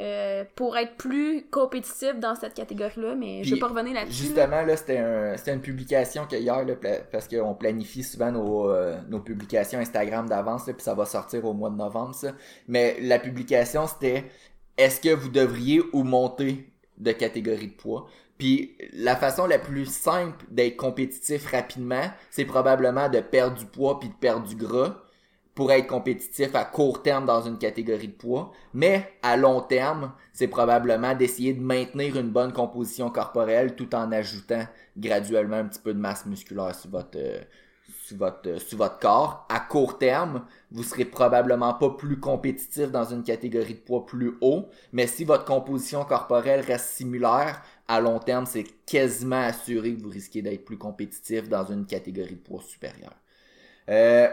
euh, 0.00 0.44
pour 0.56 0.76
être 0.78 0.96
plus 0.96 1.44
compétitif 1.50 2.18
dans 2.18 2.34
cette 2.34 2.54
catégorie-là, 2.54 3.14
mais 3.14 3.44
je 3.44 3.54
vais 3.54 3.60
pas 3.60 3.68
revenir 3.68 3.94
là-dessus. 3.94 4.24
Justement, 4.24 4.62
là, 4.62 4.76
c'était 4.76 4.98
un, 4.98 5.34
une 5.34 5.60
publication 5.60 6.26
que 6.26 6.36
hier, 6.36 6.64
là, 6.64 6.74
parce 7.12 7.28
qu'on 7.28 7.54
planifie 7.54 8.02
souvent 8.02 8.32
nos, 8.32 8.70
euh, 8.70 8.96
nos 9.08 9.20
publications 9.20 9.78
Instagram 9.78 10.26
d'avance, 10.28 10.64
puis 10.64 10.74
ça 10.78 10.94
va 10.94 11.04
sortir 11.04 11.44
au 11.44 11.52
mois 11.52 11.68
de 11.68 11.76
novembre, 11.76 12.14
ça. 12.14 12.32
Mais 12.66 12.96
la 13.00 13.18
publication, 13.18 13.86
c'était 13.86 14.24
est-ce 14.78 15.00
que 15.00 15.14
vous 15.14 15.28
devriez 15.28 15.82
ou 15.92 16.02
monter 16.02 16.72
de 16.96 17.12
catégorie 17.12 17.68
de 17.68 17.74
poids? 17.74 18.06
Puis 18.38 18.78
la 18.94 19.16
façon 19.16 19.46
la 19.46 19.58
plus 19.58 19.84
simple 19.84 20.46
d'être 20.50 20.78
compétitif 20.78 21.46
rapidement, 21.46 22.10
c'est 22.30 22.46
probablement 22.46 23.10
de 23.10 23.20
perdre 23.20 23.58
du 23.58 23.66
poids 23.66 24.00
puis 24.00 24.08
de 24.08 24.14
perdre 24.14 24.46
du 24.46 24.56
gras 24.56 24.96
pour 25.60 25.72
être 25.72 25.88
compétitif 25.88 26.54
à 26.54 26.64
court 26.64 27.02
terme 27.02 27.26
dans 27.26 27.42
une 27.42 27.58
catégorie 27.58 28.08
de 28.08 28.14
poids, 28.14 28.50
mais 28.72 29.12
à 29.22 29.36
long 29.36 29.60
terme, 29.60 30.12
c'est 30.32 30.48
probablement 30.48 31.14
d'essayer 31.14 31.52
de 31.52 31.60
maintenir 31.60 32.16
une 32.16 32.30
bonne 32.30 32.54
composition 32.54 33.10
corporelle 33.10 33.76
tout 33.76 33.94
en 33.94 34.10
ajoutant 34.10 34.62
graduellement 34.96 35.56
un 35.56 35.66
petit 35.66 35.80
peu 35.80 35.92
de 35.92 35.98
masse 35.98 36.24
musculaire 36.24 36.74
sur 36.74 36.88
votre 36.88 37.18
euh, 37.18 37.42
sur 38.06 38.16
votre 38.16 38.48
euh, 38.48 38.58
sur 38.58 38.78
votre 38.78 38.98
corps. 39.00 39.46
À 39.50 39.60
court 39.60 39.98
terme, 39.98 40.46
vous 40.70 40.82
serez 40.82 41.04
probablement 41.04 41.74
pas 41.74 41.90
plus 41.90 42.18
compétitif 42.18 42.90
dans 42.90 43.04
une 43.04 43.22
catégorie 43.22 43.74
de 43.74 43.80
poids 43.80 44.06
plus 44.06 44.38
haut, 44.40 44.70
mais 44.94 45.06
si 45.06 45.26
votre 45.26 45.44
composition 45.44 46.06
corporelle 46.06 46.62
reste 46.62 46.86
similaire, 46.86 47.60
à 47.86 48.00
long 48.00 48.18
terme, 48.18 48.46
c'est 48.46 48.64
quasiment 48.86 49.42
assuré 49.42 49.94
que 49.94 50.00
vous 50.00 50.08
risquez 50.08 50.40
d'être 50.40 50.64
plus 50.64 50.78
compétitif 50.78 51.50
dans 51.50 51.66
une 51.66 51.84
catégorie 51.84 52.36
de 52.36 52.40
poids 52.40 52.62
supérieure. 52.62 53.14
Euh, 53.90 54.28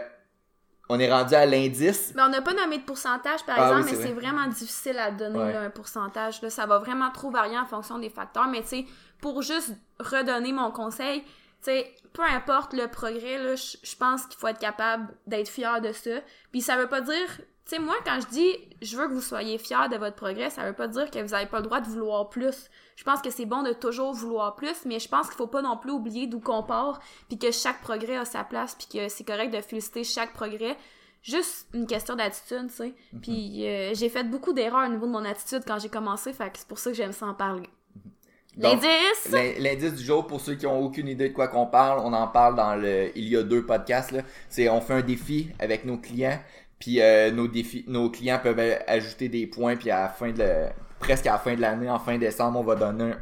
on 0.88 0.98
est 0.98 1.10
rendu 1.10 1.34
à 1.34 1.44
l'indice. 1.44 2.12
Mais 2.14 2.22
on 2.22 2.28
n'a 2.28 2.42
pas 2.42 2.54
nommé 2.54 2.78
de 2.78 2.84
pourcentage, 2.84 3.44
par 3.44 3.56
ah 3.58 3.68
exemple, 3.68 3.90
mais 3.90 4.06
c'est 4.06 4.12
vraiment 4.12 4.46
difficile 4.46 4.98
à 4.98 5.10
donner 5.10 5.56
un 5.56 5.70
pourcentage. 5.70 6.40
Là. 6.42 6.50
Ça 6.50 6.66
va 6.66 6.78
vraiment 6.78 7.10
trop 7.10 7.30
varier 7.30 7.58
en 7.58 7.66
fonction 7.66 7.98
des 7.98 8.10
facteurs. 8.10 8.48
Mais 8.48 8.62
tu 8.62 8.68
sais, 8.68 8.86
pour 9.20 9.42
juste 9.42 9.72
redonner 10.00 10.52
mon 10.52 10.70
conseil, 10.70 11.22
tu 11.22 11.28
sais, 11.62 11.94
peu 12.12 12.22
importe 12.22 12.72
le 12.72 12.86
progrès, 12.88 13.56
je 13.56 13.96
pense 13.96 14.26
qu'il 14.26 14.38
faut 14.38 14.48
être 14.48 14.60
capable 14.60 15.08
d'être 15.26 15.48
fier 15.48 15.80
de 15.80 15.92
ça. 15.92 16.20
Puis 16.52 16.62
ça 16.62 16.76
veut 16.76 16.88
pas 16.88 17.00
dire, 17.00 17.40
tu 17.68 17.76
sais, 17.76 17.78
moi, 17.82 17.94
quand 18.04 18.18
je 18.20 18.26
dis 18.28 18.50
je 18.80 18.96
veux 18.96 19.08
que 19.08 19.12
vous 19.12 19.20
soyez 19.20 19.58
fiers 19.58 19.88
de 19.90 19.96
votre 19.96 20.16
progrès, 20.16 20.50
ça 20.50 20.64
veut 20.64 20.72
pas 20.72 20.88
dire 20.88 21.10
que 21.10 21.18
vous 21.20 21.34
avez 21.34 21.46
pas 21.46 21.58
le 21.58 21.64
droit 21.64 21.80
de 21.80 21.86
vouloir 21.88 22.28
plus. 22.30 22.68
Je 22.96 23.04
pense 23.04 23.20
que 23.22 23.30
c'est 23.30 23.44
bon 23.46 23.62
de 23.62 23.72
toujours 23.72 24.12
vouloir 24.12 24.54
plus, 24.56 24.84
mais 24.86 24.98
je 24.98 25.08
pense 25.08 25.26
qu'il 25.28 25.36
faut 25.36 25.46
pas 25.46 25.62
non 25.62 25.76
plus 25.76 25.90
oublier 25.92 26.26
d'où 26.26 26.40
qu'on 26.40 26.62
part, 26.62 27.00
puis 27.28 27.38
que 27.38 27.50
chaque 27.52 27.80
progrès 27.80 28.16
a 28.16 28.24
sa 28.24 28.42
place, 28.44 28.74
puis 28.74 28.86
que 28.98 29.08
c'est 29.08 29.24
correct 29.24 29.52
de 29.54 29.60
féliciter 29.60 30.02
chaque 30.04 30.32
progrès. 30.32 30.76
Juste 31.22 31.66
une 31.74 31.86
question 31.86 32.14
d'attitude, 32.14 32.68
tu 32.68 32.74
sais. 32.76 32.94
Mhm. 33.12 33.20
Puis 33.20 33.66
euh, 33.68 33.92
j'ai 33.94 34.08
fait 34.08 34.22
beaucoup 34.24 34.52
d'erreurs 34.52 34.86
au 34.88 34.90
niveau 34.92 35.06
de 35.06 35.12
mon 35.12 35.24
attitude 35.24 35.62
quand 35.66 35.78
j'ai 35.80 35.88
commencé, 35.88 36.32
fait 36.32 36.50
que 36.50 36.58
c'est 36.58 36.68
pour 36.68 36.78
ça 36.78 36.90
que 36.90 36.96
j'aime 36.96 37.12
ça 37.12 37.26
en 37.26 37.34
parler. 37.34 37.68
Donc, 38.56 38.82
L'indice! 38.82 39.30
l'in- 39.32 39.52
L'indice 39.58 39.94
du 39.94 40.04
jour, 40.04 40.26
pour 40.26 40.40
ceux 40.40 40.54
qui 40.54 40.66
ont 40.66 40.80
aucune 40.80 41.06
idée 41.08 41.28
de 41.28 41.34
quoi 41.34 41.46
qu'on 41.48 41.66
parle, 41.66 42.00
on 42.04 42.12
en 42.12 42.26
parle 42.28 42.56
dans 42.56 42.74
le 42.74 43.10
il 43.16 43.28
y 43.28 43.36
a 43.36 43.42
deux 43.42 43.64
podcasts. 43.64 44.10
Là. 44.12 44.22
C'est 44.48 44.68
on 44.68 44.80
fait 44.80 44.94
un 44.94 45.02
défi 45.02 45.48
avec 45.60 45.84
nos 45.84 45.96
clients, 45.96 46.40
puis 46.78 47.00
euh, 47.00 47.30
nos 47.30 47.48
défis, 47.48 47.84
nos 47.88 48.10
clients 48.10 48.40
peuvent 48.42 48.60
ajouter 48.86 49.28
des 49.28 49.46
points, 49.46 49.76
puis 49.76 49.90
à 49.90 50.02
la 50.02 50.08
fin 50.08 50.30
de 50.32 50.38
la- 50.38 50.72
presque 51.00 51.26
à 51.26 51.32
la 51.32 51.38
fin 51.38 51.54
de 51.54 51.60
l'année, 51.60 51.88
en 51.90 51.98
fin 51.98 52.18
décembre, 52.18 52.58
on 52.60 52.64
va 52.64 52.74
donner 52.74 53.04
un, 53.12 53.18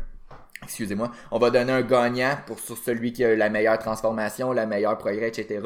excusez-moi, 0.63 1.11
on 1.31 1.39
va 1.39 1.51
donner 1.51 1.73
un 1.73 1.83
gagnant 1.83 2.37
pour 2.47 2.59
sur 2.59 2.77
celui 2.79 3.13
qui 3.13 3.25
a 3.25 3.35
la 3.37 3.49
meilleure 3.51 3.79
transformation, 3.79 4.53
la 4.53 4.67
meilleure 4.67 4.97
progrès, 4.99 5.29
etc. 5.29 5.61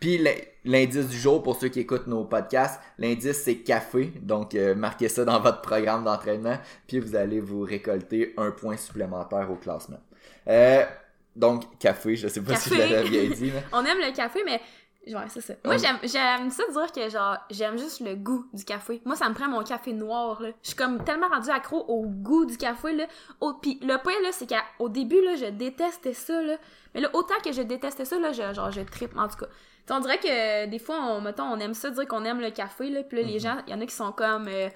Puis 0.00 0.18
l'in- 0.18 0.32
l'indice 0.64 1.08
du 1.08 1.16
jour, 1.18 1.42
pour 1.42 1.56
ceux 1.60 1.68
qui 1.68 1.80
écoutent 1.80 2.06
nos 2.06 2.24
podcasts, 2.24 2.80
l'indice 2.98 3.42
c'est 3.42 3.56
café. 3.56 4.12
Donc 4.22 4.54
euh, 4.54 4.74
marquez 4.74 5.08
ça 5.08 5.24
dans 5.24 5.40
votre 5.40 5.60
programme 5.60 6.04
d'entraînement, 6.04 6.58
puis 6.86 6.98
vous 6.98 7.14
allez 7.16 7.40
vous 7.40 7.60
récolter 7.62 8.34
un 8.36 8.50
point 8.50 8.76
supplémentaire 8.76 9.50
au 9.50 9.56
classement. 9.56 10.00
Euh, 10.48 10.84
donc 11.36 11.78
café, 11.78 12.16
je 12.16 12.28
sais 12.28 12.40
pas 12.40 12.56
si 12.56 12.70
je 12.70 12.74
l'avais 12.78 13.08
bien 13.08 13.24
dit. 13.24 13.52
mais- 13.54 13.62
On 13.72 13.84
aime 13.84 13.98
le 13.98 14.14
café, 14.14 14.40
mais. 14.44 14.60
Ouais, 15.06 15.14
c'est 15.28 15.40
ça. 15.40 15.54
Moi, 15.64 15.76
j'aime, 15.78 15.98
j'aime 16.02 16.50
ça 16.50 16.62
dire 16.70 16.92
que, 16.92 17.08
genre, 17.08 17.38
j'aime 17.50 17.78
juste 17.78 18.00
le 18.00 18.14
goût 18.14 18.44
du 18.52 18.64
café. 18.64 19.00
Moi, 19.06 19.16
ça 19.16 19.28
me 19.28 19.34
prend 19.34 19.48
mon 19.48 19.62
café 19.64 19.92
noir, 19.92 20.40
là. 20.42 20.50
Je 20.62 20.68
suis 20.68 20.76
comme 20.76 21.02
tellement 21.04 21.28
rendue 21.28 21.50
accro 21.50 21.84
au 21.88 22.02
goût 22.06 22.44
du 22.44 22.56
café, 22.58 22.92
là. 22.94 23.06
Au, 23.40 23.54
pis 23.54 23.78
le 23.82 23.96
point, 24.02 24.12
là, 24.22 24.28
c'est 24.30 24.46
qu'au 24.48 24.88
début, 24.90 25.20
là, 25.24 25.36
je 25.36 25.46
détestais 25.46 26.12
ça, 26.12 26.42
là. 26.42 26.56
Mais 26.94 27.00
là, 27.00 27.08
autant 27.14 27.38
que 27.42 27.50
je 27.50 27.62
détestais 27.62 28.04
ça, 28.04 28.18
là, 28.18 28.32
je, 28.32 28.52
genre, 28.54 28.70
je 28.70 28.82
tripe, 28.82 29.16
en 29.16 29.26
tout 29.26 29.38
cas. 29.38 29.46
Tu 29.46 29.52
sais, 29.86 29.94
on 29.94 30.00
dirait 30.00 30.18
que, 30.18 30.66
des 30.66 30.78
fois, 30.78 30.98
on, 31.00 31.20
mettons, 31.22 31.44
on 31.44 31.58
aime 31.58 31.74
ça 31.74 31.90
dire 31.90 32.06
qu'on 32.06 32.24
aime 32.24 32.40
le 32.40 32.50
café, 32.50 32.90
là. 32.90 33.02
Puis 33.02 33.16
là, 33.16 33.22
les 33.26 33.34
Mhm. 33.34 33.40
gens, 33.40 33.56
il 33.66 33.72
y 33.72 33.74
en 33.74 33.80
a 33.80 33.86
qui 33.86 33.94
sont 33.94 34.12
comme... 34.12 34.48
euh, 34.48 34.68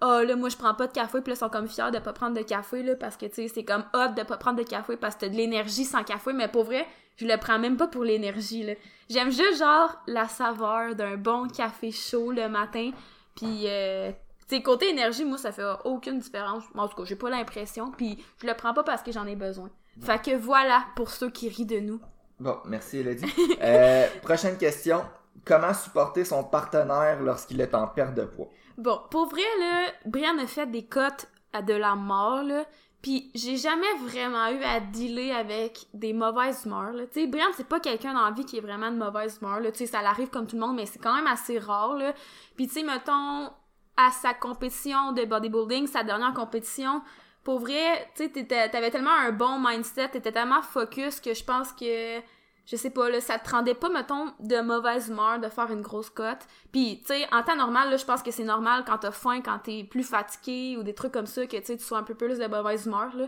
ah 0.00 0.22
là 0.24 0.36
moi 0.36 0.48
je 0.48 0.56
prends 0.56 0.74
pas 0.74 0.86
de 0.86 0.92
café 0.92 1.20
puis 1.20 1.30
là 1.30 1.36
ils 1.36 1.38
sont 1.38 1.48
comme 1.48 1.68
fiers 1.68 1.90
de 1.92 1.98
pas 1.98 2.12
prendre 2.12 2.36
de 2.36 2.42
café 2.42 2.82
là 2.82 2.94
parce 2.96 3.16
que 3.16 3.26
tu 3.26 3.34
sais 3.34 3.48
c'est 3.48 3.64
comme 3.64 3.84
hot 3.94 4.14
de 4.16 4.22
pas 4.22 4.36
prendre 4.36 4.58
de 4.58 4.62
café 4.62 4.96
parce 4.96 5.14
que 5.14 5.20
t'as 5.20 5.28
de 5.28 5.36
l'énergie 5.36 5.84
sans 5.84 6.04
café 6.04 6.32
mais 6.32 6.48
pour 6.48 6.64
vrai 6.64 6.86
je 7.16 7.26
le 7.26 7.36
prends 7.38 7.58
même 7.58 7.76
pas 7.76 7.86
pour 7.88 8.04
l'énergie 8.04 8.62
là 8.62 8.74
j'aime 9.08 9.30
juste 9.30 9.58
genre 9.58 9.96
la 10.06 10.28
saveur 10.28 10.94
d'un 10.94 11.16
bon 11.16 11.48
café 11.48 11.90
chaud 11.90 12.32
le 12.32 12.48
matin 12.48 12.90
puis 13.34 13.64
euh, 13.66 14.10
tu 14.48 14.56
sais 14.56 14.62
côté 14.62 14.90
énergie 14.90 15.24
moi 15.24 15.38
ça 15.38 15.52
fait 15.52 15.64
aucune 15.84 16.18
différence 16.18 16.64
en 16.74 16.88
tout 16.88 16.96
cas 16.96 17.04
j'ai 17.04 17.16
pas 17.16 17.30
l'impression 17.30 17.90
puis 17.90 18.22
je 18.42 18.46
le 18.46 18.54
prends 18.54 18.74
pas 18.74 18.82
parce 18.84 19.02
que 19.02 19.12
j'en 19.12 19.26
ai 19.26 19.36
besoin 19.36 19.70
fait 20.02 20.22
que 20.22 20.36
voilà 20.36 20.84
pour 20.94 21.10
ceux 21.10 21.30
qui 21.30 21.48
rient 21.48 21.64
de 21.64 21.80
nous 21.80 22.00
Bon, 22.38 22.58
merci 22.66 22.98
Elodie. 22.98 23.24
Euh, 23.62 24.06
prochaine 24.22 24.58
question. 24.58 25.02
Comment 25.44 25.72
supporter 25.72 26.24
son 26.24 26.44
partenaire 26.44 27.22
lorsqu'il 27.22 27.60
est 27.60 27.74
en 27.74 27.86
perte 27.86 28.14
de 28.14 28.24
poids? 28.24 28.48
Bon, 28.78 29.00
pour 29.10 29.26
vrai, 29.26 29.42
là, 29.60 29.92
Brian 30.04 30.38
a 30.38 30.46
fait 30.46 30.66
des 30.66 30.86
cotes 30.86 31.28
à 31.52 31.62
de 31.62 31.72
la 31.72 31.94
mort, 31.94 32.42
là. 32.42 32.64
Puis 33.02 33.30
j'ai 33.34 33.56
jamais 33.56 33.92
vraiment 34.04 34.48
eu 34.48 34.62
à 34.64 34.80
dealer 34.80 35.30
avec 35.30 35.86
des 35.94 36.12
mauvaises 36.12 36.64
humeurs. 36.64 36.92
Tu 37.12 37.20
sais, 37.20 37.26
Brian, 37.26 37.46
c'est 37.54 37.68
pas 37.68 37.78
quelqu'un 37.78 38.14
dans 38.14 38.24
la 38.24 38.32
vie 38.32 38.44
qui 38.44 38.58
est 38.58 38.60
vraiment 38.60 38.90
de 38.90 38.96
mauvaise 38.96 39.38
humeur. 39.40 39.60
Tu 39.72 39.78
sais, 39.78 39.86
ça 39.86 40.02
l'arrive 40.02 40.28
comme 40.28 40.46
tout 40.46 40.56
le 40.56 40.66
monde, 40.66 40.76
mais 40.76 40.86
c'est 40.86 40.98
quand 40.98 41.14
même 41.14 41.26
assez 41.26 41.58
rare, 41.58 41.94
là. 41.94 42.14
Puis 42.56 42.66
tu 42.66 42.74
sais, 42.74 42.82
mettons, 42.82 43.50
à 43.96 44.10
sa 44.10 44.34
compétition 44.34 45.12
de 45.12 45.24
bodybuilding, 45.24 45.86
sa 45.86 46.02
dernière 46.02 46.34
compétition, 46.34 47.00
pour 47.44 47.60
vrai, 47.60 48.10
tu 48.16 48.24
sais, 48.24 48.46
t'avais 48.46 48.90
tellement 48.90 49.12
un 49.12 49.30
bon 49.30 49.60
mindset, 49.60 50.08
t'étais 50.08 50.32
tellement 50.32 50.62
focus 50.62 51.20
que 51.20 51.32
je 51.32 51.44
pense 51.44 51.72
que 51.72 52.18
je 52.66 52.76
sais 52.76 52.90
pas, 52.90 53.08
là, 53.08 53.20
ça 53.20 53.38
te 53.38 53.48
rendait 53.48 53.74
pas, 53.74 53.88
mettons, 53.88 54.32
de 54.40 54.60
mauvaise 54.60 55.08
humeur 55.08 55.38
de 55.38 55.48
faire 55.48 55.70
une 55.70 55.82
grosse 55.82 56.10
cote. 56.10 56.40
Puis, 56.72 57.00
tu 57.00 57.14
sais, 57.14 57.26
en 57.32 57.42
temps 57.42 57.56
normal, 57.56 57.90
là, 57.90 57.96
je 57.96 58.04
pense 58.04 58.22
que 58.22 58.32
c'est 58.32 58.44
normal 58.44 58.82
quand 58.84 58.98
t'as 58.98 59.12
faim, 59.12 59.40
quand 59.40 59.60
t'es 59.60 59.84
plus 59.84 60.02
fatigué 60.02 60.76
ou 60.76 60.82
des 60.82 60.94
trucs 60.94 61.12
comme 61.12 61.26
ça, 61.26 61.46
que, 61.46 61.56
tu 61.56 61.64
sais, 61.64 61.76
tu 61.76 61.84
sois 61.84 61.98
un 61.98 62.02
peu 62.02 62.14
plus 62.14 62.38
de 62.38 62.46
mauvaise 62.46 62.86
humeur, 62.86 63.14
là. 63.16 63.26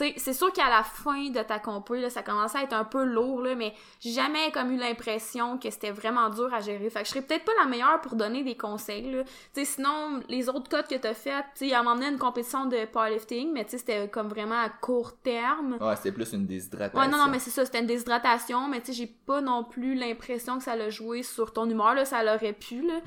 Sais, 0.00 0.14
c'est 0.16 0.32
sûr 0.32 0.50
qu'à 0.50 0.70
la 0.70 0.82
fin 0.82 1.28
de 1.28 1.42
ta 1.42 1.58
compé, 1.58 2.00
là, 2.00 2.08
ça 2.08 2.22
commençait 2.22 2.56
à 2.56 2.62
être 2.62 2.72
un 2.72 2.84
peu 2.84 3.04
lourd, 3.04 3.42
là, 3.42 3.54
mais 3.54 3.74
j'ai 4.00 4.12
jamais 4.12 4.50
comme 4.50 4.72
eu 4.72 4.78
l'impression 4.78 5.58
que 5.58 5.68
c'était 5.68 5.90
vraiment 5.90 6.30
dur 6.30 6.48
à 6.54 6.60
gérer. 6.60 6.88
Fait 6.88 7.00
que 7.00 7.04
je 7.04 7.10
serais 7.10 7.20
peut-être 7.20 7.44
pas 7.44 7.52
la 7.60 7.66
meilleure 7.66 8.00
pour 8.00 8.14
donner 8.14 8.42
des 8.42 8.56
conseils, 8.56 9.12
là. 9.12 9.24
Sinon, 9.62 10.22
les 10.30 10.48
autres 10.48 10.70
cotes 10.70 10.88
que 10.88 10.94
t'as 10.94 11.12
faites, 11.12 11.44
tu 11.54 11.68
sais, 11.68 11.74
à 11.74 11.82
une 11.82 12.16
compétition 12.16 12.64
de 12.64 12.86
powerlifting, 12.86 13.52
mais 13.52 13.64
tu 13.64 13.72
sais, 13.72 13.78
c'était 13.78 14.08
comme 14.08 14.28
vraiment 14.28 14.58
à 14.58 14.70
court 14.70 15.18
terme. 15.18 15.76
Ouais, 15.78 15.96
c'est 15.96 16.12
plus 16.12 16.32
une 16.32 16.46
déshydratation. 16.46 16.98
Ouais, 16.98 17.06
non, 17.06 17.18
non, 17.18 17.28
mais 17.30 17.38
c'est 17.38 17.50
ça, 17.50 17.66
c'était 17.66 17.80
une 17.80 17.86
déshydratation, 17.86 18.68
mais 18.68 18.80
tu 18.80 18.86
sais, 18.86 18.92
j'ai 18.94 19.06
pas 19.06 19.42
non 19.42 19.64
plus 19.64 19.96
l'impression 19.96 20.56
que 20.56 20.64
ça 20.64 20.76
l'a 20.76 20.88
joué 20.88 21.22
sur 21.22 21.52
ton 21.52 21.68
humeur, 21.68 21.92
là, 21.92 22.06
ça 22.06 22.22
l'aurait 22.22 22.54
pu, 22.54 22.80
là. 22.80 23.00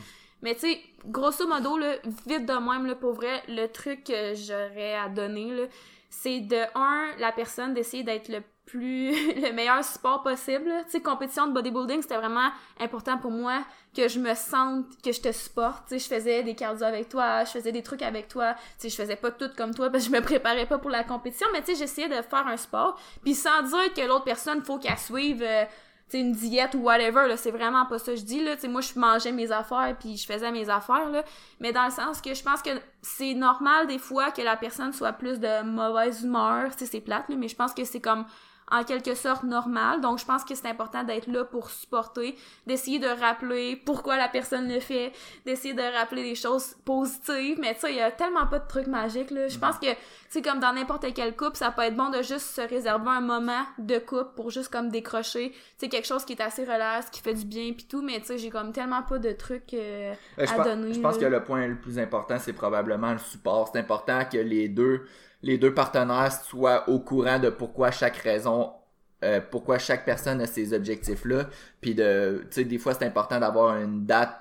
Mais 0.44 0.54
tu 0.54 0.60
sais, 0.60 0.82
grosso 1.06 1.48
modo, 1.48 1.76
là, 1.78 1.96
vite 2.28 2.46
de 2.46 2.54
même, 2.54 2.86
là, 2.86 2.94
pour 2.94 3.14
vrai, 3.14 3.42
le 3.48 3.66
truc 3.66 4.04
que 4.04 4.36
j'aurais 4.36 4.94
à 4.94 5.10
donner, 5.10 5.56
là, 5.56 5.64
c'est 6.22 6.42
de, 6.42 6.62
un, 6.76 7.08
la 7.18 7.32
personne 7.32 7.74
d'essayer 7.74 8.04
d'être 8.04 8.30
le 8.30 8.42
plus, 8.66 9.12
le 9.42 9.52
meilleur 9.52 9.84
support 9.84 10.22
possible. 10.22 10.70
Tu 10.86 10.92
sais, 10.92 11.02
compétition 11.02 11.48
de 11.48 11.54
bodybuilding, 11.54 12.02
c'était 12.02 12.18
vraiment 12.18 12.50
important 12.80 13.18
pour 13.18 13.32
moi 13.32 13.66
que 13.96 14.08
je 14.08 14.20
me 14.20 14.34
sente, 14.36 14.86
que 15.04 15.12
je 15.12 15.22
te 15.22 15.32
supporte. 15.32 15.88
Tu 15.88 16.00
je 16.00 16.08
faisais 16.08 16.44
des 16.44 16.56
cardio 16.56 16.86
avec 16.86 17.10
toi, 17.10 17.44
je 17.46 17.52
faisais 17.52 17.72
des 17.72 17.82
trucs 17.82 18.04
avec 18.04 18.28
toi. 18.28 18.56
Tu 18.80 18.90
je 18.90 18.96
faisais 18.96 19.16
pas 19.16 19.32
tout 19.32 19.50
comme 19.58 19.74
toi 19.74 19.90
parce 19.90 20.06
que 20.06 20.12
je 20.12 20.16
me 20.16 20.22
préparais 20.24 20.68
pas 20.68 20.78
pour 20.78 20.92
la 20.92 21.04
compétition, 21.04 21.48
mais 21.52 21.62
tu 21.62 21.74
sais, 21.74 21.80
j'essayais 21.80 22.10
de 22.10 22.22
faire 22.22 22.48
un 22.48 22.58
sport. 22.58 23.00
Puis 23.24 23.34
sans 23.34 23.64
dire 23.64 23.94
que 23.96 24.02
l'autre 24.02 24.26
personne, 24.26 24.64
faut 24.64 24.78
qu'elle 24.78 24.98
suive... 24.98 25.42
euh, 25.42 25.66
tu 26.10 26.18
sais, 26.18 26.20
une 26.20 26.34
diète 26.34 26.76
ou 26.76 26.80
whatever, 26.80 27.28
là, 27.28 27.38
c'est 27.38 27.52
vraiment 27.52 27.86
pas 27.86 28.00
ça 28.00 28.12
que 28.12 28.18
je 28.18 28.24
dis, 28.24 28.44
là, 28.44 28.56
tu 28.56 28.62
sais, 28.62 28.68
moi, 28.68 28.82
je 28.82 28.98
mangeais 29.00 29.32
mes 29.32 29.52
affaires, 29.52 29.96
puis 30.00 30.18
je 30.18 30.26
faisais 30.26 30.52
mes 30.52 30.70
affaires, 30.70 31.10
là, 31.10 31.24
mais 31.60 31.72
dans 31.72 31.86
le 31.86 31.92
sens 31.92 32.22
que 32.22 32.34
je 32.34 32.44
pense 32.44 32.62
que 32.62 32.70
c'est 33.02 33.34
normal, 33.34 33.88
des 33.88 34.00
fois, 34.00 34.32
que 34.32 34.42
la 34.42 34.56
personne 34.56 34.94
soit 34.94 35.14
plus 35.14 35.40
de 35.40 35.64
mauvaise 35.64 36.24
humeur, 36.24 36.76
tu 36.76 36.86
c'est 36.86 37.02
plate, 37.02 37.30
là, 37.30 37.36
mais 37.36 37.48
je 37.48 37.56
pense 37.56 37.74
que 37.74 37.84
c'est 37.84 38.02
comme, 38.02 38.26
en 38.72 38.84
quelque 38.84 39.16
sorte, 39.16 39.44
normal, 39.44 40.02
donc 40.02 40.20
je 40.20 40.26
pense 40.26 40.44
que 40.44 40.56
c'est 40.56 40.68
important 40.68 41.04
d'être 41.04 41.28
là 41.28 41.44
pour 41.44 41.70
supporter, 41.70 42.36
d'essayer 42.68 43.00
de 43.00 43.08
rappeler 43.08 43.76
pourquoi 43.86 44.18
la 44.18 44.28
personne 44.28 44.68
le 44.68 44.80
fait, 44.80 45.12
d'essayer 45.46 45.74
de 45.74 45.98
rappeler 45.98 46.24
des 46.24 46.36
choses 46.36 46.76
positives, 46.86 47.60
mais 47.60 47.74
tu 47.76 47.82
sais, 47.82 47.92
il 47.92 47.98
y 47.98 48.02
a 48.02 48.12
tellement 48.12 48.48
pas 48.48 48.60
de 48.60 48.68
trucs 48.68 48.88
magiques, 48.88 49.32
là, 49.32 49.48
je 49.48 49.58
pense 49.58 49.78
que, 49.80 49.88
c'est 50.30 50.42
comme 50.42 50.60
dans 50.60 50.74
n'importe 50.74 51.06
quel 51.14 51.36
couple, 51.36 51.58
ça 51.58 51.72
peut 51.72 51.84
être 51.84 51.96
bon 51.96 52.10
de 52.10 52.22
juste 52.22 52.56
se 52.56 52.62
réserver 52.62 53.10
un 53.10 53.22
moment 53.22 53.64
de 53.78 54.00
couple 54.00 54.32
pour 54.36 54.50
juste 54.50 54.70
comme 54.70 54.90
décrocher, 54.90 55.54
tu 55.80 55.90
quelque 55.90 56.08
chose 56.08 56.26
qui 56.26 56.34
est 56.34 56.42
assez 56.42 56.64
relax, 56.64 57.10
qui 57.10 57.22
fait 57.22 57.34
du 57.36 57.46
bien 57.46 57.72
pis 57.74 57.86
tout, 57.86 58.02
mais 58.02 58.20
tu 58.20 58.28
sais, 58.28 58.38
j'ai 58.38 58.50
comme 58.50 58.72
tellement 58.72 59.04
pas 59.04 59.20
de 59.20 59.32
trucs 59.32 59.74
euh, 59.74 60.14
Euh, 60.40 60.46
je, 60.46 60.54
à 60.54 60.64
donner. 60.64 60.94
je 60.94 61.00
pense 61.00 61.18
que 61.18 61.26
le 61.26 61.44
point 61.44 61.68
le 61.68 61.76
plus 61.76 62.00
important, 62.00 62.38
c'est 62.40 62.54
probablement 62.54 63.12
le 63.12 63.20
support. 63.20 63.70
C'est 63.72 63.80
important 63.80 64.26
que 64.26 64.38
les 64.38 64.68
deux, 64.68 65.06
les 65.44 65.58
deux 65.58 65.74
partenaires 65.74 66.32
soient 66.32 66.90
au 66.90 67.00
courant 67.00 67.38
de 67.38 67.50
pourquoi 67.50 67.92
chaque 67.92 68.18
raison, 68.18 68.72
euh, 69.24 69.42
pourquoi 69.52 69.78
chaque 69.78 70.06
personne 70.06 70.42
a 70.42 70.48
ces 70.48 70.74
objectifs-là. 70.74 71.50
Puis 71.82 71.94
de, 71.94 72.46
tu 72.50 72.62
sais, 72.62 72.64
des 72.64 72.80
fois, 72.80 72.94
c'est 72.94 73.06
important 73.06 73.40
d'avoir 73.40 73.78
une 73.78 74.06
date 74.06 74.40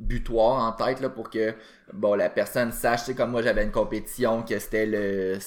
butoir 0.00 0.62
en 0.62 0.72
tête 0.72 1.00
là, 1.00 1.08
pour 1.08 1.30
que 1.30 1.54
bon 1.92 2.14
la 2.14 2.30
personne 2.30 2.72
sache, 2.72 3.00
tu 3.00 3.06
sais, 3.06 3.14
comme 3.14 3.30
moi 3.30 3.42
j'avais 3.42 3.62
une 3.64 3.70
compétition 3.70 4.42
que 4.42 4.58
c'était 4.58 4.86
le 4.86 5.38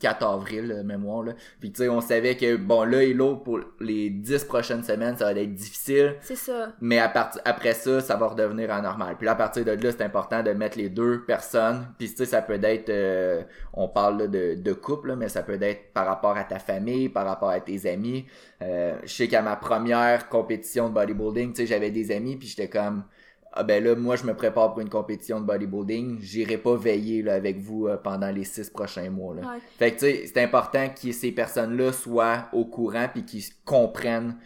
4 0.00 0.26
avril, 0.26 0.68
de 0.78 0.82
mémoire, 0.82 1.22
là. 1.22 1.32
Puis, 1.60 1.70
tu 1.70 1.82
sais, 1.82 1.88
on 1.88 2.00
savait 2.00 2.36
que, 2.36 2.56
bon, 2.56 2.82
là 2.84 3.02
et 3.02 3.12
l'autre, 3.14 3.42
pour 3.44 3.60
les 3.80 4.10
10 4.10 4.44
prochaines 4.44 4.82
semaines, 4.82 5.16
ça 5.16 5.28
allait 5.28 5.44
être 5.44 5.54
difficile. 5.54 6.16
C'est 6.22 6.36
ça. 6.36 6.72
Mais 6.80 6.98
à 6.98 7.08
part- 7.08 7.38
après 7.44 7.74
ça, 7.74 8.00
ça 8.00 8.16
va 8.16 8.26
redevenir 8.28 8.72
anormal. 8.72 9.16
Puis 9.16 9.26
là, 9.26 9.32
à 9.32 9.36
partir 9.36 9.64
de 9.64 9.72
là, 9.72 9.92
c'est 9.92 10.02
important 10.02 10.42
de 10.42 10.50
mettre 10.50 10.78
les 10.78 10.88
deux 10.88 11.22
personnes. 11.24 11.86
Puis 11.98 12.08
tu 12.10 12.16
sais, 12.16 12.24
ça 12.24 12.42
peut 12.42 12.58
être, 12.62 12.88
euh, 12.88 13.42
on 13.74 13.88
parle 13.88 14.18
là, 14.22 14.26
de, 14.26 14.54
de 14.54 14.72
couple, 14.72 15.08
là, 15.08 15.16
mais 15.16 15.28
ça 15.28 15.42
peut 15.42 15.58
être 15.60 15.92
par 15.92 16.06
rapport 16.06 16.36
à 16.36 16.44
ta 16.44 16.58
famille, 16.58 17.08
par 17.08 17.26
rapport 17.26 17.50
à 17.50 17.60
tes 17.60 17.88
amis. 17.88 18.24
Euh, 18.62 18.96
je 19.04 19.08
sais 19.12 19.28
qu'à 19.28 19.42
ma 19.42 19.56
première 19.56 20.28
compétition 20.28 20.88
de 20.88 20.94
bodybuilding, 20.94 21.50
tu 21.52 21.56
sais, 21.62 21.66
j'avais 21.66 21.90
des 21.90 22.10
amis, 22.10 22.36
puis 22.36 22.48
j'étais 22.48 22.68
comme, 22.68 23.04
ah 23.52 23.64
ben 23.64 23.82
là, 23.82 23.96
moi, 23.96 24.16
je 24.16 24.24
me 24.24 24.34
prépare 24.34 24.72
pour 24.72 24.80
une 24.80 24.88
compétition 24.88 25.40
de 25.40 25.44
bodybuilding. 25.44 26.18
J'irai 26.20 26.56
pas 26.56 26.76
veiller 26.76 27.22
là, 27.22 27.34
avec 27.34 27.58
vous 27.58 27.88
euh, 27.88 27.96
pendant 27.96 28.30
les 28.30 28.44
six 28.44 28.70
prochains 28.70 29.10
mois. 29.10 29.34
Là. 29.34 29.42
Ouais. 29.42 29.58
Fait 29.78 29.90
que 29.92 29.98
tu 29.98 30.06
sais, 30.06 30.26
c'est 30.26 30.42
important 30.42 30.88
que 30.88 31.10
ces 31.10 31.32
personnes-là 31.32 31.92
soient 31.92 32.48
au 32.52 32.64
courant 32.64 33.08
puis 33.12 33.24
qu'ils 33.24 33.44
comprennent 33.64 34.36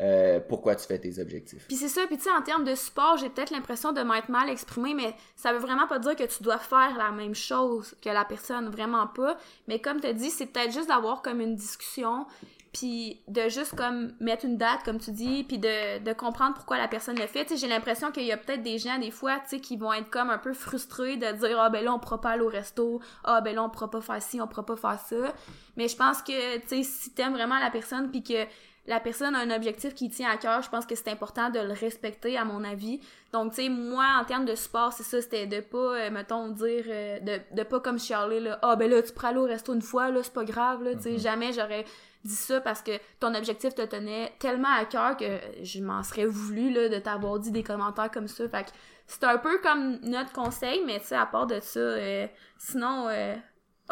euh, 0.00 0.40
pourquoi 0.48 0.74
tu 0.74 0.86
fais 0.86 0.98
tes 0.98 1.18
objectifs. 1.18 1.66
Puis 1.66 1.76
c'est 1.76 1.88
ça, 1.88 2.06
puis 2.06 2.16
tu 2.16 2.22
sais, 2.22 2.30
en 2.30 2.40
termes 2.40 2.64
de 2.64 2.74
support, 2.74 3.18
j'ai 3.18 3.28
peut-être 3.28 3.50
l'impression 3.50 3.92
de 3.92 4.00
m'être 4.00 4.30
mal 4.30 4.48
exprimée, 4.48 4.94
mais 4.94 5.14
ça 5.36 5.52
veut 5.52 5.58
vraiment 5.58 5.86
pas 5.86 5.98
dire 5.98 6.16
que 6.16 6.24
tu 6.24 6.42
dois 6.42 6.58
faire 6.58 6.96
la 6.96 7.10
même 7.10 7.34
chose 7.34 7.94
que 8.00 8.08
la 8.08 8.24
personne, 8.24 8.70
vraiment 8.70 9.06
pas. 9.06 9.36
Mais 9.68 9.80
comme 9.80 10.00
tu 10.00 10.12
dit, 10.14 10.30
c'est 10.30 10.46
peut-être 10.46 10.72
juste 10.72 10.88
d'avoir 10.88 11.20
comme 11.20 11.40
une 11.40 11.56
discussion, 11.56 12.26
puis 12.72 13.20
de 13.28 13.48
juste 13.50 13.76
comme 13.76 14.12
mettre 14.18 14.46
une 14.46 14.56
date 14.56 14.82
comme 14.84 14.98
tu 14.98 15.12
dis 15.12 15.44
puis 15.44 15.58
de, 15.58 16.02
de 16.02 16.12
comprendre 16.14 16.54
pourquoi 16.54 16.78
la 16.78 16.88
personne 16.88 17.18
le 17.18 17.26
fait. 17.26 17.44
Tu 17.44 17.56
j'ai 17.58 17.68
l'impression 17.68 18.10
qu'il 18.10 18.24
y 18.24 18.32
a 18.32 18.36
peut-être 18.38 18.62
des 18.62 18.78
gens 18.78 18.98
des 18.98 19.10
fois 19.10 19.40
tu 19.48 19.60
qui 19.60 19.76
vont 19.76 19.92
être 19.92 20.08
comme 20.08 20.30
un 20.30 20.38
peu 20.38 20.54
frustrés 20.54 21.16
de 21.16 21.30
dire 21.32 21.60
ah 21.60 21.68
ben 21.68 21.84
là 21.84 21.92
on 21.92 21.98
pourra 21.98 22.20
pas 22.20 22.30
aller 22.30 22.42
au 22.42 22.48
resto. 22.48 23.00
Ah 23.24 23.42
ben 23.42 23.54
là 23.54 23.62
on 23.62 23.68
pourra 23.68 23.90
pas 23.90 24.00
faire 24.00 24.22
ci 24.22 24.40
on 24.40 24.46
pourra 24.46 24.64
pas 24.64 24.76
faire 24.76 24.98
ça. 24.98 25.34
Mais 25.76 25.88
je 25.88 25.96
pense 25.96 26.22
que 26.22 26.58
tu 26.60 26.68
sais 26.68 26.82
si 26.82 27.10
t'aimes 27.10 27.34
vraiment 27.34 27.58
la 27.58 27.70
personne 27.70 28.10
puis 28.10 28.22
que 28.22 28.46
la 28.86 28.98
personne 28.98 29.34
a 29.36 29.38
un 29.38 29.50
objectif 29.50 29.94
qui 29.94 30.10
tient 30.10 30.28
à 30.30 30.36
cœur, 30.36 30.60
je 30.62 30.68
pense 30.68 30.86
que 30.86 30.94
c'est 30.96 31.08
important 31.08 31.50
de 31.50 31.60
le 31.60 31.72
respecter, 31.72 32.36
à 32.36 32.44
mon 32.44 32.64
avis. 32.64 33.00
Donc, 33.32 33.54
tu 33.54 33.62
sais, 33.62 33.68
moi, 33.68 34.04
en 34.20 34.24
termes 34.24 34.44
de 34.44 34.54
sport, 34.56 34.92
c'est 34.92 35.04
ça, 35.04 35.22
c'était 35.22 35.46
de 35.46 35.60
pas, 35.60 35.78
euh, 35.78 36.10
mettons, 36.10 36.48
dire, 36.48 36.84
euh, 36.88 37.20
de, 37.20 37.40
de 37.56 37.62
pas 37.62 37.78
comme 37.80 37.98
chialer, 37.98 38.40
là, 38.40 38.58
ah, 38.62 38.74
ben 38.76 38.90
là, 38.90 39.00
tu 39.02 39.12
pourrais 39.12 39.28
aller 39.28 39.38
au 39.38 39.44
resto 39.44 39.72
une 39.72 39.82
fois, 39.82 40.10
là, 40.10 40.20
c'est 40.22 40.32
pas 40.32 40.44
grave, 40.44 40.82
là, 40.82 40.94
tu 40.96 41.02
sais, 41.02 41.10
Mhm. 41.12 41.18
jamais 41.18 41.52
j'aurais 41.52 41.84
dit 42.24 42.34
ça 42.36 42.60
parce 42.60 42.82
que 42.82 42.92
ton 43.20 43.34
objectif 43.34 43.74
te 43.74 43.82
tenait 43.82 44.32
tellement 44.38 44.72
à 44.72 44.84
cœur 44.84 45.16
que 45.16 45.38
je 45.62 45.80
m'en 45.80 46.02
serais 46.02 46.26
voulu, 46.26 46.72
là, 46.72 46.88
de 46.88 46.98
t'avoir 46.98 47.38
dit 47.38 47.50
des 47.50 47.62
commentaires 47.64 48.10
comme 48.10 48.28
ça. 48.28 48.48
Fait 48.48 48.64
que 48.64 48.70
c'est 49.06 49.24
un 49.24 49.38
peu 49.38 49.58
comme 49.58 49.98
notre 50.02 50.32
conseil, 50.32 50.82
mais 50.86 50.98
tu 51.00 51.06
sais, 51.06 51.16
à 51.16 51.26
part 51.26 51.46
de 51.46 51.58
ça, 51.60 51.78
euh, 51.80 52.26
sinon, 52.58 53.08
euh, 53.08 53.34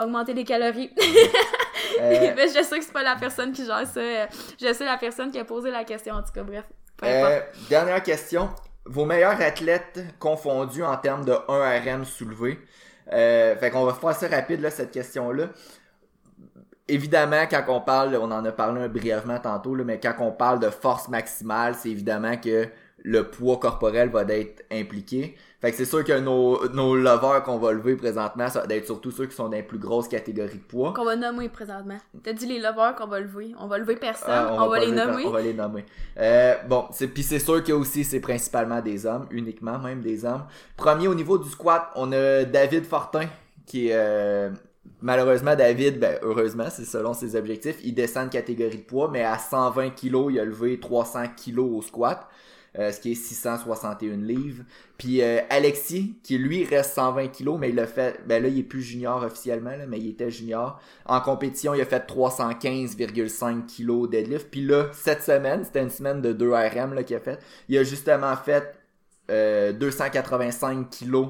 augmenter 0.00 0.32
les 0.34 0.44
calories. 0.44 0.90
Euh, 2.00 2.34
je 2.36 2.62
sais 2.62 2.78
que 2.78 2.84
c'est 2.84 2.92
pas 2.92 3.02
la 3.02 3.16
personne 3.16 3.52
qui 3.52 3.64
gère 3.64 3.86
ça. 3.86 4.00
Je 4.60 4.72
sais 4.72 4.84
la 4.84 4.98
personne 4.98 5.30
qui 5.30 5.38
a 5.38 5.44
posé 5.44 5.70
la 5.70 5.84
question, 5.84 6.14
en 6.14 6.22
tout 6.22 6.32
cas, 6.32 6.42
bref. 6.42 6.64
Euh, 7.04 7.40
dernière 7.68 8.02
question. 8.02 8.50
Vos 8.84 9.04
meilleurs 9.04 9.40
athlètes 9.40 10.00
confondus 10.18 10.82
en 10.82 10.96
termes 10.96 11.24
de 11.24 11.34
1 11.48 11.80
RM 11.80 12.04
soulevé. 12.04 12.58
Euh, 13.12 13.56
fait 13.56 13.70
qu'on 13.70 13.84
va 13.84 13.94
faire 13.94 14.14
ça 14.14 14.28
rapide, 14.28 14.60
là, 14.60 14.70
cette 14.70 14.90
question-là. 14.90 15.48
Évidemment, 16.88 17.44
quand 17.48 17.62
on 17.68 17.80
parle, 17.80 18.16
on 18.16 18.30
en 18.30 18.44
a 18.44 18.52
parlé 18.52 18.82
un 18.82 18.88
brièvement 18.88 19.38
tantôt, 19.38 19.74
là, 19.74 19.84
mais 19.84 20.00
quand 20.00 20.14
on 20.18 20.32
parle 20.32 20.58
de 20.58 20.70
force 20.70 21.08
maximale, 21.08 21.74
c'est 21.76 21.90
évidemment 21.90 22.36
que 22.36 22.68
le 23.02 23.24
poids 23.24 23.58
corporel 23.58 24.10
va 24.10 24.22
être 24.22 24.64
impliqué. 24.70 25.36
Fait 25.60 25.70
que 25.70 25.76
c'est 25.76 25.84
sûr 25.84 26.02
que 26.04 26.18
nos, 26.18 26.68
nos 26.70 26.96
levers 26.96 27.42
qu'on 27.42 27.58
va 27.58 27.72
lever 27.72 27.94
présentement, 27.94 28.48
ça 28.48 28.64
va 28.66 28.74
être 28.74 28.86
surtout 28.86 29.10
ceux 29.10 29.26
qui 29.26 29.34
sont 29.36 29.44
dans 29.44 29.56
les 29.56 29.62
plus 29.62 29.78
grosses 29.78 30.08
catégories 30.08 30.56
de 30.56 30.62
poids. 30.62 30.94
Qu'on 30.94 31.04
va 31.04 31.16
nommer 31.16 31.50
présentement. 31.50 31.98
T'as 32.22 32.32
dit 32.32 32.46
les 32.46 32.58
lovers 32.58 32.94
qu'on 32.96 33.06
va 33.06 33.20
lever. 33.20 33.54
On 33.58 33.66
va 33.66 33.76
lever 33.76 33.96
personne. 33.96 34.30
Ah, 34.30 34.56
on, 34.58 34.68
va, 34.68 34.80
les 34.80 34.90
nommer. 34.90 35.26
On 35.26 35.30
va 35.30 35.42
les 35.42 35.52
nommer. 35.52 35.84
Euh, 36.18 36.54
bon, 36.66 36.86
c'est 36.92 37.08
puis 37.08 37.22
c'est 37.22 37.38
sûr 37.38 37.62
que 37.62 37.72
aussi 37.72 38.04
c'est 38.04 38.20
principalement 38.20 38.80
des 38.80 39.04
hommes, 39.04 39.26
uniquement 39.30 39.78
même 39.78 40.00
des 40.00 40.24
hommes. 40.24 40.44
Premier 40.76 41.08
au 41.08 41.14
niveau 41.14 41.36
du 41.36 41.48
squat, 41.50 41.90
on 41.94 42.10
a 42.12 42.44
David 42.44 42.86
Fortin 42.86 43.26
qui 43.66 43.88
est 43.88 43.94
euh, 43.94 44.48
malheureusement 45.02 45.54
David, 45.54 45.98
ben 45.98 46.18
heureusement 46.22 46.68
c'est 46.70 46.86
selon 46.86 47.12
ses 47.12 47.36
objectifs, 47.36 47.76
il 47.84 47.94
descend 47.94 48.28
de 48.28 48.32
catégorie 48.32 48.78
de 48.78 48.82
poids, 48.82 49.10
mais 49.12 49.24
à 49.24 49.38
120 49.38 49.90
kg 49.90 50.30
il 50.30 50.40
a 50.40 50.44
levé 50.44 50.80
300 50.80 51.24
kg 51.36 51.58
au 51.58 51.82
squat. 51.82 52.26
Euh, 52.78 52.92
ce 52.92 53.00
qui 53.00 53.12
est 53.12 53.14
661 53.16 54.16
livres. 54.18 54.64
Puis 54.96 55.22
euh, 55.22 55.40
Alexis, 55.50 56.14
qui 56.22 56.38
lui 56.38 56.64
reste 56.64 56.94
120 56.94 57.28
kilos, 57.28 57.58
mais 57.58 57.70
il 57.70 57.74
l'a 57.74 57.86
fait, 57.86 58.20
ben 58.26 58.42
là 58.42 58.48
il 58.48 58.60
est 58.60 58.62
plus 58.62 58.82
junior 58.82 59.22
officiellement, 59.24 59.70
là, 59.70 59.86
mais 59.88 59.98
il 59.98 60.10
était 60.10 60.30
junior. 60.30 60.80
En 61.04 61.20
compétition, 61.20 61.74
il 61.74 61.80
a 61.80 61.84
fait 61.84 62.06
315,5 62.06 63.66
kilos 63.66 64.08
deadlift. 64.08 64.48
Puis 64.50 64.60
là, 64.60 64.88
cette 64.92 65.22
semaine, 65.22 65.64
c'était 65.64 65.82
une 65.82 65.90
semaine 65.90 66.22
de 66.22 66.32
2 66.32 66.52
RM 66.52 67.04
qu'il 67.04 67.16
a 67.16 67.20
fait. 67.20 67.40
Il 67.68 67.76
a 67.76 67.82
justement 67.82 68.36
fait 68.36 68.74
euh, 69.30 69.72
285 69.72 70.90
kilos. 70.90 71.28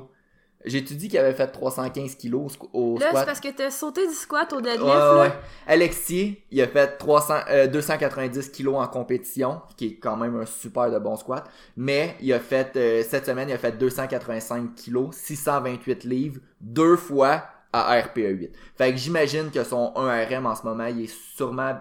J'ai-tu 0.65 0.95
dit 0.95 1.09
qu'il 1.09 1.19
avait 1.19 1.33
fait 1.33 1.47
315 1.47 2.17
kilos 2.17 2.43
au 2.43 2.49
squ- 2.65 2.69
au 2.75 2.95
Là, 2.99 3.07
c'est 3.07 3.09
squat? 3.11 3.27
parce 3.27 3.41
que 3.41 3.49
t'as 3.49 3.71
sauté 3.71 4.07
du 4.07 4.13
squat 4.15 4.53
au 4.53 4.61
deadlift, 4.61 4.83
Ouais, 4.85 4.91
là. 4.95 5.21
ouais. 5.23 5.33
Alexis, 5.67 6.39
il 6.51 6.61
a 6.61 6.69
fait 6.69 6.99
300, 6.99 7.35
euh, 7.51 7.67
290 7.67 8.51
kilos 8.51 8.77
en 8.77 8.87
compétition, 8.89 9.63
qui 9.77 9.87
est 9.87 9.95
quand 9.97 10.17
même 10.17 10.39
un 10.39 10.47
super 10.47 10.91
de 10.91 10.99
bon 10.99 11.17
squat. 11.17 11.45
Mais 11.77 12.17
il 12.21 12.33
a 12.33 12.41
fait, 12.41 12.77
euh, 12.77 13.03
cette 13.09 13.27
semaine, 13.27 13.49
il 13.49 13.55
a 13.55 13.59
fait 13.59 13.73
285 13.79 14.75
kilos, 14.75 15.15
628 15.17 16.05
livres, 16.05 16.41
deux 16.61 16.97
fois 16.97 17.45
à 17.73 17.99
RPE 18.01 18.19
8. 18.31 18.51
Fait 18.77 18.91
que 18.91 18.97
j'imagine 18.99 19.51
que 19.51 19.63
son 19.63 19.93
1 19.97 20.25
RM 20.27 20.47
en 20.47 20.57
ce 20.57 20.65
moment, 20.65 20.87
il 20.87 21.05
est 21.05 21.15
sûrement 21.37 21.77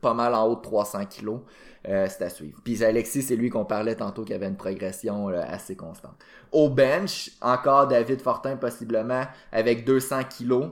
pas 0.00 0.14
mal 0.14 0.34
en 0.34 0.46
haut 0.46 0.56
de 0.56 0.60
300 0.62 1.06
kilos. 1.06 1.40
Euh, 1.88 2.06
c'est 2.10 2.24
à 2.24 2.28
suivre. 2.28 2.58
Puis 2.64 2.84
Alexis, 2.84 3.22
c'est 3.22 3.36
lui 3.36 3.50
qu'on 3.50 3.64
parlait 3.64 3.94
tantôt 3.94 4.24
qui 4.24 4.34
avait 4.34 4.48
une 4.48 4.56
progression 4.56 5.28
assez 5.28 5.76
constante. 5.76 6.16
Au 6.52 6.68
bench, 6.68 7.30
encore 7.40 7.86
David 7.86 8.20
Fortin 8.20 8.56
possiblement 8.56 9.22
avec 9.52 9.84
200 9.84 10.24
kilos. 10.24 10.70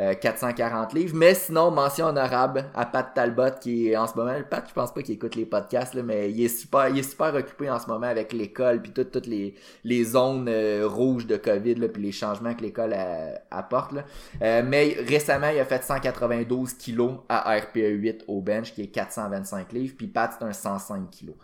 Euh, 0.00 0.14
440 0.14 0.94
livres. 0.94 1.14
Mais 1.14 1.34
sinon, 1.34 1.70
mention 1.70 2.06
honorable 2.06 2.64
à 2.74 2.86
Pat 2.86 3.12
Talbot 3.14 3.58
qui 3.60 3.88
est 3.88 3.96
en 3.96 4.06
ce 4.06 4.16
moment. 4.16 4.32
Pat, 4.48 4.64
je 4.66 4.72
pense 4.72 4.92
pas 4.92 5.02
qu'il 5.02 5.14
écoute 5.14 5.34
les 5.36 5.44
podcasts, 5.44 5.94
là, 5.94 6.02
mais 6.02 6.30
il 6.30 6.42
est 6.42 6.48
super, 6.48 6.88
il 6.88 6.98
est 6.98 7.08
super 7.08 7.34
occupé 7.34 7.70
en 7.70 7.78
ce 7.78 7.86
moment 7.86 8.06
avec 8.06 8.32
l'école 8.32 8.82
puis 8.82 8.92
toutes 8.92 9.10
toutes 9.10 9.26
les, 9.26 9.54
les 9.84 10.04
zones 10.04 10.48
euh, 10.48 10.86
rouges 10.86 11.26
de 11.26 11.36
COVID 11.36 11.74
là, 11.74 11.88
puis 11.88 12.02
les 12.02 12.12
changements 12.12 12.54
que 12.54 12.62
l'école 12.62 12.94
euh, 12.96 13.34
apporte. 13.50 13.92
Là. 13.92 14.04
Euh, 14.42 14.62
mais 14.66 14.96
récemment, 15.06 15.48
il 15.48 15.58
a 15.60 15.64
fait 15.64 15.82
192 15.82 16.74
kilos 16.74 17.12
à 17.28 17.56
RPE 17.56 17.76
8 17.76 18.24
au 18.28 18.40
bench 18.40 18.72
qui 18.72 18.82
est 18.82 18.88
425 18.88 19.72
livres. 19.72 19.94
Puis 19.96 20.06
Pat, 20.06 20.34
c'est 20.36 20.44
un 20.44 20.52
105 20.52 21.10
kilos. 21.10 21.36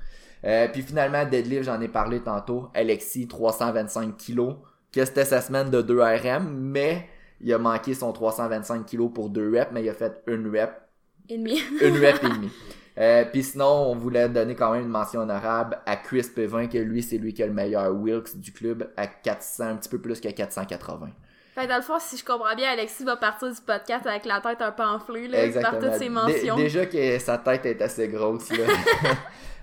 Euh, 0.45 0.69
puis 0.69 0.83
finalement, 0.83 1.25
deadlift, 1.25 1.65
j'en 1.65 1.81
ai 1.81 1.89
parlé 1.89 2.21
tantôt. 2.21 2.69
Alexis, 2.75 3.27
325 3.27 4.17
kilos. 4.17 4.55
Que 4.93 5.05
c'était 5.05 5.25
sa 5.25 5.41
semaine 5.41 5.69
de 5.71 5.83
2 5.83 6.01
RM, 6.01 6.49
mais 6.49 7.07
il 7.41 7.53
a 7.53 7.59
manqué 7.59 7.95
son 7.95 8.13
325 8.13 8.87
kilos 8.87 9.11
pour 9.13 9.31
2 9.31 9.51
reps, 9.51 9.73
mais 9.73 9.83
il 9.83 9.89
a 9.89 9.95
fait 9.95 10.23
une 10.27 10.49
rep, 10.49 10.71
Et 11.29 11.39
demi. 11.39 11.61
une 11.83 11.95
rep 11.95 12.23
et 12.23 12.29
demi. 12.29 12.51
Euh, 12.99 13.25
puis 13.31 13.43
sinon, 13.43 13.91
on 13.91 13.95
voulait 13.95 14.29
donner 14.29 14.55
quand 14.55 14.73
même 14.73 14.83
une 14.83 14.89
mention 14.89 15.21
honorable 15.21 15.79
à 15.85 15.97
Chris 15.97 16.27
Pevin, 16.35 16.67
que 16.67 16.79
lui, 16.79 17.03
c'est 17.03 17.19
lui 17.19 17.35
qui 17.35 17.43
a 17.43 17.47
le 17.47 17.53
meilleur 17.53 17.95
Wilks 17.95 18.37
du 18.37 18.53
club, 18.53 18.91
à 18.97 19.07
400, 19.07 19.65
un 19.65 19.77
petit 19.77 19.89
peu 19.89 19.99
plus 19.99 20.21
que 20.21 20.29
480. 20.29 21.11
Fait 21.57 21.65
que 21.65 21.71
dans 21.71 21.77
le 21.77 21.83
fond, 21.83 21.99
si 21.99 22.19
je 22.19 22.25
comprends 22.25 22.55
bien, 22.55 22.71
Alexis 22.71 23.03
va 23.03 23.17
partir 23.17 23.51
du 23.51 23.61
podcast 23.63 24.07
avec 24.07 24.27
la 24.27 24.43
tête 24.43 24.61
un 24.61 24.73
peu 24.73 24.83
enflée, 24.83 25.27
là, 25.27 25.39
par 25.63 25.79
toutes 25.79 25.95
ses 25.95 26.01
Dé- 26.01 26.09
mentions. 26.11 26.57
déjà 26.57 26.85
que 26.85 27.19
sa 27.19 27.39
tête 27.39 27.65
est 27.65 27.81
assez 27.81 28.09
grosse, 28.09 28.51
là. 28.51 28.67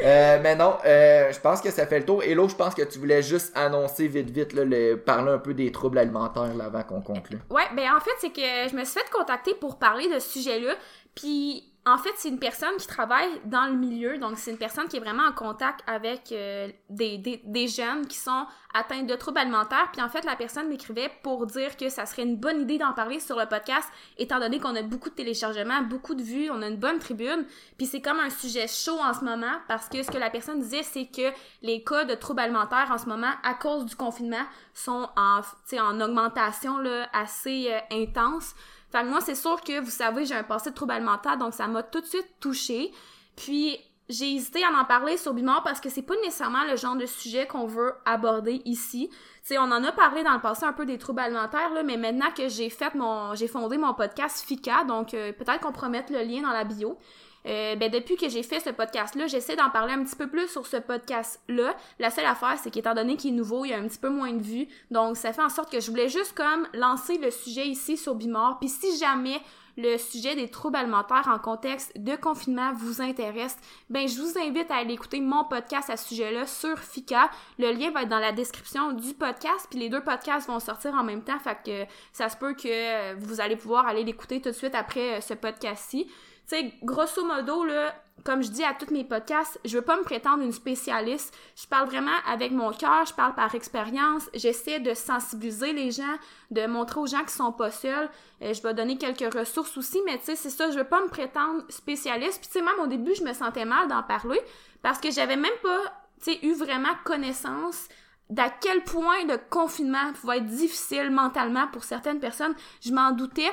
Euh, 0.01 0.39
mais 0.41 0.55
non, 0.55 0.75
euh, 0.85 1.31
je 1.31 1.39
pense 1.39 1.61
que 1.61 1.69
ça 1.69 1.85
fait 1.85 1.99
le 1.99 2.05
tour. 2.05 2.23
Et 2.23 2.33
là, 2.33 2.47
je 2.47 2.55
pense 2.55 2.73
que 2.73 2.81
tu 2.81 2.97
voulais 2.97 3.21
juste 3.21 3.55
annoncer 3.55 4.07
vite, 4.07 4.31
vite, 4.31 4.53
là, 4.53 4.65
le, 4.65 4.95
parler 4.95 5.31
un 5.31 5.37
peu 5.37 5.53
des 5.53 5.71
troubles 5.71 5.99
alimentaires 5.99 6.55
là, 6.55 6.65
avant 6.65 6.81
qu'on 6.81 6.99
conclue. 6.99 7.37
Ouais, 7.51 7.61
ben 7.75 7.85
en 7.95 7.99
fait, 7.99 8.11
c'est 8.19 8.31
que 8.31 8.41
je 8.41 8.75
me 8.75 8.83
suis 8.85 8.99
fait 8.99 9.07
contacter 9.11 9.53
pour 9.53 9.77
parler 9.77 10.09
de 10.09 10.17
ce 10.17 10.29
sujet-là. 10.31 10.73
Puis 11.13 11.63
en 11.85 11.97
fait, 11.97 12.11
c'est 12.15 12.29
une 12.29 12.39
personne 12.39 12.77
qui 12.77 12.87
travaille 12.87 13.29
dans 13.43 13.65
le 13.65 13.73
milieu, 13.73 14.17
donc 14.17 14.37
c'est 14.37 14.51
une 14.51 14.57
personne 14.57 14.87
qui 14.87 14.95
est 14.95 15.01
vraiment 15.01 15.23
en 15.23 15.33
contact 15.33 15.81
avec 15.85 16.31
euh, 16.31 16.69
des, 16.89 17.17
des, 17.17 17.41
des 17.43 17.67
jeunes 17.67 18.07
qui 18.07 18.15
sont 18.15 18.45
atteints 18.73 19.03
de 19.03 19.15
troubles 19.15 19.39
alimentaires. 19.39 19.89
Puis 19.91 20.01
en 20.01 20.07
fait, 20.07 20.23
la 20.23 20.37
personne 20.37 20.69
m'écrivait 20.69 21.11
pour 21.23 21.45
dire 21.45 21.75
que 21.75 21.89
ça 21.89 22.05
serait 22.05 22.23
une 22.23 22.37
bonne 22.37 22.61
idée 22.61 22.77
d'en 22.77 22.93
parler 22.93 23.19
sur 23.19 23.37
le 23.37 23.45
podcast, 23.47 23.89
étant 24.17 24.39
donné 24.39 24.59
qu'on 24.61 24.75
a 24.77 24.81
beaucoup 24.81 25.09
de 25.09 25.15
téléchargements, 25.15 25.81
beaucoup 25.81 26.15
de 26.15 26.23
vues, 26.23 26.49
on 26.49 26.61
a 26.61 26.67
une 26.67 26.77
bonne 26.77 26.99
tribune. 26.99 27.45
Puis 27.77 27.85
c'est 27.85 28.01
comme 28.01 28.19
un 28.19 28.29
sujet 28.29 28.67
chaud 28.67 28.99
en 28.99 29.13
ce 29.13 29.25
moment, 29.25 29.59
parce 29.67 29.89
que 29.89 30.01
ce 30.03 30.09
que 30.09 30.17
la 30.17 30.29
personne 30.29 30.59
disait, 30.59 30.83
c'est 30.83 31.07
que 31.07 31.33
les 31.61 31.83
cas 31.83 32.05
de 32.05 32.15
troubles 32.15 32.39
alimentaires 32.39 32.91
en 32.91 32.97
ce 32.97 33.07
moment, 33.07 33.31
à 33.43 33.55
cause 33.55 33.85
du 33.85 33.95
confinement, 33.97 34.45
sont 34.73 35.09
en, 35.17 35.41
en 35.79 36.01
augmentation 36.01 36.77
là, 36.77 37.09
assez 37.11 37.67
euh, 37.69 37.79
intense. 37.91 38.55
Fait 38.93 39.03
moi, 39.03 39.21
c'est 39.21 39.33
sûr 39.33 39.59
que 39.61 39.79
vous 39.79 39.89
savez, 39.89 40.23
j'ai 40.23 40.35
un 40.35 40.43
passé 40.43 40.69
de 40.69 40.75
trouble 40.75 40.91
alimentaire, 40.91 41.35
donc 41.35 41.55
ça 41.55 41.65
m'a 41.67 41.81
tout 41.81 41.99
de 41.99 42.05
suite 42.05 42.27
touchée. 42.39 42.91
Puis 43.35 43.79
j'ai 44.07 44.35
hésité 44.35 44.63
à 44.63 44.69
en 44.69 44.85
parler 44.85 45.17
sur 45.17 45.33
Bimor 45.33 45.63
parce 45.63 45.81
que 45.81 45.89
c'est 45.89 46.03
pas 46.03 46.13
nécessairement 46.17 46.63
le 46.69 46.75
genre 46.75 46.95
de 46.95 47.07
sujet 47.07 47.47
qu'on 47.47 47.65
veut 47.65 47.95
aborder 48.05 48.61
ici. 48.65 49.09
On 49.49 49.71
en 49.71 49.83
a 49.83 49.91
parlé 49.91 50.21
dans 50.21 50.33
le 50.33 50.41
passé 50.41 50.65
un 50.65 50.73
peu 50.73 50.85
des 50.85 50.99
troubles 50.99 51.21
alimentaires, 51.21 51.73
là, 51.73 51.81
mais 51.81 51.97
maintenant 51.97 52.29
que 52.37 52.47
j'ai 52.49 52.69
fait 52.69 52.93
mon, 52.93 53.33
j'ai 53.33 53.47
fondé 53.47 53.79
mon 53.79 53.95
podcast 53.95 54.45
FICA, 54.45 54.83
donc 54.83 55.15
euh, 55.15 55.33
peut-être 55.33 55.61
qu'on 55.61 55.71
pourra 55.71 55.89
mettre 55.89 56.13
le 56.13 56.19
lien 56.19 56.43
dans 56.43 56.53
la 56.53 56.63
bio. 56.63 56.99
Euh, 57.45 57.75
ben 57.75 57.91
depuis 57.91 58.15
que 58.15 58.29
j'ai 58.29 58.43
fait 58.43 58.59
ce 58.59 58.69
podcast-là, 58.69 59.27
j'essaie 59.27 59.55
d'en 59.55 59.69
parler 59.69 59.93
un 59.93 60.03
petit 60.03 60.15
peu 60.15 60.27
plus 60.27 60.47
sur 60.47 60.65
ce 60.65 60.77
podcast-là. 60.77 61.75
La 61.99 62.09
seule 62.09 62.25
affaire, 62.25 62.57
c'est 62.61 62.71
qu'étant 62.71 62.93
donné 62.93 63.17
qu'il 63.17 63.33
est 63.33 63.37
nouveau, 63.37 63.65
il 63.65 63.69
y 63.69 63.73
a 63.73 63.77
un 63.77 63.87
petit 63.87 63.99
peu 63.99 64.09
moins 64.09 64.33
de 64.33 64.41
vues. 64.41 64.67
Donc, 64.91 65.17
ça 65.17 65.33
fait 65.33 65.41
en 65.41 65.49
sorte 65.49 65.71
que 65.71 65.79
je 65.79 65.89
voulais 65.89 66.09
juste 66.09 66.33
comme 66.33 66.67
lancer 66.73 67.17
le 67.17 67.31
sujet 67.31 67.67
ici 67.67 67.97
sur 67.97 68.15
Bimor. 68.15 68.59
Puis 68.59 68.69
si 68.69 68.97
jamais 68.97 69.41
le 69.77 69.97
sujet 69.97 70.35
des 70.35 70.49
troubles 70.49 70.75
alimentaires 70.75 71.27
en 71.27 71.39
contexte 71.39 71.91
de 71.97 72.15
confinement 72.15 72.73
vous 72.73 73.01
intéresse, 73.01 73.57
ben 73.89 74.07
je 74.07 74.21
vous 74.21 74.37
invite 74.37 74.69
à 74.69 74.75
aller 74.75 74.93
écouter 74.93 75.19
mon 75.19 75.43
podcast 75.45 75.89
à 75.89 75.97
ce 75.97 76.09
sujet-là 76.09 76.45
sur 76.45 76.77
FICA. 76.77 77.29
Le 77.57 77.71
lien 77.71 77.89
va 77.91 78.03
être 78.03 78.09
dans 78.09 78.19
la 78.19 78.31
description 78.31 78.91
du 78.91 79.13
podcast, 79.13 79.67
puis 79.69 79.79
les 79.79 79.89
deux 79.89 80.03
podcasts 80.03 80.47
vont 80.47 80.59
sortir 80.59 80.93
en 80.93 81.03
même 81.03 81.23
temps, 81.23 81.39
fait 81.39 81.57
que 81.65 81.91
ça 82.11 82.29
se 82.29 82.37
peut 82.37 82.53
que 82.53 83.15
vous 83.15 83.41
allez 83.41 83.55
pouvoir 83.55 83.87
aller 83.87 84.03
l'écouter 84.03 84.41
tout 84.41 84.49
de 84.49 84.55
suite 84.55 84.75
après 84.75 85.17
euh, 85.17 85.21
ce 85.21 85.33
podcast-ci. 85.33 86.07
Tu 86.49 86.55
sais, 86.57 86.73
grosso 86.83 87.25
modo, 87.25 87.63
là, 87.63 87.93
comme 88.23 88.41
je 88.41 88.49
dis 88.49 88.63
à 88.63 88.73
tous 88.73 88.93
mes 88.93 89.03
podcasts, 89.03 89.59
je 89.65 89.77
veux 89.77 89.83
pas 89.83 89.97
me 89.97 90.03
prétendre 90.03 90.43
une 90.43 90.53
spécialiste. 90.53 91.35
Je 91.55 91.67
parle 91.67 91.87
vraiment 91.87 92.15
avec 92.27 92.51
mon 92.51 92.71
cœur, 92.71 93.05
je 93.05 93.13
parle 93.13 93.35
par 93.35 93.53
expérience. 93.53 94.29
J'essaie 94.33 94.79
de 94.79 94.93
sensibiliser 94.93 95.73
les 95.73 95.91
gens, 95.91 96.15
de 96.51 96.65
montrer 96.65 96.99
aux 96.99 97.07
gens 97.07 97.23
qui 97.23 97.33
sont 97.33 97.51
pas 97.51 97.71
seuls. 97.71 98.09
Euh, 98.41 98.53
je 98.53 98.61
vais 98.61 98.73
donner 98.73 98.97
quelques 98.97 99.33
ressources 99.33 99.77
aussi, 99.77 99.99
mais 100.05 100.17
tu 100.19 100.25
sais, 100.25 100.35
c'est 100.35 100.49
ça, 100.49 100.71
je 100.71 100.77
veux 100.77 100.83
pas 100.85 101.01
me 101.01 101.09
prétendre 101.09 101.63
spécialiste. 101.69 102.39
Puis 102.39 102.47
tu 102.47 102.53
sais, 102.53 102.61
même 102.61 102.79
au 102.81 102.87
début, 102.87 103.13
je 103.15 103.23
me 103.23 103.33
sentais 103.33 103.65
mal 103.65 103.87
d'en 103.87 104.03
parler 104.03 104.39
parce 104.81 104.99
que 104.99 105.11
j'avais 105.11 105.37
même 105.37 105.51
pas, 105.61 105.79
tu 106.23 106.31
sais, 106.31 106.39
eu 106.43 106.53
vraiment 106.53 106.95
connaissance 107.03 107.87
d'à 108.29 108.49
quel 108.49 108.83
point 108.83 109.25
le 109.27 109.37
confinement 109.49 110.13
pouvait 110.13 110.37
être 110.37 110.45
difficile 110.45 111.11
mentalement 111.11 111.67
pour 111.67 111.83
certaines 111.83 112.19
personnes. 112.19 112.55
Je 112.81 112.93
m'en 112.93 113.11
doutais, 113.11 113.51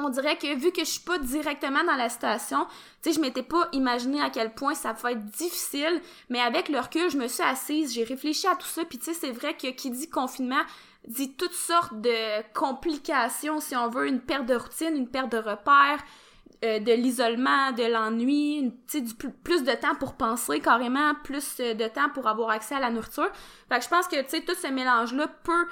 on 0.00 0.08
dirait 0.08 0.36
que 0.36 0.54
vu 0.56 0.72
que 0.72 0.80
je 0.80 0.90
suis 0.90 1.00
pas 1.00 1.18
directement 1.18 1.84
dans 1.84 1.96
la 1.96 2.08
situation, 2.08 2.66
tu 3.02 3.10
sais, 3.10 3.12
je 3.16 3.20
m'étais 3.20 3.42
pas 3.42 3.68
imaginé 3.72 4.20
à 4.20 4.30
quel 4.30 4.54
point 4.54 4.74
ça 4.74 4.94
pouvait 4.94 5.12
être 5.12 5.26
difficile, 5.26 6.00
mais 6.28 6.40
avec 6.40 6.68
le 6.68 6.78
recul, 6.80 7.10
je 7.10 7.16
me 7.16 7.28
suis 7.28 7.42
assise, 7.42 7.92
j'ai 7.92 8.04
réfléchi 8.04 8.46
à 8.46 8.56
tout 8.56 8.66
ça, 8.66 8.84
puis 8.84 8.98
tu 8.98 9.06
sais, 9.06 9.14
c'est 9.14 9.30
vrai 9.30 9.54
que 9.56 9.68
qui 9.68 9.90
dit 9.90 10.08
confinement 10.08 10.62
dit 11.06 11.34
toutes 11.34 11.52
sortes 11.52 12.00
de 12.00 12.42
complications, 12.54 13.60
si 13.60 13.76
on 13.76 13.88
veut, 13.88 14.08
une 14.08 14.20
perte 14.20 14.46
de 14.46 14.54
routine, 14.54 14.96
une 14.96 15.08
perte 15.08 15.30
de 15.32 15.38
repères, 15.38 16.02
euh, 16.64 16.78
de 16.78 16.92
l'isolement, 16.92 17.72
de 17.72 17.82
l'ennui, 17.82 18.72
tu 18.88 18.98
sais, 18.98 19.00
du 19.02 19.14
plus 19.14 19.64
de 19.64 19.72
temps 19.72 19.94
pour 19.96 20.14
penser 20.14 20.60
carrément, 20.60 21.14
plus 21.22 21.58
de 21.58 21.88
temps 21.88 22.08
pour 22.14 22.26
avoir 22.26 22.50
accès 22.50 22.74
à 22.74 22.80
la 22.80 22.90
nourriture. 22.90 23.30
Fait 23.68 23.78
que 23.78 23.84
je 23.84 23.88
pense 23.88 24.08
que, 24.08 24.20
tu 24.22 24.30
sais, 24.30 24.40
tout 24.40 24.54
ce 24.54 24.68
mélange-là 24.68 25.28
peut 25.28 25.66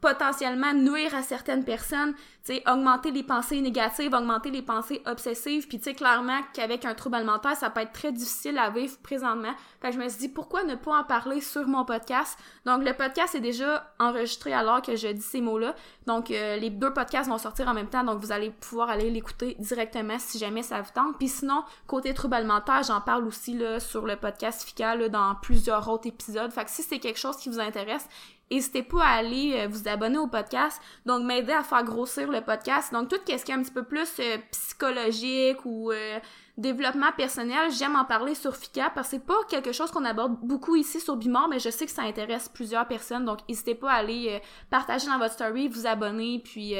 potentiellement 0.00 0.72
nuire 0.72 1.14
à 1.14 1.22
certaines 1.22 1.64
personnes, 1.64 2.14
tu 2.44 2.54
sais, 2.54 2.62
augmenter 2.66 3.10
les 3.10 3.22
pensées 3.22 3.60
négatives, 3.60 4.14
augmenter 4.14 4.50
les 4.50 4.62
pensées 4.62 5.02
obsessives, 5.06 5.68
puis 5.68 5.78
tu 5.78 5.84
sais, 5.84 5.94
clairement 5.94 6.40
qu'avec 6.54 6.86
un 6.86 6.94
trouble 6.94 7.16
alimentaire, 7.16 7.54
ça 7.54 7.68
peut 7.68 7.80
être 7.80 7.92
très 7.92 8.12
difficile 8.12 8.58
à 8.58 8.70
vivre 8.70 8.96
présentement. 9.02 9.52
Fait 9.82 9.90
que 9.90 9.96
je 9.96 10.00
me 10.00 10.08
suis 10.08 10.20
dit, 10.20 10.28
pourquoi 10.28 10.64
ne 10.64 10.74
pas 10.74 11.00
en 11.00 11.04
parler 11.04 11.42
sur 11.42 11.66
mon 11.66 11.84
podcast? 11.84 12.38
Donc, 12.64 12.82
le 12.82 12.94
podcast 12.94 13.34
est 13.34 13.40
déjà 13.40 13.92
enregistré 13.98 14.54
alors 14.54 14.80
que 14.80 14.96
je 14.96 15.08
dis 15.08 15.20
ces 15.20 15.42
mots-là. 15.42 15.74
Donc, 16.06 16.30
euh, 16.30 16.56
les 16.56 16.70
deux 16.70 16.92
podcasts 16.92 17.28
vont 17.28 17.38
sortir 17.38 17.68
en 17.68 17.74
même 17.74 17.88
temps, 17.88 18.04
donc 18.04 18.20
vous 18.20 18.32
allez 18.32 18.50
pouvoir 18.50 18.88
aller 18.88 19.10
l'écouter 19.10 19.56
directement 19.58 20.18
si 20.18 20.38
jamais 20.38 20.62
ça 20.62 20.80
vous 20.80 20.90
tente. 20.94 21.18
Puis 21.18 21.28
sinon, 21.28 21.62
côté 21.86 22.14
trouble 22.14 22.34
alimentaire, 22.36 22.82
j'en 22.82 23.02
parle 23.02 23.26
aussi, 23.26 23.54
là, 23.54 23.80
sur 23.80 24.06
le 24.06 24.16
podcast 24.16 24.62
FICA, 24.62 24.94
là, 24.94 25.08
dans 25.10 25.34
plusieurs 25.34 25.88
autres 25.88 26.08
épisodes. 26.08 26.50
Fait 26.50 26.64
que 26.64 26.70
si 26.70 26.82
c'est 26.82 26.98
quelque 26.98 27.18
chose 27.18 27.36
qui 27.36 27.50
vous 27.50 27.60
intéresse, 27.60 28.08
N'hésitez 28.50 28.82
pas 28.82 29.04
à 29.04 29.18
aller 29.18 29.54
euh, 29.54 29.68
vous 29.68 29.86
abonner 29.86 30.18
au 30.18 30.26
podcast, 30.26 30.82
donc 31.06 31.22
m'aider 31.22 31.52
à 31.52 31.62
faire 31.62 31.84
grossir 31.84 32.28
le 32.28 32.40
podcast. 32.40 32.92
Donc 32.92 33.08
tout 33.08 33.16
ce 33.24 33.44
qui 33.44 33.52
est 33.52 33.54
un 33.54 33.62
petit 33.62 33.70
peu 33.70 33.84
plus 33.84 34.08
euh, 34.18 34.38
psychologique 34.50 35.64
ou 35.64 35.92
euh, 35.92 36.18
développement 36.58 37.12
personnel, 37.16 37.70
j'aime 37.70 37.94
en 37.94 38.04
parler 38.04 38.34
sur 38.34 38.56
Fika 38.56 38.90
parce 38.92 39.06
que 39.06 39.16
c'est 39.16 39.24
pas 39.24 39.38
quelque 39.48 39.70
chose 39.70 39.92
qu'on 39.92 40.04
aborde 40.04 40.36
beaucoup 40.42 40.74
ici 40.74 40.98
sur 40.98 41.14
Bimor, 41.14 41.48
mais 41.48 41.60
je 41.60 41.70
sais 41.70 41.86
que 41.86 41.92
ça 41.92 42.02
intéresse 42.02 42.48
plusieurs 42.48 42.88
personnes, 42.88 43.24
donc 43.24 43.38
n'hésitez 43.48 43.76
pas 43.76 43.92
à 43.92 43.96
aller 43.98 44.42
partager 44.68 45.06
dans 45.06 45.18
votre 45.18 45.34
story, 45.34 45.68
vous 45.68 45.86
abonner, 45.86 46.42
puis 46.44 46.74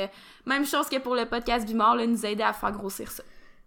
même 0.46 0.66
chose 0.66 0.88
que 0.88 0.98
pour 0.98 1.14
le 1.14 1.24
podcast 1.26 1.66
Bimor, 1.66 1.94
là, 1.94 2.06
nous 2.06 2.26
aider 2.26 2.42
à 2.42 2.52
faire 2.52 2.72
grossir 2.72 3.10
ça. 3.10 3.22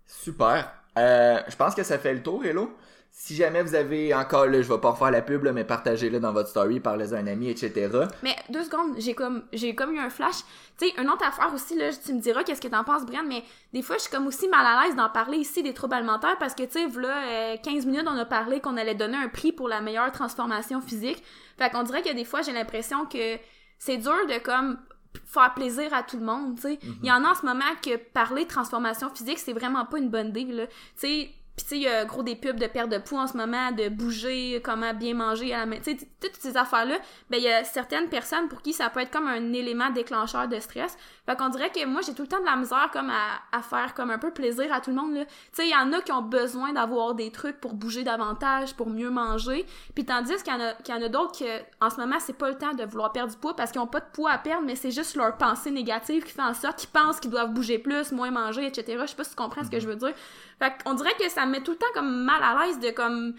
Super. 0.05 0.71
je 0.95 1.55
pense 1.55 1.73
que 1.73 1.83
ça 1.83 1.97
fait 1.97 2.13
le 2.13 2.21
tour, 2.21 2.45
Hello. 2.45 2.75
Si 3.15 3.35
jamais 3.35 3.61
vous 3.61 3.75
avez 3.75 4.11
encore, 4.15 4.47
là, 4.47 4.59
je 4.63 4.73
vais 4.73 4.79
pas 4.79 4.89
refaire 4.89 5.11
la 5.11 5.21
pub, 5.21 5.47
mais 5.53 5.63
partagez-le 5.63 6.19
dans 6.19 6.33
votre 6.33 6.49
story, 6.49 6.79
parlez 6.79 7.13
à 7.13 7.17
un 7.17 7.27
ami, 7.27 7.47
etc. 7.47 7.87
Mais 8.23 8.35
deux 8.49 8.63
secondes, 8.63 8.95
j'ai 8.97 9.13
comme, 9.13 9.43
j'ai 9.53 9.75
comme 9.75 9.93
eu 9.93 9.99
un 9.99 10.09
flash. 10.09 10.37
Tu 10.79 10.87
sais, 10.87 10.93
une 10.99 11.07
autre 11.11 11.23
affaire 11.23 11.53
aussi, 11.53 11.77
là, 11.77 11.91
tu 11.93 12.11
me 12.11 12.19
diras 12.19 12.43
qu'est-ce 12.43 12.59
que 12.59 12.67
t'en 12.67 12.83
penses, 12.83 13.05
Brian, 13.05 13.21
mais 13.23 13.43
des 13.71 13.83
fois, 13.83 13.97
je 13.97 14.01
suis 14.01 14.11
comme 14.11 14.25
aussi 14.25 14.47
mal 14.47 14.65
à 14.65 14.83
l'aise 14.83 14.95
d'en 14.95 15.09
parler 15.09 15.37
ici 15.37 15.61
des 15.61 15.75
troubles 15.75 15.93
alimentaires 15.93 16.37
parce 16.39 16.55
que, 16.55 16.63
tu 16.63 16.71
sais, 16.71 16.87
là, 16.99 17.55
15 17.57 17.85
euh, 17.85 17.89
minutes, 17.91 18.07
on 18.09 18.17
a 18.17 18.25
parlé 18.25 18.59
qu'on 18.59 18.77
allait 18.77 18.95
donner 18.95 19.17
un 19.17 19.29
prix 19.29 19.51
pour 19.51 19.67
la 19.67 19.79
meilleure 19.79 20.11
transformation 20.11 20.81
physique. 20.81 21.23
Fait 21.59 21.69
qu'on 21.69 21.83
dirait 21.83 22.01
que 22.01 22.13
des 22.15 22.25
fois, 22.25 22.41
j'ai 22.41 22.51
l'impression 22.51 23.05
que 23.05 23.37
c'est 23.77 23.97
dur 23.97 24.25
de 24.27 24.39
comme 24.39 24.79
faire 25.23 25.53
plaisir 25.53 25.93
à 25.93 26.01
tout 26.01 26.17
le 26.17 26.25
monde, 26.25 26.55
tu 26.55 26.63
sais. 26.63 26.73
Mm-hmm. 26.73 26.95
Il 27.03 27.09
y 27.09 27.11
en 27.11 27.23
a 27.23 27.29
en 27.29 27.35
ce 27.35 27.45
moment 27.45 27.61
que 27.79 27.95
parler 27.95 28.45
de 28.45 28.49
transformation 28.49 29.11
physique, 29.11 29.37
c'est 29.37 29.53
vraiment 29.53 29.85
pas 29.85 29.99
une 29.99 30.09
bonne 30.09 30.29
idée, 30.29 30.45
là. 30.45 30.65
Tu 30.65 30.73
sais, 30.95 31.29
puis 31.55 31.65
tu 31.65 31.69
sais, 31.69 31.77
il 31.77 31.83
y 31.83 31.87
a 31.87 32.03
gros 32.03 32.23
des 32.23 32.35
pubs 32.35 32.59
de 32.59 32.65
perte 32.65 32.89
de 32.89 32.97
poids 32.97 33.21
en 33.21 33.27
ce 33.27 33.37
moment, 33.37 33.71
de 33.71 33.87
bouger, 33.87 34.59
comment 34.63 34.91
bien 34.93 35.13
manger 35.13 35.53
à 35.53 35.65
la 35.65 35.77
Tu 35.77 35.83
sais, 35.83 35.97
toutes 36.19 36.35
ces 36.35 36.57
affaires-là, 36.57 36.97
ben 37.29 37.37
il 37.37 37.43
y 37.43 37.51
a 37.51 37.63
certaines 37.63 38.09
personnes 38.09 38.47
pour 38.47 38.63
qui 38.63 38.73
ça 38.73 38.89
peut 38.89 39.01
être 39.01 39.11
comme 39.11 39.27
un 39.27 39.53
élément 39.53 39.91
déclencheur 39.91 40.47
de 40.47 40.59
stress. 40.59 40.97
Fait 41.27 41.37
qu'on 41.37 41.49
dirait 41.49 41.69
que 41.69 41.85
moi, 41.85 42.01
j'ai 42.05 42.15
tout 42.15 42.23
le 42.23 42.27
temps 42.27 42.39
de 42.39 42.45
la 42.45 42.55
misère 42.55 42.89
comme 42.91 43.11
à, 43.11 43.39
à 43.51 43.61
faire 43.61 43.93
comme 43.93 44.09
un 44.09 44.17
peu 44.17 44.31
plaisir 44.31 44.73
à 44.73 44.81
tout 44.81 44.89
le 44.89 44.95
monde, 44.95 45.13
là. 45.13 45.25
Tu 45.25 45.31
sais, 45.53 45.67
il 45.67 45.71
y 45.71 45.75
en 45.75 45.93
a 45.93 46.01
qui 46.01 46.11
ont 46.11 46.23
besoin 46.23 46.73
d'avoir 46.73 47.13
des 47.13 47.31
trucs 47.31 47.59
pour 47.61 47.73
bouger 47.73 48.03
davantage, 48.03 48.73
pour 48.73 48.89
mieux 48.89 49.11
manger. 49.11 49.67
Puis 49.93 50.05
tandis 50.05 50.35
qu'il 50.43 50.53
y 50.53 50.55
en 50.55 50.59
a, 50.59 50.73
qu'il 50.73 50.95
y 50.95 50.97
en 50.97 51.01
a 51.03 51.09
d'autres 51.09 51.33
qui, 51.33 51.45
en 51.79 51.89
ce 51.91 51.97
moment, 51.97 52.17
c'est 52.19 52.37
pas 52.37 52.49
le 52.49 52.57
temps 52.57 52.73
de 52.73 52.83
vouloir 52.83 53.11
perdre 53.11 53.31
du 53.31 53.37
poids 53.37 53.55
parce 53.55 53.71
qu'ils 53.71 53.81
ont 53.81 53.87
pas 53.87 53.99
de 53.99 54.09
poids 54.11 54.31
à 54.31 54.39
perdre, 54.39 54.65
mais 54.65 54.75
c'est 54.75 54.91
juste 54.91 55.15
leur 55.15 55.37
pensée 55.37 55.69
négative 55.69 56.23
qui 56.23 56.31
fait 56.31 56.41
en 56.41 56.55
sorte 56.55 56.79
qu'ils 56.79 56.89
pensent 56.89 57.19
qu'ils 57.19 57.31
doivent 57.31 57.53
bouger 57.53 57.77
plus, 57.77 58.11
moins 58.11 58.31
manger, 58.31 58.65
etc. 58.65 58.97
Je 59.01 59.07
sais 59.07 59.15
pas 59.15 59.23
si 59.23 59.29
tu 59.29 59.35
comprends 59.35 59.63
ce 59.63 59.69
que 59.69 59.79
je 59.79 59.87
veux 59.87 59.95
dire. 59.95 60.13
Fait 60.59 60.73
qu'on 60.83 60.93
dirait 60.93 61.13
que 61.19 61.29
ça 61.29 61.42
me 61.45 61.51
met 61.51 61.61
tout 61.61 61.71
le 61.71 61.77
temps 61.77 61.85
comme 61.93 62.23
mal 62.23 62.41
à 62.41 62.65
l'aise 62.65 62.79
de 62.79 62.89
comme 62.91 63.35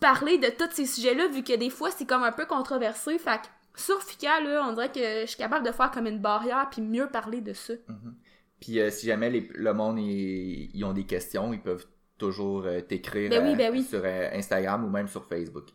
parler 0.00 0.38
de 0.38 0.48
tous 0.48 0.72
ces 0.72 0.86
sujets-là, 0.86 1.28
vu 1.28 1.42
que 1.42 1.56
des 1.56 1.70
fois 1.70 1.90
c'est 1.90 2.06
comme 2.06 2.22
un 2.22 2.32
peu 2.32 2.46
controversé. 2.46 3.18
Fait 3.18 3.38
que 3.38 3.46
sur 3.76 4.00
Fika, 4.02 4.40
là, 4.40 4.66
on 4.68 4.72
dirait 4.72 4.90
que 4.90 5.22
je 5.22 5.26
suis 5.26 5.36
capable 5.36 5.66
de 5.66 5.72
faire 5.72 5.90
comme 5.90 6.06
une 6.06 6.20
barrière 6.20 6.68
puis 6.70 6.82
mieux 6.82 7.08
parler 7.08 7.40
de 7.40 7.52
ça. 7.52 7.74
Mm-hmm. 7.74 8.14
Puis 8.60 8.80
euh, 8.80 8.90
si 8.90 9.06
jamais 9.06 9.30
le 9.54 9.74
monde 9.74 9.98
ils 9.98 10.84
ont 10.84 10.92
des 10.92 11.04
questions, 11.04 11.52
ils 11.52 11.60
peuvent 11.60 11.86
toujours 12.18 12.64
euh, 12.66 12.80
t'écrire 12.80 13.28
ben 13.30 13.44
oui, 13.44 13.56
ben 13.56 13.82
sur 13.82 14.02
euh, 14.04 14.28
Instagram 14.32 14.84
ou 14.84 14.88
même 14.88 15.08
sur 15.08 15.24
Facebook. 15.24 15.66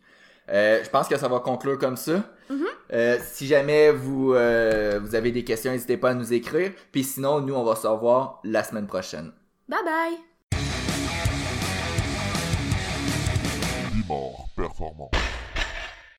je 0.48 0.88
pense 0.90 1.06
que 1.06 1.16
ça 1.16 1.28
va 1.28 1.40
conclure 1.40 1.78
comme 1.78 1.96
ça. 1.96 2.24
Mm-hmm. 2.50 3.20
si 3.22 3.46
jamais 3.46 3.92
vous, 3.92 4.28
vous 4.30 5.14
avez 5.14 5.30
des 5.30 5.44
questions, 5.44 5.70
n'hésitez 5.70 5.96
pas 5.96 6.10
à 6.10 6.14
nous 6.14 6.32
écrire. 6.32 6.72
Puis 6.90 7.04
sinon, 7.04 7.40
nous, 7.40 7.54
on 7.54 7.62
va 7.62 7.76
se 7.76 7.86
revoir 7.86 8.40
la 8.42 8.64
semaine 8.64 8.86
prochaine. 8.86 9.30
Bye 9.68 9.84
bye! 9.84 10.79
Performant. 14.56 15.29